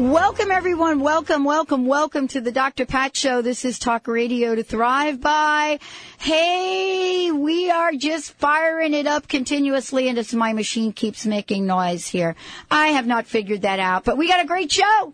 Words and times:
Welcome 0.00 0.50
everyone. 0.50 1.00
Welcome, 1.00 1.44
welcome, 1.44 1.84
welcome 1.84 2.26
to 2.28 2.40
the 2.40 2.50
Dr. 2.50 2.86
Pat 2.86 3.14
Show. 3.14 3.42
This 3.42 3.66
is 3.66 3.78
Talk 3.78 4.08
Radio 4.08 4.54
to 4.54 4.62
Thrive 4.62 5.20
by. 5.20 5.78
Hey, 6.18 7.30
we 7.30 7.70
are 7.70 7.92
just 7.92 8.32
firing 8.32 8.94
it 8.94 9.06
up 9.06 9.28
continuously 9.28 10.08
and 10.08 10.16
it's 10.16 10.32
my 10.32 10.54
machine 10.54 10.94
keeps 10.94 11.26
making 11.26 11.66
noise 11.66 12.08
here. 12.08 12.34
I 12.70 12.86
have 12.88 13.06
not 13.06 13.26
figured 13.26 13.60
that 13.60 13.78
out, 13.78 14.04
but 14.04 14.16
we 14.16 14.26
got 14.26 14.42
a 14.42 14.46
great 14.46 14.72
show. 14.72 15.12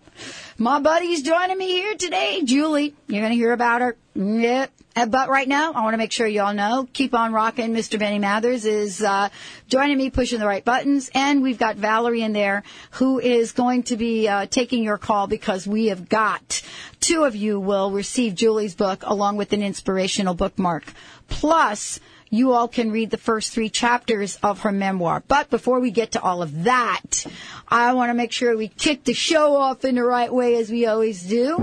My 0.58 0.80
buddy's 0.80 1.22
joining 1.22 1.58
me 1.58 1.66
here 1.66 1.96
today, 1.96 2.40
Julie. 2.42 2.94
You're 3.08 3.20
going 3.20 3.32
to 3.32 3.36
hear 3.36 3.52
about 3.52 3.82
her. 3.82 3.94
Yep. 4.14 4.72
Uh, 4.96 5.04
but 5.04 5.28
right 5.28 5.46
now, 5.46 5.74
I 5.74 5.82
want 5.82 5.92
to 5.92 5.98
make 5.98 6.12
sure 6.12 6.26
you 6.26 6.40
all 6.40 6.54
know, 6.54 6.88
keep 6.94 7.12
on 7.12 7.34
rocking. 7.34 7.74
Mr. 7.74 7.98
Benny 7.98 8.18
Mathers 8.18 8.64
is 8.64 9.02
uh, 9.02 9.28
joining 9.68 9.98
me, 9.98 10.08
pushing 10.08 10.40
the 10.40 10.46
right 10.46 10.64
buttons, 10.64 11.10
and 11.14 11.42
we've 11.42 11.58
got 11.58 11.76
Valerie 11.76 12.22
in 12.22 12.32
there 12.32 12.62
who 12.92 13.20
is 13.20 13.52
going 13.52 13.82
to 13.82 13.98
be 13.98 14.28
uh, 14.28 14.46
taking 14.46 14.82
your 14.82 14.96
call 14.96 15.26
because 15.26 15.66
we 15.66 15.88
have 15.88 16.08
got 16.08 16.62
two 17.00 17.24
of 17.24 17.36
you 17.36 17.60
will 17.60 17.90
receive 17.90 18.34
Julie's 18.34 18.74
book 18.74 19.02
along 19.04 19.36
with 19.36 19.52
an 19.52 19.62
inspirational 19.62 20.32
bookmark. 20.32 20.90
Plus, 21.28 22.00
you 22.30 22.52
all 22.52 22.68
can 22.68 22.90
read 22.90 23.10
the 23.10 23.16
first 23.16 23.52
three 23.52 23.68
chapters 23.68 24.38
of 24.42 24.60
her 24.60 24.72
memoir. 24.72 25.22
But 25.28 25.50
before 25.50 25.80
we 25.80 25.90
get 25.90 26.12
to 26.12 26.22
all 26.22 26.42
of 26.42 26.64
that, 26.64 27.24
I 27.68 27.92
want 27.94 28.10
to 28.10 28.14
make 28.14 28.32
sure 28.32 28.56
we 28.56 28.68
kick 28.68 29.04
the 29.04 29.14
show 29.14 29.56
off 29.56 29.84
in 29.84 29.94
the 29.94 30.04
right 30.04 30.32
way 30.32 30.56
as 30.56 30.70
we 30.70 30.86
always 30.86 31.22
do. 31.22 31.56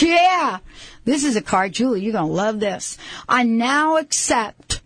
Yeah. 0.00 0.58
This 1.04 1.24
is 1.24 1.36
a 1.36 1.42
card, 1.42 1.72
Julie. 1.72 2.02
You're 2.02 2.12
going 2.12 2.28
to 2.28 2.32
love 2.32 2.60
this. 2.60 2.98
I 3.28 3.42
now 3.42 3.96
accept 3.96 4.80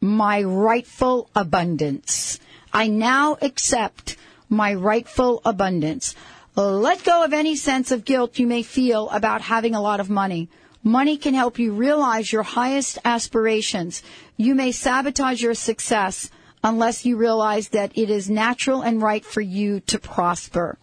my 0.00 0.42
rightful 0.42 1.30
abundance. 1.34 2.40
I 2.72 2.88
now 2.88 3.36
accept 3.40 4.16
my 4.48 4.74
rightful 4.74 5.40
abundance. 5.44 6.14
Let 6.56 7.04
go 7.04 7.24
of 7.24 7.32
any 7.32 7.56
sense 7.56 7.90
of 7.90 8.04
guilt 8.04 8.38
you 8.38 8.46
may 8.46 8.62
feel 8.62 9.08
about 9.10 9.40
having 9.40 9.74
a 9.74 9.80
lot 9.80 10.00
of 10.00 10.10
money. 10.10 10.48
Money 10.82 11.16
can 11.16 11.34
help 11.34 11.58
you 11.58 11.72
realize 11.72 12.32
your 12.32 12.42
highest 12.42 12.98
aspirations. 13.04 14.02
You 14.36 14.54
may 14.54 14.72
sabotage 14.72 15.42
your 15.42 15.54
success 15.54 16.30
unless 16.64 17.06
you 17.06 17.16
realize 17.16 17.68
that 17.68 17.92
it 17.96 18.10
is 18.10 18.28
natural 18.28 18.82
and 18.82 19.00
right 19.00 19.24
for 19.24 19.40
you 19.40 19.80
to 19.80 19.98
prosper. 19.98 20.78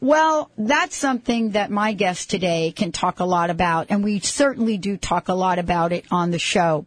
Well, 0.00 0.50
that's 0.58 0.96
something 0.96 1.52
that 1.52 1.70
my 1.70 1.92
guest 1.92 2.28
today 2.28 2.72
can 2.74 2.92
talk 2.92 3.20
a 3.20 3.24
lot 3.24 3.48
about, 3.48 3.86
and 3.88 4.04
we 4.04 4.20
certainly 4.20 4.76
do 4.76 4.96
talk 4.96 5.28
a 5.28 5.34
lot 5.34 5.58
about 5.58 5.92
it 5.92 6.04
on 6.10 6.30
the 6.30 6.38
show. 6.38 6.84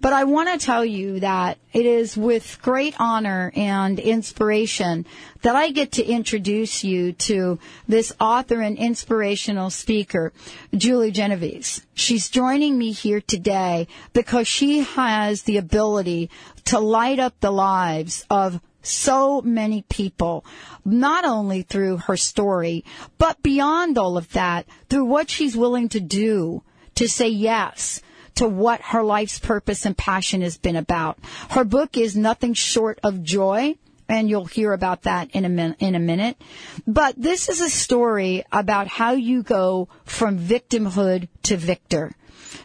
But 0.00 0.12
I 0.12 0.24
want 0.24 0.48
to 0.48 0.64
tell 0.64 0.84
you 0.84 1.20
that 1.20 1.58
it 1.72 1.86
is 1.86 2.16
with 2.16 2.58
great 2.62 2.94
honor 2.98 3.50
and 3.56 3.98
inspiration 3.98 5.06
that 5.42 5.56
I 5.56 5.70
get 5.70 5.92
to 5.92 6.04
introduce 6.04 6.84
you 6.84 7.12
to 7.12 7.58
this 7.88 8.12
author 8.20 8.60
and 8.60 8.76
inspirational 8.76 9.70
speaker, 9.70 10.32
Julie 10.74 11.10
Genovese. 11.10 11.84
She's 11.94 12.28
joining 12.28 12.78
me 12.78 12.92
here 12.92 13.20
today 13.20 13.88
because 14.12 14.46
she 14.46 14.80
has 14.80 15.42
the 15.42 15.56
ability 15.56 16.30
to 16.66 16.78
light 16.78 17.18
up 17.18 17.40
the 17.40 17.52
lives 17.52 18.24
of 18.28 18.60
so 18.82 19.40
many 19.42 19.82
people, 19.88 20.44
not 20.84 21.24
only 21.24 21.62
through 21.62 21.96
her 21.96 22.16
story, 22.16 22.84
but 23.18 23.42
beyond 23.42 23.98
all 23.98 24.16
of 24.16 24.32
that, 24.32 24.66
through 24.88 25.06
what 25.06 25.28
she's 25.30 25.56
willing 25.56 25.88
to 25.88 26.00
do 26.00 26.62
to 26.94 27.08
say 27.08 27.28
yes 27.28 28.00
to 28.36 28.48
what 28.48 28.80
her 28.80 29.02
life's 29.02 29.38
purpose 29.38 29.84
and 29.84 29.96
passion 29.96 30.42
has 30.42 30.56
been 30.56 30.76
about. 30.76 31.18
Her 31.50 31.64
book 31.64 31.96
is 31.96 32.16
nothing 32.16 32.54
short 32.54 32.98
of 33.02 33.22
joy. 33.22 33.76
And 34.08 34.30
you'll 34.30 34.44
hear 34.44 34.72
about 34.72 35.02
that 35.02 35.32
in 35.32 35.44
a, 35.44 35.48
min- 35.48 35.74
in 35.80 35.96
a 35.96 35.98
minute. 35.98 36.40
But 36.86 37.20
this 37.20 37.48
is 37.48 37.60
a 37.60 37.68
story 37.68 38.44
about 38.52 38.86
how 38.86 39.14
you 39.14 39.42
go 39.42 39.88
from 40.04 40.38
victimhood 40.38 41.26
to 41.42 41.56
victor. 41.56 42.12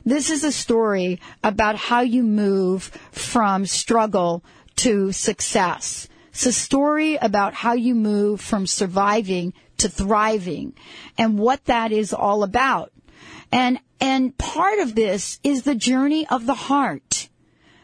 This 0.06 0.30
is 0.30 0.44
a 0.44 0.52
story 0.52 1.20
about 1.44 1.78
how 1.78 2.02
you 2.02 2.22
move 2.22 2.84
from 3.12 3.66
struggle 3.66 4.44
to 4.78 5.12
success. 5.12 6.08
It's 6.30 6.46
a 6.46 6.54
story 6.54 7.16
about 7.16 7.56
how 7.56 7.74
you 7.74 7.96
move 7.96 8.40
from 8.40 8.68
surviving 8.68 9.54
to 9.78 9.90
thriving 9.90 10.74
and 11.18 11.40
what 11.40 11.66
that 11.66 11.92
is 11.92 12.14
all 12.14 12.44
about. 12.44 12.92
And, 13.52 13.80
and 14.02 14.36
part 14.36 14.80
of 14.80 14.96
this 14.96 15.40
is 15.44 15.62
the 15.62 15.76
journey 15.76 16.28
of 16.28 16.48
the 16.48 16.56
heart. 16.56 17.30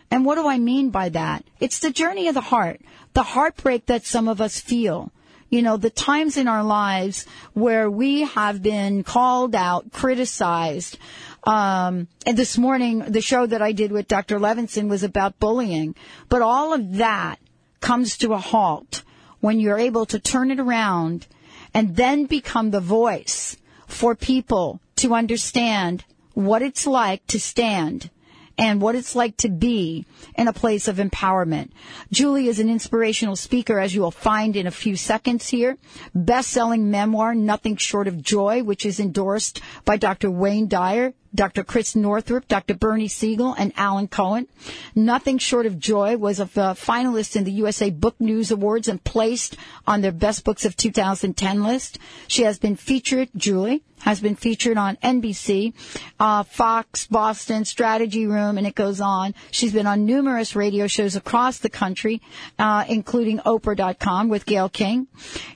And 0.09 0.25
what 0.25 0.35
do 0.35 0.47
I 0.47 0.57
mean 0.57 0.89
by 0.89 1.09
that? 1.09 1.45
It's 1.59 1.79
the 1.79 1.91
journey 1.91 2.27
of 2.27 2.33
the 2.33 2.41
heart, 2.41 2.81
the 3.13 3.23
heartbreak 3.23 3.85
that 3.85 4.05
some 4.05 4.27
of 4.27 4.41
us 4.41 4.59
feel. 4.59 5.11
You 5.49 5.61
know, 5.61 5.77
the 5.77 5.91
times 5.91 6.35
in 6.35 6.47
our 6.47 6.63
lives 6.63 7.25
where 7.53 7.89
we 7.89 8.21
have 8.21 8.63
been 8.63 9.03
called 9.03 9.55
out, 9.55 9.91
criticized. 9.93 10.97
Um, 11.43 12.07
and 12.25 12.35
this 12.35 12.57
morning, 12.57 12.99
the 12.99 13.21
show 13.21 13.45
that 13.45 13.61
I 13.61 13.71
did 13.71 13.91
with 13.91 14.07
Dr. 14.07 14.39
Levinson 14.39 14.89
was 14.89 15.03
about 15.03 15.39
bullying. 15.39 15.95
But 16.27 16.41
all 16.41 16.73
of 16.73 16.95
that 16.95 17.39
comes 17.79 18.17
to 18.17 18.33
a 18.33 18.39
halt 18.39 19.03
when 19.39 19.59
you're 19.59 19.77
able 19.77 20.05
to 20.07 20.19
turn 20.19 20.51
it 20.51 20.59
around 20.59 21.27
and 21.73 21.95
then 21.95 22.25
become 22.25 22.71
the 22.71 22.81
voice 22.81 23.55
for 23.85 24.15
people 24.15 24.81
to 24.97 25.13
understand 25.13 26.03
what 26.33 26.61
it's 26.61 26.85
like 26.85 27.25
to 27.27 27.39
stand 27.39 28.09
and 28.57 28.81
what 28.81 28.95
it's 28.95 29.15
like 29.15 29.37
to 29.37 29.49
be 29.49 30.05
in 30.35 30.47
a 30.47 30.53
place 30.53 30.87
of 30.87 30.97
empowerment. 30.97 31.69
Julie 32.11 32.47
is 32.47 32.59
an 32.59 32.69
inspirational 32.69 33.35
speaker, 33.35 33.79
as 33.79 33.93
you 33.93 34.01
will 34.01 34.11
find 34.11 34.55
in 34.55 34.65
a 34.65 34.71
few 34.71 34.95
seconds 34.95 35.49
here. 35.49 35.77
Best-selling 36.15 36.89
memoir, 36.89 37.35
Nothing 37.35 37.75
Short 37.75 38.07
of 38.07 38.21
Joy, 38.21 38.63
which 38.63 38.85
is 38.85 38.99
endorsed 38.99 39.61
by 39.85 39.97
Dr. 39.97 40.31
Wayne 40.31 40.67
Dyer, 40.67 41.13
Dr. 41.35 41.63
Chris 41.63 41.95
Northrup, 41.95 42.47
Dr. 42.47 42.73
Bernie 42.73 43.07
Siegel, 43.07 43.53
and 43.57 43.71
Alan 43.75 44.07
Cohen. 44.07 44.47
Nothing 44.95 45.37
Short 45.37 45.67
of 45.67 45.77
Joy 45.77 46.17
was 46.17 46.39
a 46.39 46.43
uh, 46.43 46.73
finalist 46.73 47.35
in 47.35 47.43
the 47.43 47.51
USA 47.51 47.91
Book 47.91 48.15
News 48.19 48.49
Awards 48.49 48.87
and 48.87 49.03
placed 49.03 49.55
on 49.85 50.01
their 50.01 50.11
Best 50.11 50.43
Books 50.43 50.65
of 50.65 50.75
2010 50.75 51.63
list. 51.63 51.99
She 52.27 52.41
has 52.41 52.57
been 52.57 52.75
featured, 52.75 53.29
Julie, 53.35 53.83
has 53.99 54.21
been 54.21 54.35
featured 54.35 54.77
on 54.77 54.95
NBC, 54.97 55.73
uh, 56.19 56.43
Fox, 56.43 57.07
Boston, 57.07 57.65
Strategy 57.65 58.25
Room, 58.27 58.57
and 58.57 58.67
it 58.67 58.75
goes 58.75 59.01
on. 59.01 59.33
She's 59.51 59.73
been 59.73 59.87
on 59.87 60.05
numerous 60.05 60.55
radio 60.55 60.87
shows 60.87 61.15
across 61.15 61.59
the 61.59 61.69
country, 61.69 62.21
uh, 62.59 62.85
including 62.87 63.39
Oprah.com 63.39 64.29
with 64.29 64.45
Gayle 64.45 64.69
King. 64.69 65.07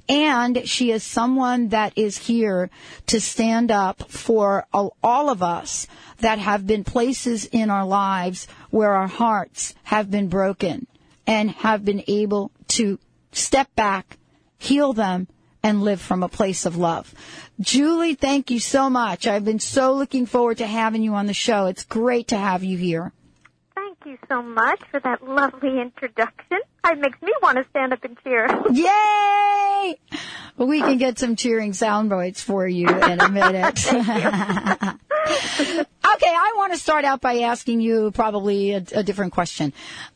And 0.09 0.67
she 0.67 0.91
is 0.91 1.03
someone 1.03 1.69
that 1.69 1.93
is 1.95 2.17
here 2.17 2.69
to 3.07 3.21
stand 3.21 3.71
up 3.71 4.09
for 4.09 4.65
all 4.73 5.29
of 5.29 5.43
us 5.43 5.87
that 6.19 6.39
have 6.39 6.67
been 6.67 6.83
places 6.83 7.45
in 7.45 7.69
our 7.69 7.85
lives 7.85 8.47
where 8.69 8.93
our 8.93 9.07
hearts 9.07 9.73
have 9.83 10.09
been 10.09 10.27
broken 10.27 10.87
and 11.27 11.51
have 11.51 11.85
been 11.85 12.03
able 12.07 12.51
to 12.67 12.99
step 13.31 13.73
back, 13.75 14.17
heal 14.57 14.93
them, 14.93 15.27
and 15.63 15.83
live 15.83 16.01
from 16.01 16.23
a 16.23 16.29
place 16.29 16.65
of 16.65 16.77
love. 16.77 17.13
Julie, 17.59 18.15
thank 18.15 18.49
you 18.49 18.59
so 18.59 18.89
much. 18.89 19.27
I've 19.27 19.45
been 19.45 19.59
so 19.59 19.93
looking 19.93 20.25
forward 20.25 20.57
to 20.57 20.67
having 20.67 21.03
you 21.03 21.13
on 21.13 21.27
the 21.27 21.33
show. 21.33 21.67
It's 21.67 21.83
great 21.83 22.29
to 22.29 22.37
have 22.37 22.63
you 22.63 22.77
here. 22.77 23.11
Thank 23.75 23.99
you 24.05 24.17
so 24.27 24.41
much 24.41 24.81
for 24.89 24.99
that 25.01 25.27
lovely 25.27 25.79
introduction. 25.79 26.59
It 26.85 26.99
makes 26.99 27.21
me 27.21 27.31
want 27.41 27.57
to 27.59 27.65
stand 27.69 27.93
up 27.93 28.03
and 28.03 28.17
cheer. 28.23 28.47
Yay! 28.71 29.99
Well, 30.57 30.67
we 30.67 30.81
can 30.81 30.97
get 30.97 31.19
some 31.19 31.35
cheering 31.35 31.73
sound 31.73 32.09
bites 32.09 32.41
for 32.41 32.67
you 32.67 32.87
in 32.87 33.21
a 33.21 33.29
minute. 33.29 33.85
okay, 33.91 34.03
I 35.23 36.53
want 36.57 36.73
to 36.73 36.79
start 36.79 37.05
out 37.05 37.21
by 37.21 37.39
asking 37.41 37.81
you 37.81 38.11
probably 38.11 38.71
a, 38.71 38.83
a 38.93 39.03
different 39.03 39.33
question. 39.33 39.73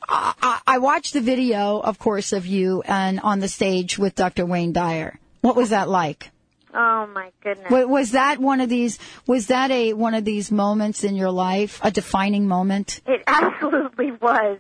I, 0.08 0.34
I, 0.42 0.62
I, 0.76 0.78
watched 0.80 1.14
the 1.14 1.22
video, 1.22 1.80
of 1.80 2.00
course, 2.00 2.34
of 2.34 2.46
you 2.46 2.82
and 2.82 3.20
on 3.20 3.40
the 3.40 3.48
stage 3.48 3.98
with 3.98 4.16
Dr. 4.16 4.46
Wayne 4.46 4.74
Dyer. 4.74 5.20
What 5.46 5.56
was 5.56 5.70
that 5.70 5.88
like? 5.88 6.32
Oh 6.74 7.06
my 7.06 7.32
goodness! 7.44 7.70
Was 7.70 8.14
that 8.14 8.40
one 8.40 8.62
of 8.62 8.68
these? 8.68 8.98
Was 9.28 9.46
that 9.48 9.70
a 9.70 9.94
one 9.94 10.16
of 10.16 10.26
these 10.26 10.52
moments 10.52 11.04
in 11.04 11.16
your 11.16 11.30
life, 11.30 11.80
a 11.84 11.92
defining 11.92 12.48
moment? 12.48 13.00
It 13.06 13.22
absolutely 13.28 14.12
was. 14.12 14.58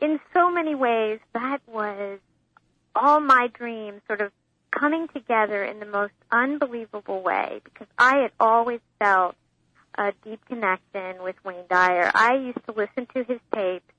In 0.00 0.20
so 0.32 0.48
many 0.48 0.76
ways, 0.76 1.18
that 1.34 1.58
was 1.66 2.20
all 2.94 3.18
my 3.18 3.48
dreams 3.52 4.00
sort 4.06 4.20
of 4.20 4.30
coming 4.70 5.08
together 5.08 5.64
in 5.64 5.80
the 5.80 5.86
most 5.86 6.12
unbelievable 6.30 7.20
way 7.20 7.60
because 7.64 7.88
I 7.98 8.18
had 8.18 8.30
always 8.38 8.78
felt 9.00 9.34
a 9.96 10.12
deep 10.24 10.40
connection 10.46 11.20
with 11.20 11.34
Wayne 11.44 11.64
Dyer. 11.68 12.12
I 12.14 12.34
used 12.34 12.64
to 12.66 12.74
listen 12.76 13.08
to 13.12 13.24
his 13.24 13.40
tapes 13.52 13.92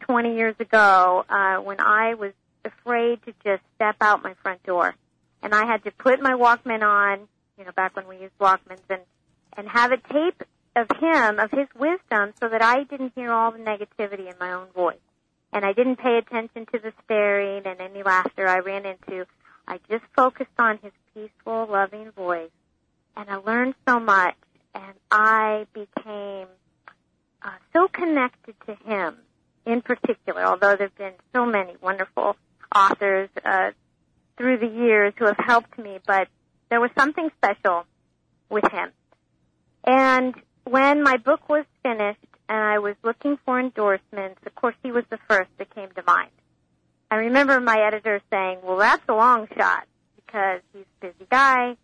20 0.00 0.36
years 0.36 0.56
ago 0.60 1.24
uh, 1.26 1.56
when 1.62 1.80
I 1.80 2.12
was 2.16 2.34
afraid 2.66 3.22
to 3.24 3.32
just 3.42 3.62
step 3.76 3.96
out 4.02 4.22
my 4.22 4.34
front 4.42 4.62
door. 4.64 4.94
And 5.42 5.54
I 5.54 5.66
had 5.66 5.84
to 5.84 5.90
put 5.90 6.20
my 6.20 6.32
Walkman 6.32 6.82
on, 6.82 7.28
you 7.58 7.64
know, 7.64 7.72
back 7.72 7.96
when 7.96 8.06
we 8.08 8.18
used 8.18 8.36
Walkmans 8.38 8.80
and, 8.88 9.02
and 9.56 9.68
have 9.68 9.92
a 9.92 9.96
tape 9.96 10.42
of 10.76 10.88
him, 10.98 11.38
of 11.38 11.50
his 11.50 11.68
wisdom, 11.74 12.32
so 12.40 12.48
that 12.48 12.62
I 12.62 12.84
didn't 12.84 13.12
hear 13.14 13.32
all 13.32 13.52
the 13.52 13.58
negativity 13.58 14.30
in 14.30 14.34
my 14.38 14.52
own 14.52 14.68
voice. 14.74 14.98
And 15.52 15.64
I 15.64 15.72
didn't 15.72 15.96
pay 15.96 16.18
attention 16.18 16.66
to 16.66 16.78
the 16.78 16.92
staring 17.04 17.66
and 17.66 17.80
any 17.80 18.02
laughter 18.02 18.46
I 18.46 18.58
ran 18.58 18.86
into. 18.86 19.26
I 19.66 19.80
just 19.90 20.04
focused 20.14 20.50
on 20.58 20.78
his 20.82 20.92
peaceful, 21.14 21.66
loving 21.70 22.12
voice. 22.12 22.50
And 23.16 23.28
I 23.28 23.36
learned 23.36 23.74
so 23.88 23.98
much 23.98 24.36
and 24.74 24.94
I 25.10 25.66
became 25.72 26.46
uh, 27.42 27.50
so 27.72 27.88
connected 27.88 28.54
to 28.66 28.74
him 28.84 29.16
in 29.66 29.82
particular, 29.82 30.44
although 30.44 30.76
there 30.76 30.88
have 30.88 30.96
been 30.96 31.12
so 31.34 31.44
many 31.44 31.74
wonderful 31.80 32.36
authors 32.74 33.28
uh, 33.44 33.70
through 34.40 34.56
the 34.56 34.66
years 34.66 35.12
who 35.18 35.26
have 35.26 35.36
helped 35.36 35.78
me, 35.78 35.98
but 36.06 36.26
there 36.70 36.80
was 36.80 36.90
something 36.98 37.28
special 37.36 37.84
with 38.48 38.64
him. 38.72 38.90
And 39.84 40.34
when 40.64 41.02
my 41.02 41.18
book 41.18 41.46
was 41.50 41.66
finished 41.82 42.24
and 42.48 42.58
I 42.58 42.78
was 42.78 42.94
looking 43.04 43.36
for 43.44 43.60
endorsements, 43.60 44.40
of 44.46 44.54
course 44.54 44.76
he 44.82 44.92
was 44.92 45.04
the 45.10 45.18
first 45.28 45.50
that 45.58 45.74
came 45.74 45.90
to 45.90 46.02
mind. 46.06 46.30
I 47.10 47.16
remember 47.16 47.60
my 47.60 47.86
editor 47.86 48.22
saying, 48.30 48.60
well, 48.62 48.78
that's 48.78 49.02
a 49.10 49.14
long 49.14 49.46
shot 49.58 49.86
because 50.16 50.62
he's 50.72 50.86
a 51.02 51.06
busy 51.08 51.26
guy. 51.30 51.76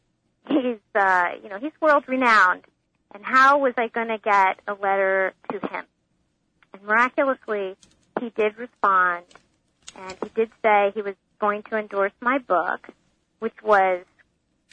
He's, 0.49 0.79
uh, 0.95 1.25
you 1.43 1.51
know, 1.51 1.59
he's 1.59 1.73
world 1.79 2.05
renowned. 2.09 2.63
And 3.13 3.23
how 3.23 3.59
was 3.59 3.75
I 3.77 3.89
going 3.89 4.09
to 4.09 4.19
get 4.19 4.61
a 4.67 4.73
letter 4.73 5.35
to 5.53 5.59
him? 5.59 5.85
And 6.73 6.83
miraculously, 6.85 7.77
he 8.19 8.31
did 8.31 8.57
respond 8.57 9.27
and 9.95 10.17
he 10.23 10.31
did 10.35 10.51
say 10.63 10.93
he 10.95 11.03
was 11.03 11.17
going 11.39 11.63
to 11.71 11.77
endorse 11.77 12.13
my 12.21 12.39
book, 12.39 12.89
which 13.39 13.55
was 13.63 14.05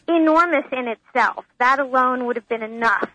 enormous 0.08 0.66
in 0.72 0.88
itself. 0.88 1.46
That 1.60 1.80
alone 1.80 2.26
would 2.26 2.36
have 2.36 2.48
been 2.48 2.64
enough 2.64 3.10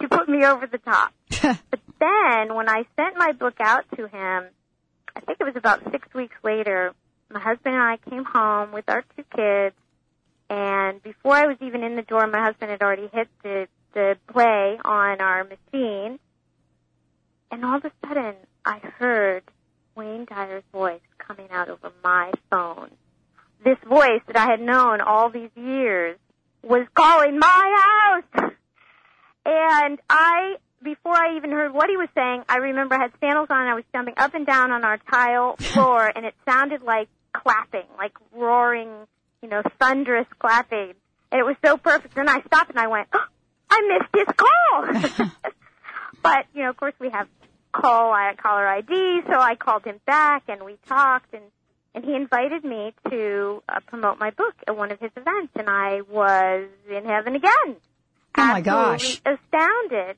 to 0.00 0.08
put 0.08 0.28
me 0.28 0.44
over 0.44 0.66
the 0.66 0.78
top. 0.78 1.12
but 1.30 1.80
then 2.00 2.54
when 2.54 2.68
I 2.68 2.84
sent 2.96 3.16
my 3.16 3.32
book 3.32 3.54
out 3.60 3.84
to 3.96 4.06
him, 4.06 4.44
I 5.14 5.20
think 5.20 5.38
it 5.40 5.44
was 5.44 5.56
about 5.56 5.82
six 5.90 6.12
weeks 6.14 6.36
later, 6.42 6.94
my 7.30 7.40
husband 7.40 7.74
and 7.74 7.82
I 7.82 7.96
came 8.08 8.24
home 8.24 8.72
with 8.72 8.88
our 8.88 9.04
two 9.16 9.24
kids, 9.34 9.76
and 10.50 11.02
before 11.02 11.34
I 11.34 11.46
was 11.46 11.56
even 11.60 11.82
in 11.82 11.96
the 11.96 12.02
door, 12.02 12.26
my 12.26 12.44
husband 12.44 12.70
had 12.70 12.82
already 12.82 13.08
hit 13.12 13.28
the, 13.42 13.68
the 13.94 14.16
play 14.30 14.78
on 14.84 15.20
our 15.20 15.44
machine, 15.44 16.18
and 17.50 17.64
all 17.64 17.76
of 17.76 17.84
a 17.84 17.92
sudden 18.06 18.34
I 18.64 18.78
heard 18.98 19.44
Wayne 19.94 20.24
Dyer's 20.24 20.64
voice 20.72 21.00
coming 21.18 21.48
out 21.50 21.68
over 21.68 21.92
my 22.02 22.32
phone. 22.50 22.90
This 23.64 23.78
voice 23.88 24.22
that 24.26 24.36
I 24.36 24.50
had 24.50 24.60
known 24.60 25.00
all 25.00 25.30
these 25.30 25.50
years 25.54 26.18
was 26.62 26.86
calling 26.94 27.38
my 27.38 28.20
house. 28.34 28.52
And 29.44 29.98
I, 30.08 30.56
before 30.82 31.14
I 31.14 31.36
even 31.36 31.50
heard 31.50 31.72
what 31.72 31.88
he 31.88 31.96
was 31.96 32.08
saying, 32.14 32.44
I 32.48 32.58
remember 32.58 32.94
I 32.94 33.02
had 33.02 33.12
sandals 33.20 33.48
on 33.50 33.60
and 33.60 33.70
I 33.70 33.74
was 33.74 33.84
jumping 33.92 34.14
up 34.16 34.34
and 34.34 34.46
down 34.46 34.70
on 34.70 34.84
our 34.84 34.98
tile 34.98 35.56
floor 35.58 36.10
and 36.14 36.24
it 36.24 36.34
sounded 36.48 36.82
like 36.82 37.08
clapping, 37.32 37.86
like 37.96 38.12
roaring, 38.32 38.90
you 39.42 39.48
know, 39.48 39.62
thunderous 39.80 40.26
clapping. 40.38 40.94
And 41.30 41.40
it 41.40 41.44
was 41.44 41.56
so 41.64 41.76
perfect. 41.76 42.14
Then 42.14 42.28
I 42.28 42.40
stopped 42.42 42.70
and 42.70 42.78
I 42.78 42.88
went, 42.88 43.08
oh, 43.12 43.24
I 43.70 43.80
missed 43.88 44.26
his 44.26 44.36
call. 44.36 45.30
but, 46.22 46.46
you 46.54 46.62
know, 46.62 46.70
of 46.70 46.76
course 46.76 46.94
we 47.00 47.10
have 47.10 47.26
call 47.72 48.12
I 48.12 48.34
caller 48.34 48.66
ID, 48.66 49.22
so 49.26 49.38
I 49.38 49.54
called 49.54 49.84
him 49.84 50.00
back 50.06 50.44
and 50.48 50.62
we 50.62 50.76
talked 50.86 51.32
and 51.34 51.44
and 51.94 52.04
he 52.04 52.14
invited 52.14 52.64
me 52.64 52.94
to 53.10 53.62
uh, 53.68 53.80
promote 53.86 54.18
my 54.18 54.30
book 54.30 54.54
at 54.66 54.76
one 54.76 54.90
of 54.92 54.98
his 54.98 55.10
events 55.14 55.52
and 55.56 55.68
I 55.68 56.00
was 56.02 56.68
in 56.88 57.04
heaven 57.04 57.34
again. 57.34 57.76
Oh 58.38 58.46
my 58.46 58.60
gosh. 58.60 59.20
Astounded. 59.26 60.16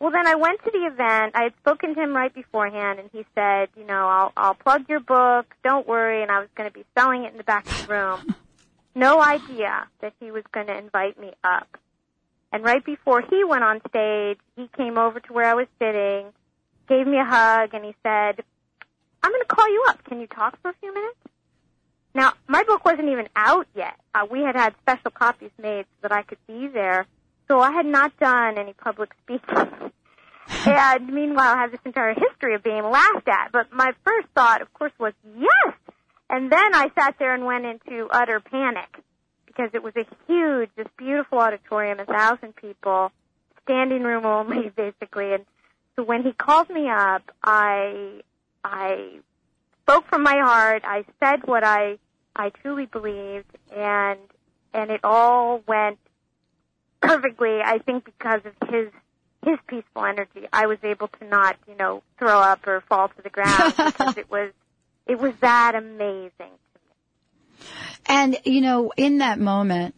Well, 0.00 0.10
then 0.10 0.26
I 0.26 0.34
went 0.34 0.58
to 0.64 0.70
the 0.72 0.86
event. 0.92 1.36
I 1.36 1.44
had 1.44 1.52
spoken 1.60 1.94
to 1.94 2.02
him 2.02 2.12
right 2.12 2.34
beforehand, 2.34 2.98
and 2.98 3.08
he 3.12 3.24
said, 3.36 3.68
"You 3.76 3.84
know, 3.84 4.08
I'll 4.08 4.32
I'll 4.36 4.54
plug 4.54 4.88
your 4.88 4.98
book. 4.98 5.46
Don't 5.62 5.86
worry." 5.86 6.22
And 6.22 6.30
I 6.32 6.40
was 6.40 6.48
going 6.56 6.68
to 6.68 6.74
be 6.74 6.84
selling 6.98 7.22
it 7.22 7.30
in 7.30 7.38
the 7.38 7.44
back 7.44 7.66
of 7.66 7.86
the 7.86 7.94
room. 7.94 8.34
no 8.96 9.22
idea 9.22 9.86
that 10.00 10.12
he 10.18 10.32
was 10.32 10.42
going 10.50 10.66
to 10.66 10.76
invite 10.76 11.20
me 11.20 11.32
up. 11.44 11.78
And 12.52 12.64
right 12.64 12.84
before 12.84 13.22
he 13.22 13.44
went 13.44 13.62
on 13.62 13.80
stage, 13.88 14.38
he 14.56 14.68
came 14.76 14.98
over 14.98 15.20
to 15.20 15.32
where 15.32 15.46
I 15.46 15.54
was 15.54 15.68
sitting, 15.78 16.32
gave 16.92 17.06
me 17.06 17.18
a 17.18 17.24
hug, 17.24 17.74
and 17.74 17.84
he 17.84 17.94
said, 18.02 18.42
"I'm 19.22 19.30
going 19.30 19.42
to 19.42 19.54
call 19.54 19.68
you 19.68 19.84
up. 19.88 20.04
Can 20.04 20.20
you 20.20 20.26
talk 20.26 20.60
for 20.60 20.70
a 20.70 20.74
few 20.80 20.92
minutes?" 20.92 21.18
Now, 22.14 22.34
my 22.46 22.62
book 22.64 22.84
wasn't 22.84 23.08
even 23.08 23.28
out 23.34 23.66
yet. 23.74 23.94
Uh, 24.14 24.26
we 24.30 24.40
had 24.40 24.54
had 24.54 24.74
special 24.82 25.10
copies 25.10 25.50
made 25.60 25.84
so 25.84 26.08
that 26.08 26.12
I 26.12 26.22
could 26.22 26.38
be 26.46 26.68
there 26.68 27.06
so 27.52 27.60
I 27.60 27.70
had 27.72 27.84
not 27.84 28.18
done 28.18 28.56
any 28.56 28.72
public 28.72 29.10
speaking. 29.22 29.92
and 30.66 31.06
meanwhile, 31.08 31.54
I 31.54 31.60
have 31.60 31.70
this 31.70 31.80
entire 31.84 32.14
history 32.14 32.54
of 32.54 32.62
being 32.62 32.82
laughed 32.82 33.28
at. 33.28 33.52
But 33.52 33.72
my 33.72 33.92
first 34.04 34.28
thought, 34.34 34.62
of 34.62 34.72
course, 34.72 34.92
was 34.98 35.12
yes. 35.36 35.74
And 36.30 36.50
then 36.50 36.74
I 36.74 36.88
sat 36.98 37.16
there 37.18 37.34
and 37.34 37.44
went 37.44 37.66
into 37.66 38.08
utter 38.10 38.40
panic 38.40 38.88
because 39.46 39.68
it 39.74 39.82
was 39.82 39.92
a 39.96 40.06
huge, 40.26 40.70
this 40.76 40.86
beautiful 40.96 41.38
auditorium, 41.38 42.00
a 42.00 42.06
thousand 42.06 42.56
people, 42.56 43.12
standing 43.64 44.02
room 44.02 44.24
only, 44.24 44.70
basically. 44.76 45.34
And 45.34 45.44
so 45.96 46.02
when 46.02 46.22
he 46.22 46.32
called 46.32 46.70
me 46.70 46.88
up, 46.88 47.22
I, 47.42 48.22
I 48.64 49.18
spoke 49.82 50.06
from 50.08 50.22
my 50.22 50.38
heart. 50.38 50.82
I 50.84 51.04
said 51.20 51.46
what 51.46 51.64
I, 51.64 51.98
I 52.34 52.50
truly 52.50 52.86
believed, 52.86 53.50
and 53.74 54.18
and 54.74 54.90
it 54.90 55.00
all 55.04 55.62
went 55.66 55.98
perfectly. 57.02 57.60
I 57.62 57.78
think 57.78 58.06
because 58.06 58.40
of 58.44 58.68
his 58.70 58.88
his 59.44 59.58
peaceful 59.66 60.04
energy, 60.04 60.46
I 60.52 60.66
was 60.66 60.78
able 60.82 61.08
to 61.08 61.24
not, 61.26 61.56
you 61.68 61.74
know, 61.76 62.02
throw 62.18 62.38
up 62.38 62.66
or 62.66 62.80
fall 62.88 63.08
to 63.08 63.22
the 63.22 63.30
ground 63.30 63.74
because 63.76 64.16
it 64.16 64.30
was 64.30 64.52
it 65.06 65.18
was 65.18 65.34
that 65.40 65.74
amazing. 65.74 66.52
And 68.06 68.38
you 68.44 68.62
know, 68.62 68.92
in 68.96 69.18
that 69.18 69.38
moment, 69.38 69.94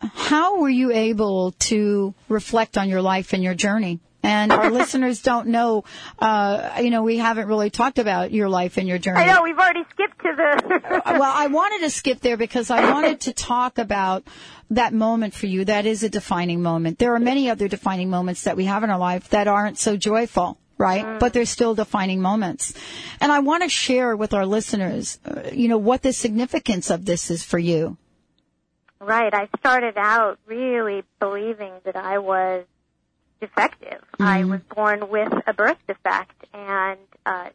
how 0.00 0.60
were 0.60 0.68
you 0.68 0.92
able 0.92 1.52
to 1.52 2.14
reflect 2.28 2.76
on 2.76 2.88
your 2.88 3.02
life 3.02 3.32
and 3.32 3.42
your 3.42 3.54
journey? 3.54 4.00
And 4.22 4.52
our 4.52 4.70
listeners 4.78 5.22
don't 5.22 5.48
know, 5.48 5.84
uh, 6.18 6.78
you 6.80 6.90
know, 6.90 7.02
we 7.02 7.18
haven't 7.18 7.48
really 7.48 7.70
talked 7.70 7.98
about 7.98 8.32
your 8.32 8.48
life 8.48 8.76
and 8.76 8.88
your 8.88 8.98
journey. 8.98 9.20
I 9.20 9.32
know, 9.32 9.42
we've 9.42 9.58
already 9.58 9.84
skipped 9.90 10.18
to 10.20 10.34
the. 10.36 11.02
well, 11.06 11.32
I 11.34 11.46
wanted 11.46 11.80
to 11.80 11.90
skip 11.90 12.20
there 12.20 12.36
because 12.36 12.70
I 12.70 12.90
wanted 12.90 13.20
to 13.22 13.32
talk 13.32 13.78
about 13.78 14.24
that 14.70 14.92
moment 14.92 15.34
for 15.34 15.46
you. 15.46 15.64
That 15.64 15.86
is 15.86 16.02
a 16.02 16.08
defining 16.08 16.62
moment. 16.62 16.98
There 16.98 17.14
are 17.14 17.20
many 17.20 17.48
other 17.50 17.68
defining 17.68 18.10
moments 18.10 18.44
that 18.44 18.56
we 18.56 18.64
have 18.64 18.84
in 18.84 18.90
our 18.90 18.98
life 18.98 19.28
that 19.30 19.48
aren't 19.48 19.78
so 19.78 19.96
joyful 19.96 20.58
right? 20.78 21.04
Mm. 21.04 21.18
But 21.18 21.32
they're 21.32 21.44
still 21.44 21.74
defining 21.74 22.22
moments. 22.22 22.72
And 23.20 23.32
I 23.32 23.40
want 23.40 23.64
to 23.64 23.68
share 23.68 24.16
with 24.16 24.32
our 24.32 24.46
listeners, 24.46 25.18
uh, 25.24 25.50
you 25.52 25.66
know, 25.68 25.76
what 25.76 26.02
the 26.02 26.12
significance 26.12 26.88
of 26.88 27.04
this 27.04 27.30
is 27.30 27.44
for 27.44 27.58
you. 27.58 27.96
Right. 29.00 29.32
I 29.34 29.48
started 29.58 29.94
out 29.96 30.38
really 30.46 31.04
believing 31.20 31.72
that 31.84 31.96
I 31.96 32.18
was 32.18 32.64
defective. 33.40 34.02
Mm-hmm. 34.14 34.22
I 34.22 34.44
was 34.44 34.60
born 34.74 35.08
with 35.08 35.32
a 35.46 35.54
birth 35.54 35.78
defect 35.86 36.46
and 36.52 36.98
uh, 37.26 37.48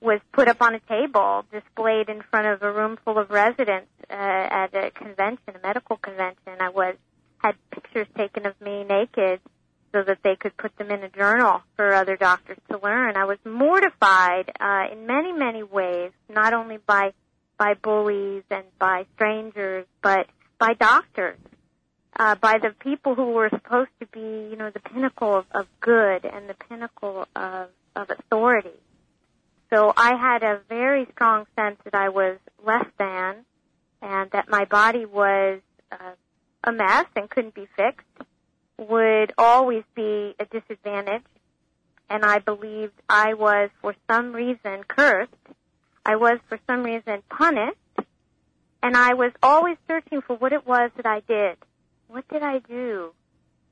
was 0.00 0.20
put 0.32 0.48
up 0.48 0.62
on 0.62 0.74
a 0.74 0.80
table, 0.80 1.44
displayed 1.52 2.08
in 2.08 2.22
front 2.22 2.46
of 2.46 2.62
a 2.62 2.72
room 2.72 2.98
full 3.04 3.18
of 3.18 3.30
residents 3.30 3.90
uh, 4.08 4.14
at 4.14 4.74
a 4.74 4.90
convention, 4.90 5.54
a 5.54 5.66
medical 5.66 5.96
convention. 5.96 6.54
I 6.60 6.70
was 6.70 6.94
had 7.38 7.54
pictures 7.70 8.06
taken 8.16 8.46
of 8.46 8.60
me 8.60 8.84
naked 8.84 9.40
so 9.92 10.02
that 10.02 10.18
they 10.22 10.36
could 10.36 10.56
put 10.56 10.76
them 10.76 10.90
in 10.90 11.02
a 11.02 11.08
journal 11.08 11.62
for 11.74 11.94
other 11.94 12.16
doctors 12.16 12.58
to 12.70 12.78
learn. 12.78 13.16
I 13.16 13.24
was 13.24 13.38
mortified 13.44 14.52
uh, 14.60 14.84
in 14.92 15.06
many, 15.06 15.32
many 15.32 15.62
ways, 15.62 16.12
not 16.28 16.52
only 16.52 16.78
by 16.78 17.12
by 17.58 17.74
bullies 17.74 18.44
and 18.50 18.64
by 18.78 19.04
strangers, 19.14 19.86
but 20.02 20.26
by 20.58 20.72
doctors 20.74 21.38
uh, 22.18 22.34
by 22.34 22.58
the 22.58 22.70
people 22.70 23.14
who 23.14 23.30
were 23.32 23.48
supposed 23.50 23.90
to 24.00 24.06
be, 24.06 24.50
you 24.50 24.56
know, 24.56 24.70
the 24.70 24.80
pinnacle 24.80 25.36
of, 25.38 25.46
of 25.52 25.66
good 25.80 26.24
and 26.24 26.48
the 26.48 26.54
pinnacle 26.54 27.26
of, 27.36 27.68
of 27.96 28.10
authority. 28.10 28.78
So 29.72 29.92
I 29.96 30.16
had 30.16 30.42
a 30.42 30.60
very 30.68 31.06
strong 31.12 31.46
sense 31.56 31.76
that 31.84 31.94
I 31.94 32.08
was 32.08 32.38
less 32.64 32.86
than 32.98 33.44
and 34.02 34.30
that 34.32 34.48
my 34.48 34.64
body 34.64 35.06
was 35.06 35.60
uh, 35.92 36.12
a 36.64 36.72
mess 36.72 37.06
and 37.14 37.30
couldn't 37.30 37.54
be 37.54 37.68
fixed, 37.76 38.06
would 38.78 39.32
always 39.38 39.84
be 39.94 40.34
a 40.38 40.44
disadvantage. 40.46 41.22
And 42.08 42.24
I 42.24 42.40
believed 42.40 42.94
I 43.08 43.34
was 43.34 43.70
for 43.80 43.94
some 44.10 44.32
reason 44.32 44.82
cursed. 44.88 45.32
I 46.04 46.16
was 46.16 46.40
for 46.48 46.58
some 46.66 46.82
reason 46.82 47.22
punished 47.28 47.76
And 48.82 48.96
I 48.96 49.14
was 49.14 49.32
always 49.42 49.76
searching 49.86 50.22
for 50.22 50.36
what 50.36 50.52
it 50.52 50.66
was 50.66 50.90
that 50.96 51.06
I 51.06 51.20
did. 51.20 51.56
What 52.10 52.26
did 52.28 52.42
I 52.42 52.58
do 52.58 53.12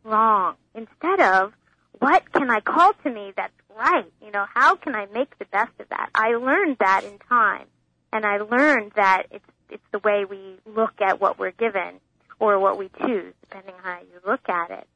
wrong? 0.04 0.54
Instead 0.74 1.20
of, 1.20 1.52
what 1.98 2.32
can 2.32 2.50
I 2.50 2.60
call 2.60 2.92
to 3.02 3.10
me 3.10 3.32
that's 3.36 3.52
right? 3.76 4.10
You 4.24 4.30
know, 4.30 4.44
how 4.54 4.76
can 4.76 4.94
I 4.94 5.06
make 5.06 5.36
the 5.38 5.44
best 5.46 5.72
of 5.80 5.88
that? 5.88 6.10
I 6.14 6.34
learned 6.34 6.76
that 6.78 7.02
in 7.04 7.18
time. 7.28 7.66
And 8.12 8.24
I 8.24 8.38
learned 8.38 8.92
that 8.96 9.24
it's, 9.30 9.44
it's 9.70 9.82
the 9.92 9.98
way 9.98 10.24
we 10.24 10.58
look 10.66 11.00
at 11.00 11.20
what 11.20 11.38
we're 11.38 11.50
given 11.50 12.00
or 12.38 12.58
what 12.58 12.78
we 12.78 12.90
choose, 13.00 13.34
depending 13.42 13.74
on 13.74 13.82
how 13.82 14.00
you 14.00 14.20
look 14.26 14.48
at 14.48 14.70
it. 14.70 14.86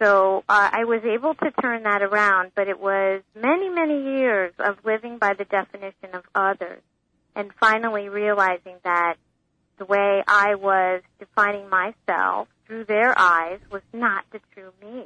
So 0.00 0.44
uh, 0.48 0.70
I 0.72 0.84
was 0.84 1.02
able 1.04 1.34
to 1.34 1.50
turn 1.62 1.84
that 1.84 2.02
around, 2.02 2.52
but 2.54 2.68
it 2.68 2.78
was 2.78 3.22
many, 3.34 3.68
many 3.68 4.18
years 4.18 4.52
of 4.58 4.76
living 4.84 5.18
by 5.18 5.34
the 5.34 5.44
definition 5.44 6.14
of 6.14 6.24
others 6.34 6.82
and 7.34 7.50
finally 7.60 8.08
realizing 8.08 8.76
that 8.84 9.14
the 9.78 9.84
way 9.84 10.22
I 10.26 10.54
was 10.54 11.02
defining 11.18 11.68
myself 11.68 12.48
through 12.66 12.84
their 12.84 13.18
eyes 13.18 13.60
was 13.70 13.82
not 13.92 14.24
the 14.30 14.40
true 14.52 14.72
me. 14.82 15.04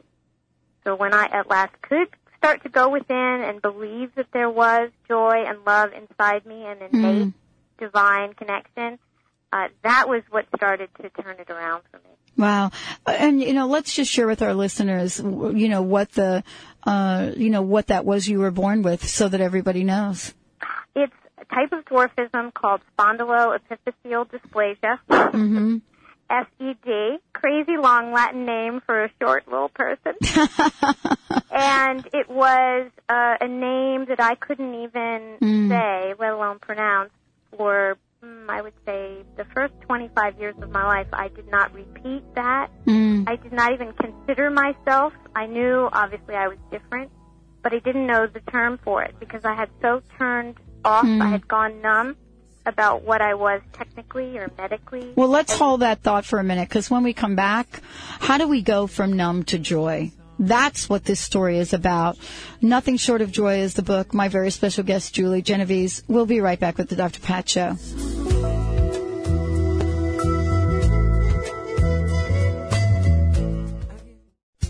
So 0.85 0.97
when 0.97 1.14
I 1.14 1.26
at 1.26 1.49
last 1.49 1.81
could 1.83 2.09
start 2.38 2.62
to 2.64 2.69
go 2.69 2.88
within 2.88 3.17
and 3.17 3.62
believe 3.62 4.14
that 4.17 4.26
there 4.33 4.50
was 4.50 4.91
joy 5.07 5.45
and 5.47 5.59
love 5.64 5.91
inside 5.93 6.45
me 6.45 6.64
and 6.64 6.81
innate 6.83 7.26
mm. 7.29 7.33
divine 7.79 8.35
connection, 8.35 8.99
uh, 9.52 9.69
that 9.83 10.09
was 10.09 10.23
what 10.31 10.47
started 10.57 10.88
to 11.00 11.09
turn 11.23 11.37
it 11.38 11.50
around 11.50 11.83
for 11.91 11.99
me. 11.99 12.11
Wow. 12.37 12.71
And, 13.07 13.41
you 13.41 13.52
know, 13.52 13.67
let's 13.67 13.95
just 13.95 14.11
share 14.11 14.26
with 14.26 14.43
our 14.43 14.55
listeners, 14.55 15.19
you 15.21 15.69
know, 15.69 15.83
what 15.83 16.11
the, 16.12 16.43
uh, 16.85 17.31
you 17.37 17.50
know, 17.50 17.62
what 17.62 17.88
that 17.88 18.05
was 18.05 18.26
you 18.26 18.41
were 18.41 18.50
born 18.50 18.83
with 18.83 19.07
so 19.07 19.29
that 19.29 19.41
everybody 19.41 19.85
knows. 19.85 20.35
It's 20.97 21.12
a 21.42 21.54
type 21.54 21.72
of 21.72 21.84
dwarfism 21.84 22.54
called 22.54 22.80
spondyloepiphyseal 22.96 24.28
dysplasia. 24.30 24.99
Mm-hmm. 25.08 25.76
SED, 26.30 27.20
crazy 27.34 27.76
long 27.76 28.12
Latin 28.12 28.46
name 28.46 28.80
for 28.87 29.04
a 29.04 29.11
short 29.20 29.46
little 29.46 29.68
person. 29.68 30.14
and 31.50 32.08
it 32.14 32.30
was 32.30 32.90
uh, 33.08 33.34
a 33.38 33.49
name 33.49 34.06
that 34.06 34.18
I 34.18 34.34
couldn't 34.37 34.75
even 34.75 35.37
mm. 35.42 35.68
say, 35.68 36.14
let 36.18 36.32
alone 36.32 36.58
pronounce, 36.58 37.11
for 37.54 37.99
mm, 38.25 38.49
I 38.49 38.62
would 38.62 38.72
say 38.87 39.25
the 39.37 39.44
first 39.54 39.75
25 39.82 40.40
years 40.40 40.54
of 40.62 40.70
my 40.70 40.87
life. 40.87 41.08
I 41.12 41.28
did 41.28 41.50
not 41.50 41.75
repeat 41.75 42.22
that. 42.34 42.68
Mm. 42.87 43.28
I 43.28 43.37
did 43.37 43.52
not 43.52 43.75
even 43.75 43.92
consider 43.92 44.49
myself. 44.49 45.12
I 45.37 45.46
knew 45.46 45.87
obviously 45.92 46.34
I 46.34 46.49
was 46.49 46.58
different, 46.70 47.11
but 47.62 47.75
I 47.75 47.80
didn't 47.80 48.06
know 48.06 48.26
the 48.26 48.40
term 48.50 48.78
for 48.82 49.02
it 49.02 49.16
because 49.20 49.44
I 49.44 49.54
had 49.54 49.68
so 49.82 50.00
turned 50.16 50.56
off. 50.85 51.05
Mm. 51.05 51.23
I 51.23 51.29
had 51.31 51.47
gone 51.49 51.81
numb 51.81 52.17
about 52.65 53.03
what 53.03 53.21
I 53.21 53.35
was 53.35 53.61
technically 53.73 54.39
or 54.39 54.51
medically. 54.57 55.12
Well, 55.17 55.29
let's 55.29 55.57
hold 55.57 55.81
that 55.81 56.01
thought 56.01 56.25
for 56.25 56.39
a 56.39 56.45
minute 56.45 56.69
because 56.69 56.91
when 56.91 57.03
we 57.03 57.12
come 57.12 57.35
back, 57.35 57.83
how 58.21 58.39
do 58.39 58.47
we 58.47 58.62
go 58.62 58.87
from 58.87 59.15
numb 59.15 59.45
to 59.45 59.59
joy? 59.59 60.12
That's 60.39 60.89
what 60.89 61.05
this 61.05 61.21
story 61.21 61.59
is 61.59 61.73
about. 61.73 62.19
Nothing 62.61 62.97
Short 62.97 63.21
of 63.21 63.31
Joy 63.31 63.59
is 63.61 63.75
the 63.75 63.83
book. 63.83 64.12
My 64.12 64.29
very 64.29 64.51
special 64.51 64.83
guest, 64.83 65.15
Julie 65.15 65.43
Genovese. 65.43 66.03
We'll 66.09 66.27
be 66.27 66.41
right 66.41 66.59
back 66.59 66.79
with 66.79 66.89
the 66.89 66.97
Dr. 66.97 67.21
Pat 67.21 67.49
Show. 67.49 67.77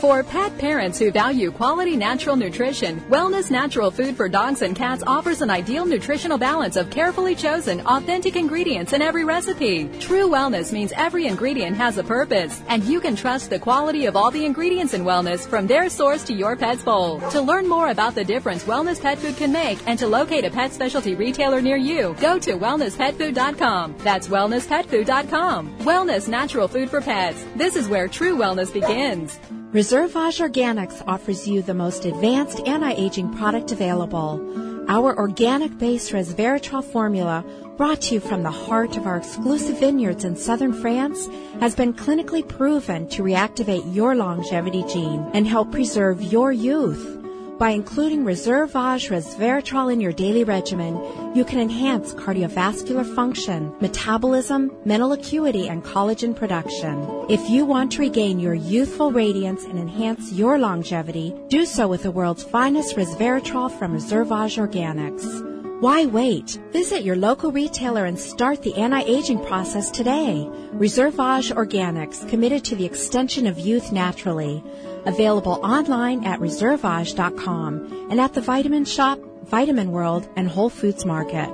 For 0.00 0.22
pet 0.22 0.58
parents 0.58 0.98
who 0.98 1.10
value 1.10 1.50
quality 1.50 1.96
natural 1.96 2.36
nutrition, 2.36 3.00
Wellness 3.08 3.50
Natural 3.50 3.90
Food 3.90 4.14
for 4.14 4.28
Dogs 4.28 4.60
and 4.60 4.76
Cats 4.76 5.02
offers 5.06 5.40
an 5.40 5.48
ideal 5.48 5.86
nutritional 5.86 6.36
balance 6.36 6.76
of 6.76 6.90
carefully 6.90 7.34
chosen, 7.34 7.80
authentic 7.86 8.36
ingredients 8.36 8.92
in 8.92 9.00
every 9.00 9.24
recipe. 9.24 9.88
True 9.98 10.28
wellness 10.28 10.70
means 10.70 10.92
every 10.96 11.26
ingredient 11.26 11.78
has 11.78 11.96
a 11.96 12.04
purpose, 12.04 12.60
and 12.68 12.84
you 12.84 13.00
can 13.00 13.16
trust 13.16 13.48
the 13.48 13.58
quality 13.58 14.04
of 14.04 14.16
all 14.16 14.30
the 14.30 14.44
ingredients 14.44 14.92
in 14.92 15.02
wellness 15.02 15.48
from 15.48 15.66
their 15.66 15.88
source 15.88 16.22
to 16.24 16.34
your 16.34 16.56
pet's 16.56 16.84
bowl. 16.84 17.18
To 17.30 17.40
learn 17.40 17.66
more 17.66 17.88
about 17.88 18.14
the 18.14 18.24
difference 18.24 18.64
wellness 18.64 19.00
pet 19.00 19.16
food 19.16 19.38
can 19.38 19.50
make 19.50 19.78
and 19.86 19.98
to 19.98 20.06
locate 20.06 20.44
a 20.44 20.50
pet 20.50 20.74
specialty 20.74 21.14
retailer 21.14 21.62
near 21.62 21.78
you, 21.78 22.14
go 22.20 22.38
to 22.38 22.52
wellnesspetfood.com. 22.58 23.96
That's 24.04 24.28
wellnesspetfood.com. 24.28 25.78
Wellness 25.78 26.28
Natural 26.28 26.68
Food 26.68 26.90
for 26.90 27.00
Pets. 27.00 27.46
This 27.56 27.76
is 27.76 27.88
where 27.88 28.08
true 28.08 28.36
wellness 28.36 28.70
begins. 28.70 29.40
Reservage 29.72 30.38
Organics 30.38 31.02
offers 31.08 31.48
you 31.48 31.60
the 31.60 31.74
most 31.74 32.04
advanced 32.04 32.60
anti-aging 32.66 33.34
product 33.34 33.72
available. 33.72 34.40
Our 34.88 35.18
organic-based 35.18 36.12
resveratrol 36.12 36.84
formula, 36.84 37.44
brought 37.76 38.00
to 38.02 38.14
you 38.14 38.20
from 38.20 38.44
the 38.44 38.50
heart 38.50 38.96
of 38.96 39.06
our 39.06 39.16
exclusive 39.16 39.80
vineyards 39.80 40.24
in 40.24 40.36
southern 40.36 40.72
France, 40.72 41.28
has 41.58 41.74
been 41.74 41.92
clinically 41.92 42.46
proven 42.46 43.08
to 43.08 43.24
reactivate 43.24 43.92
your 43.92 44.14
longevity 44.14 44.84
gene 44.84 45.28
and 45.34 45.48
help 45.48 45.72
preserve 45.72 46.22
your 46.22 46.52
youth. 46.52 47.15
By 47.58 47.70
including 47.70 48.22
Reservage 48.22 49.08
resveratrol 49.08 49.90
in 49.90 49.98
your 49.98 50.12
daily 50.12 50.44
regimen, 50.44 51.34
you 51.34 51.42
can 51.42 51.58
enhance 51.58 52.12
cardiovascular 52.12 53.14
function, 53.14 53.72
metabolism, 53.80 54.76
mental 54.84 55.12
acuity, 55.12 55.66
and 55.66 55.82
collagen 55.82 56.36
production. 56.36 57.08
If 57.30 57.48
you 57.48 57.64
want 57.64 57.92
to 57.92 58.02
regain 58.02 58.38
your 58.38 58.52
youthful 58.52 59.10
radiance 59.10 59.64
and 59.64 59.78
enhance 59.78 60.32
your 60.32 60.58
longevity, 60.58 61.34
do 61.48 61.64
so 61.64 61.88
with 61.88 62.02
the 62.02 62.10
world's 62.10 62.44
finest 62.44 62.94
resveratrol 62.94 63.70
from 63.78 63.94
Reservage 63.94 64.58
Organics. 64.58 65.54
Why 65.80 66.06
wait? 66.06 66.58
Visit 66.72 67.04
your 67.04 67.16
local 67.16 67.52
retailer 67.52 68.04
and 68.04 68.18
start 68.18 68.62
the 68.62 68.74
anti-aging 68.74 69.44
process 69.44 69.90
today. 69.90 70.46
Reservage 70.72 71.52
Organics, 71.52 72.26
committed 72.28 72.64
to 72.64 72.76
the 72.76 72.86
extension 72.86 73.46
of 73.46 73.58
youth 73.58 73.92
naturally. 73.92 74.62
Available 75.06 75.60
online 75.62 76.24
at 76.24 76.40
reservage.com 76.40 78.08
and 78.10 78.20
at 78.20 78.34
the 78.34 78.40
Vitamin 78.40 78.84
Shoppe, 78.84 79.22
Vitamin 79.44 79.92
World, 79.92 80.28
and 80.36 80.48
Whole 80.48 80.70
Foods 80.70 81.04
Market. 81.04 81.48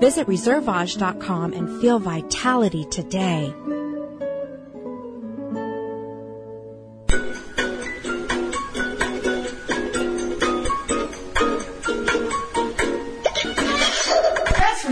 Visit 0.00 0.26
reservage.com 0.26 1.52
and 1.52 1.80
feel 1.80 1.98
vitality 1.98 2.84
today. 2.86 3.52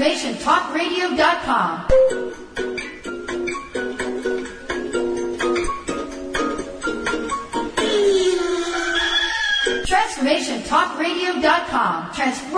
TransformationTalkRadio.com. 0.00 1.89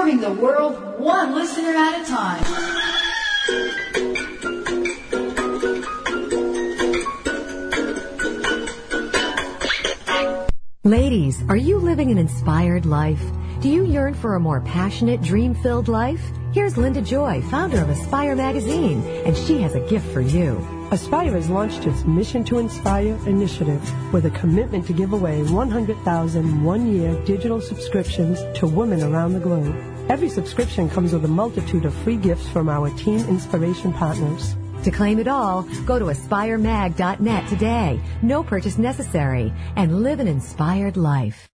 transforming 0.03 0.21
the 0.21 0.43
world 0.43 0.99
one 0.99 1.35
listener 1.35 1.75
at 1.77 2.03
a 2.03 2.05
time. 2.07 2.45
Ladies, 10.85 11.43
are 11.49 11.57
you 11.57 11.79
living 11.79 12.11
an 12.11 12.19
inspired 12.19 12.85
life? 12.85 13.23
Do 13.61 13.69
you 13.69 13.85
yearn 13.85 14.15
for 14.15 14.35
a 14.35 14.41
more 14.41 14.61
passionate, 14.63 15.23
dream-filled 15.23 15.87
life? 15.87 16.21
Here's 16.53 16.77
Linda 16.77 17.01
Joy, 17.01 17.41
founder 17.43 17.81
of 17.81 17.89
Aspire 17.89 18.35
Magazine, 18.35 19.03
and 19.25 19.37
she 19.37 19.63
has 19.63 19.75
a 19.75 19.89
gift 19.89 20.07
for 20.13 20.21
you. 20.21 20.59
Aspire 20.91 21.33
has 21.33 21.49
launched 21.49 21.87
its 21.87 22.05
Mission 22.05 22.45
to 22.45 22.59
Inspire 22.59 23.17
initiative 23.27 23.81
with 24.13 24.27
a 24.27 24.31
commitment 24.31 24.87
to 24.89 24.93
give 24.93 25.13
away 25.13 25.43
100,000 25.45 26.65
one-year 26.65 27.25
digital 27.25 27.61
subscriptions 27.61 28.43
to 28.59 28.67
women 28.67 29.03
around 29.03 29.33
the 29.33 29.41
globe. 29.41 29.92
Every 30.13 30.29
subscription 30.29 30.91
comes 30.91 31.15
with 31.15 31.25
a 31.25 31.29
multitude 31.29 31.87
of 31.87 31.95
free 32.05 32.17
gifts 32.17 32.47
from 32.47 32.69
our 32.69 32.91
team 32.99 33.21
inspiration 33.31 33.95
partners. 33.95 34.55
To 34.85 34.91
claim 34.91 35.19
it 35.19 35.27
all, 35.27 35.63
go 35.87 35.99
to 35.99 36.05
aspiremag.net 36.05 37.49
today. 37.49 37.99
No 38.21 38.43
purchase 38.43 38.77
necessary 38.77 39.51
and 39.77 40.03
live 40.03 40.21
an 40.21 40.29
inspired 40.29 40.99
life. 40.99 41.49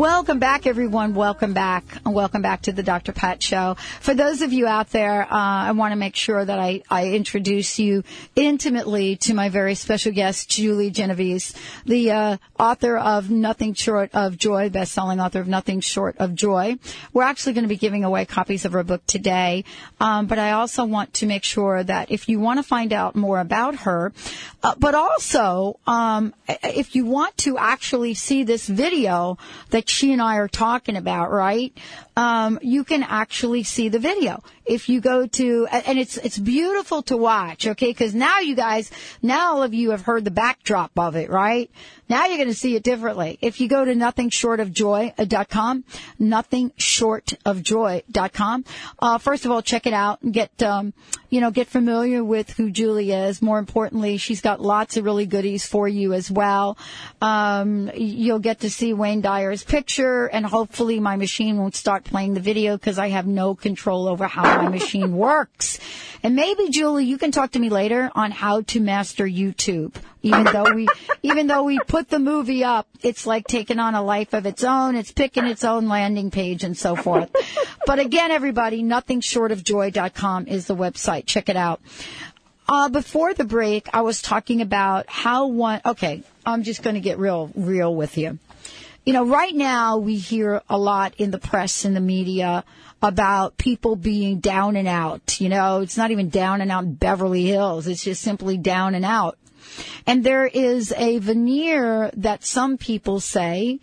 Welcome 0.00 0.38
back, 0.38 0.66
everyone. 0.66 1.14
Welcome 1.14 1.52
back. 1.52 1.84
Welcome 2.06 2.40
back 2.40 2.62
to 2.62 2.72
the 2.72 2.82
Dr. 2.82 3.12
Pat 3.12 3.42
Show. 3.42 3.76
For 4.00 4.14
those 4.14 4.40
of 4.40 4.50
you 4.50 4.66
out 4.66 4.88
there, 4.92 5.24
uh, 5.24 5.28
I 5.30 5.72
want 5.72 5.92
to 5.92 5.96
make 5.96 6.16
sure 6.16 6.42
that 6.42 6.58
I, 6.58 6.80
I 6.88 7.10
introduce 7.10 7.78
you 7.78 8.02
intimately 8.34 9.16
to 9.16 9.34
my 9.34 9.50
very 9.50 9.74
special 9.74 10.10
guest, 10.12 10.48
Julie 10.48 10.90
Genovese, 10.90 11.54
the 11.84 12.12
uh, 12.12 12.36
author 12.58 12.96
of 12.96 13.28
Nothing 13.28 13.74
Short 13.74 14.08
of 14.14 14.38
Joy, 14.38 14.70
best-selling 14.70 15.20
author 15.20 15.38
of 15.40 15.48
Nothing 15.48 15.80
Short 15.80 16.16
of 16.16 16.34
Joy. 16.34 16.78
We're 17.12 17.24
actually 17.24 17.52
going 17.52 17.64
to 17.64 17.68
be 17.68 17.76
giving 17.76 18.02
away 18.02 18.24
copies 18.24 18.64
of 18.64 18.72
her 18.72 18.82
book 18.82 19.04
today, 19.06 19.66
um, 20.00 20.28
but 20.28 20.38
I 20.38 20.52
also 20.52 20.86
want 20.86 21.12
to 21.14 21.26
make 21.26 21.44
sure 21.44 21.84
that 21.84 22.10
if 22.10 22.26
you 22.26 22.40
want 22.40 22.58
to 22.58 22.62
find 22.62 22.94
out 22.94 23.16
more 23.16 23.38
about 23.38 23.74
her, 23.80 24.14
uh, 24.62 24.74
but 24.78 24.94
also 24.94 25.78
um, 25.86 26.32
if 26.48 26.96
you 26.96 27.04
want 27.04 27.36
to 27.38 27.58
actually 27.58 28.14
see 28.14 28.44
this 28.44 28.66
video 28.66 29.36
that 29.68 29.89
she 29.90 30.12
and 30.12 30.22
I 30.22 30.36
are 30.36 30.48
talking 30.48 30.96
about, 30.96 31.30
right? 31.30 31.76
Um, 32.16 32.58
you 32.62 32.84
can 32.84 33.02
actually 33.02 33.64
see 33.64 33.88
the 33.88 33.98
video 33.98 34.42
if 34.64 34.88
you 34.88 35.00
go 35.00 35.26
to, 35.26 35.66
and 35.66 35.98
it's 35.98 36.16
it's 36.16 36.38
beautiful 36.38 37.02
to 37.02 37.16
watch, 37.16 37.66
okay? 37.66 37.90
Because 37.90 38.14
now 38.14 38.38
you 38.38 38.54
guys, 38.54 38.90
now 39.22 39.54
all 39.54 39.62
of 39.62 39.74
you 39.74 39.90
have 39.90 40.02
heard 40.02 40.24
the 40.24 40.30
backdrop 40.30 40.92
of 40.98 41.16
it, 41.16 41.30
right? 41.30 41.70
Now 42.08 42.26
you're 42.26 42.36
going 42.36 42.48
to 42.48 42.54
see 42.54 42.76
it 42.76 42.82
differently. 42.82 43.38
If 43.40 43.60
you 43.60 43.68
go 43.68 43.84
to 43.84 43.94
nothingshortofjoy.com, 43.94 45.84
nothingshortofjoy.com, 46.20 48.64
uh, 48.98 49.18
first 49.18 49.44
of 49.44 49.50
all, 49.50 49.62
check 49.62 49.86
it 49.86 49.92
out 49.92 50.22
and 50.22 50.32
get, 50.32 50.62
um, 50.62 50.92
you 51.30 51.40
know, 51.40 51.50
get 51.50 51.68
familiar 51.68 52.22
with 52.22 52.50
who 52.50 52.70
Julie 52.70 53.12
is. 53.12 53.40
More 53.40 53.58
importantly, 53.58 54.16
she's 54.16 54.40
got 54.40 54.60
lots 54.60 54.96
of 54.96 55.04
really 55.04 55.26
goodies 55.26 55.64
for 55.64 55.88
you 55.88 56.12
as 56.12 56.30
well. 56.30 56.76
Um, 57.22 57.90
you'll 57.94 58.40
get 58.40 58.60
to 58.60 58.70
see 58.70 58.92
Wayne 58.92 59.20
Dyer's 59.20 59.62
picture 59.62 60.26
and 60.26 60.44
hopefully 60.44 61.00
my 61.00 61.16
machine 61.16 61.56
won't 61.56 61.76
start 61.76 62.04
playing 62.04 62.34
the 62.34 62.40
video 62.40 62.76
because 62.76 62.98
I 62.98 63.08
have 63.08 63.26
no 63.26 63.54
control 63.54 64.08
over 64.08 64.26
how 64.26 64.62
my 64.62 64.68
machine 64.78 65.16
works. 65.16 65.78
And 66.22 66.36
maybe 66.36 66.68
Julie, 66.68 67.04
you 67.04 67.16
can 67.16 67.30
talk 67.30 67.52
to 67.52 67.58
me 67.58 67.70
later 67.70 68.10
on 68.14 68.32
how 68.32 68.62
to 68.62 68.80
master 68.80 69.24
YouTube. 69.24 69.94
Even 70.22 70.44
though 70.44 70.74
we, 70.74 70.86
even 71.22 71.46
though 71.46 71.62
we 71.62 71.78
put 71.78 72.08
the 72.08 72.18
movie 72.18 72.62
up, 72.64 72.86
it's 73.02 73.26
like 73.26 73.46
taking 73.46 73.78
on 73.78 73.94
a 73.94 74.02
life 74.02 74.34
of 74.34 74.46
its 74.46 74.64
own. 74.64 74.94
It's 74.94 75.12
picking 75.12 75.46
its 75.46 75.64
own 75.64 75.88
landing 75.88 76.30
page 76.30 76.62
and 76.62 76.76
so 76.76 76.94
forth. 76.94 77.34
but 77.86 77.98
again, 77.98 78.30
everybody, 78.30 78.82
nothingshortofjoy.com 78.82 80.46
is 80.46 80.66
the 80.66 80.76
website. 80.76 81.26
Check 81.26 81.48
it 81.48 81.56
out. 81.56 81.80
Uh, 82.68 82.88
before 82.88 83.34
the 83.34 83.44
break, 83.44 83.88
I 83.92 84.02
was 84.02 84.22
talking 84.22 84.60
about 84.60 85.08
how 85.08 85.48
one, 85.48 85.80
okay, 85.84 86.22
I'm 86.46 86.62
just 86.62 86.82
going 86.82 86.94
to 86.94 87.00
get 87.00 87.18
real, 87.18 87.50
real 87.56 87.94
with 87.94 88.16
you. 88.16 88.38
You 89.04 89.14
know, 89.14 89.24
right 89.24 89.54
now 89.54 89.96
we 89.96 90.16
hear 90.16 90.62
a 90.68 90.78
lot 90.78 91.14
in 91.16 91.30
the 91.30 91.38
press 91.38 91.84
and 91.84 91.96
the 91.96 92.00
media 92.00 92.64
about 93.02 93.56
people 93.56 93.96
being 93.96 94.38
down 94.40 94.76
and 94.76 94.86
out. 94.86 95.40
You 95.40 95.48
know, 95.48 95.80
it's 95.80 95.96
not 95.96 96.10
even 96.10 96.28
down 96.28 96.60
and 96.60 96.70
out 96.70 96.84
in 96.84 96.94
Beverly 96.94 97.44
Hills. 97.44 97.86
It's 97.86 98.04
just 98.04 98.22
simply 98.22 98.58
down 98.58 98.94
and 98.94 99.04
out. 99.04 99.38
And 100.06 100.24
there 100.24 100.46
is 100.46 100.92
a 100.96 101.18
veneer 101.18 102.10
that 102.16 102.44
some 102.44 102.78
people 102.78 103.20
say, 103.20 103.80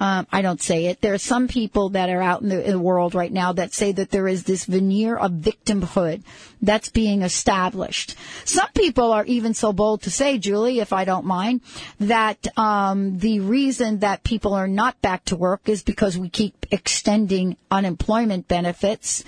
um, 0.00 0.26
I 0.32 0.40
don't 0.40 0.62
say 0.62 0.86
it. 0.86 1.02
There 1.02 1.12
are 1.12 1.18
some 1.18 1.46
people 1.46 1.90
that 1.90 2.08
are 2.08 2.22
out 2.22 2.40
in 2.40 2.48
the, 2.48 2.64
in 2.64 2.70
the, 2.72 2.78
world 2.78 3.14
right 3.14 3.30
now 3.30 3.52
that 3.52 3.74
say 3.74 3.92
that 3.92 4.10
there 4.10 4.26
is 4.26 4.44
this 4.44 4.64
veneer 4.64 5.14
of 5.14 5.32
victimhood 5.32 6.22
that's 6.62 6.88
being 6.88 7.20
established. 7.20 8.16
Some 8.46 8.70
people 8.74 9.12
are 9.12 9.26
even 9.26 9.52
so 9.52 9.74
bold 9.74 10.00
to 10.02 10.10
say, 10.10 10.38
Julie, 10.38 10.80
if 10.80 10.94
I 10.94 11.04
don't 11.04 11.26
mind, 11.26 11.60
that 12.00 12.46
um, 12.56 13.18
the 13.18 13.40
reason 13.40 13.98
that 13.98 14.24
people 14.24 14.54
are 14.54 14.68
not 14.68 15.00
back 15.02 15.26
to 15.26 15.36
work 15.36 15.68
is 15.68 15.82
because 15.82 16.16
we 16.16 16.30
keep 16.30 16.64
extending 16.70 17.58
unemployment 17.70 18.48
benefits. 18.48 19.22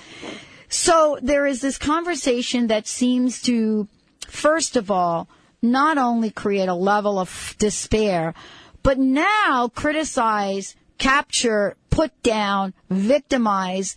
So 0.71 1.19
there 1.21 1.47
is 1.47 1.61
this 1.61 1.77
conversation 1.77 2.69
that 2.69 2.87
seems 2.87 3.43
to, 3.43 3.89
first 4.27 4.77
of 4.77 4.91
all, 4.91 5.29
not 5.63 5.97
only 5.97 6.31
create 6.31 6.69
a 6.69 6.75
level 6.75 7.19
of 7.19 7.55
despair, 7.59 8.35
but 8.83 8.99
now 8.99 9.71
criticize, 9.73 10.75
capture, 10.99 11.77
put 11.89 12.11
down, 12.23 12.75
victimize 12.91 13.97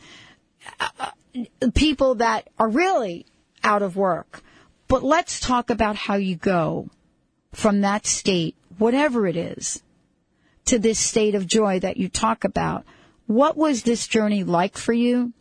uh, 0.80 1.12
people 1.74 2.16
that 2.16 2.50
are 2.60 2.70
really 2.70 3.26
out 3.64 3.82
of 3.82 3.96
work. 3.96 4.44
But 4.88 5.04
let's 5.04 5.40
talk 5.40 5.72
about 5.72 5.96
how 5.96 6.16
you 6.16 6.36
go 6.36 6.90
from 7.52 7.82
that 7.82 8.06
state, 8.06 8.56
whatever 8.78 9.26
it 9.26 9.36
is, 9.36 9.82
to 10.66 10.78
this 10.78 11.00
state 11.00 11.34
of 11.34 11.48
joy 11.48 11.80
that 11.80 11.98
you 11.98 12.10
talk 12.10 12.44
about. 12.44 12.86
What 13.26 13.58
was 13.58 13.84
this 13.84 14.08
journey 14.08 14.44
like 14.44 14.78
for 14.78 14.94
you? 14.94 15.34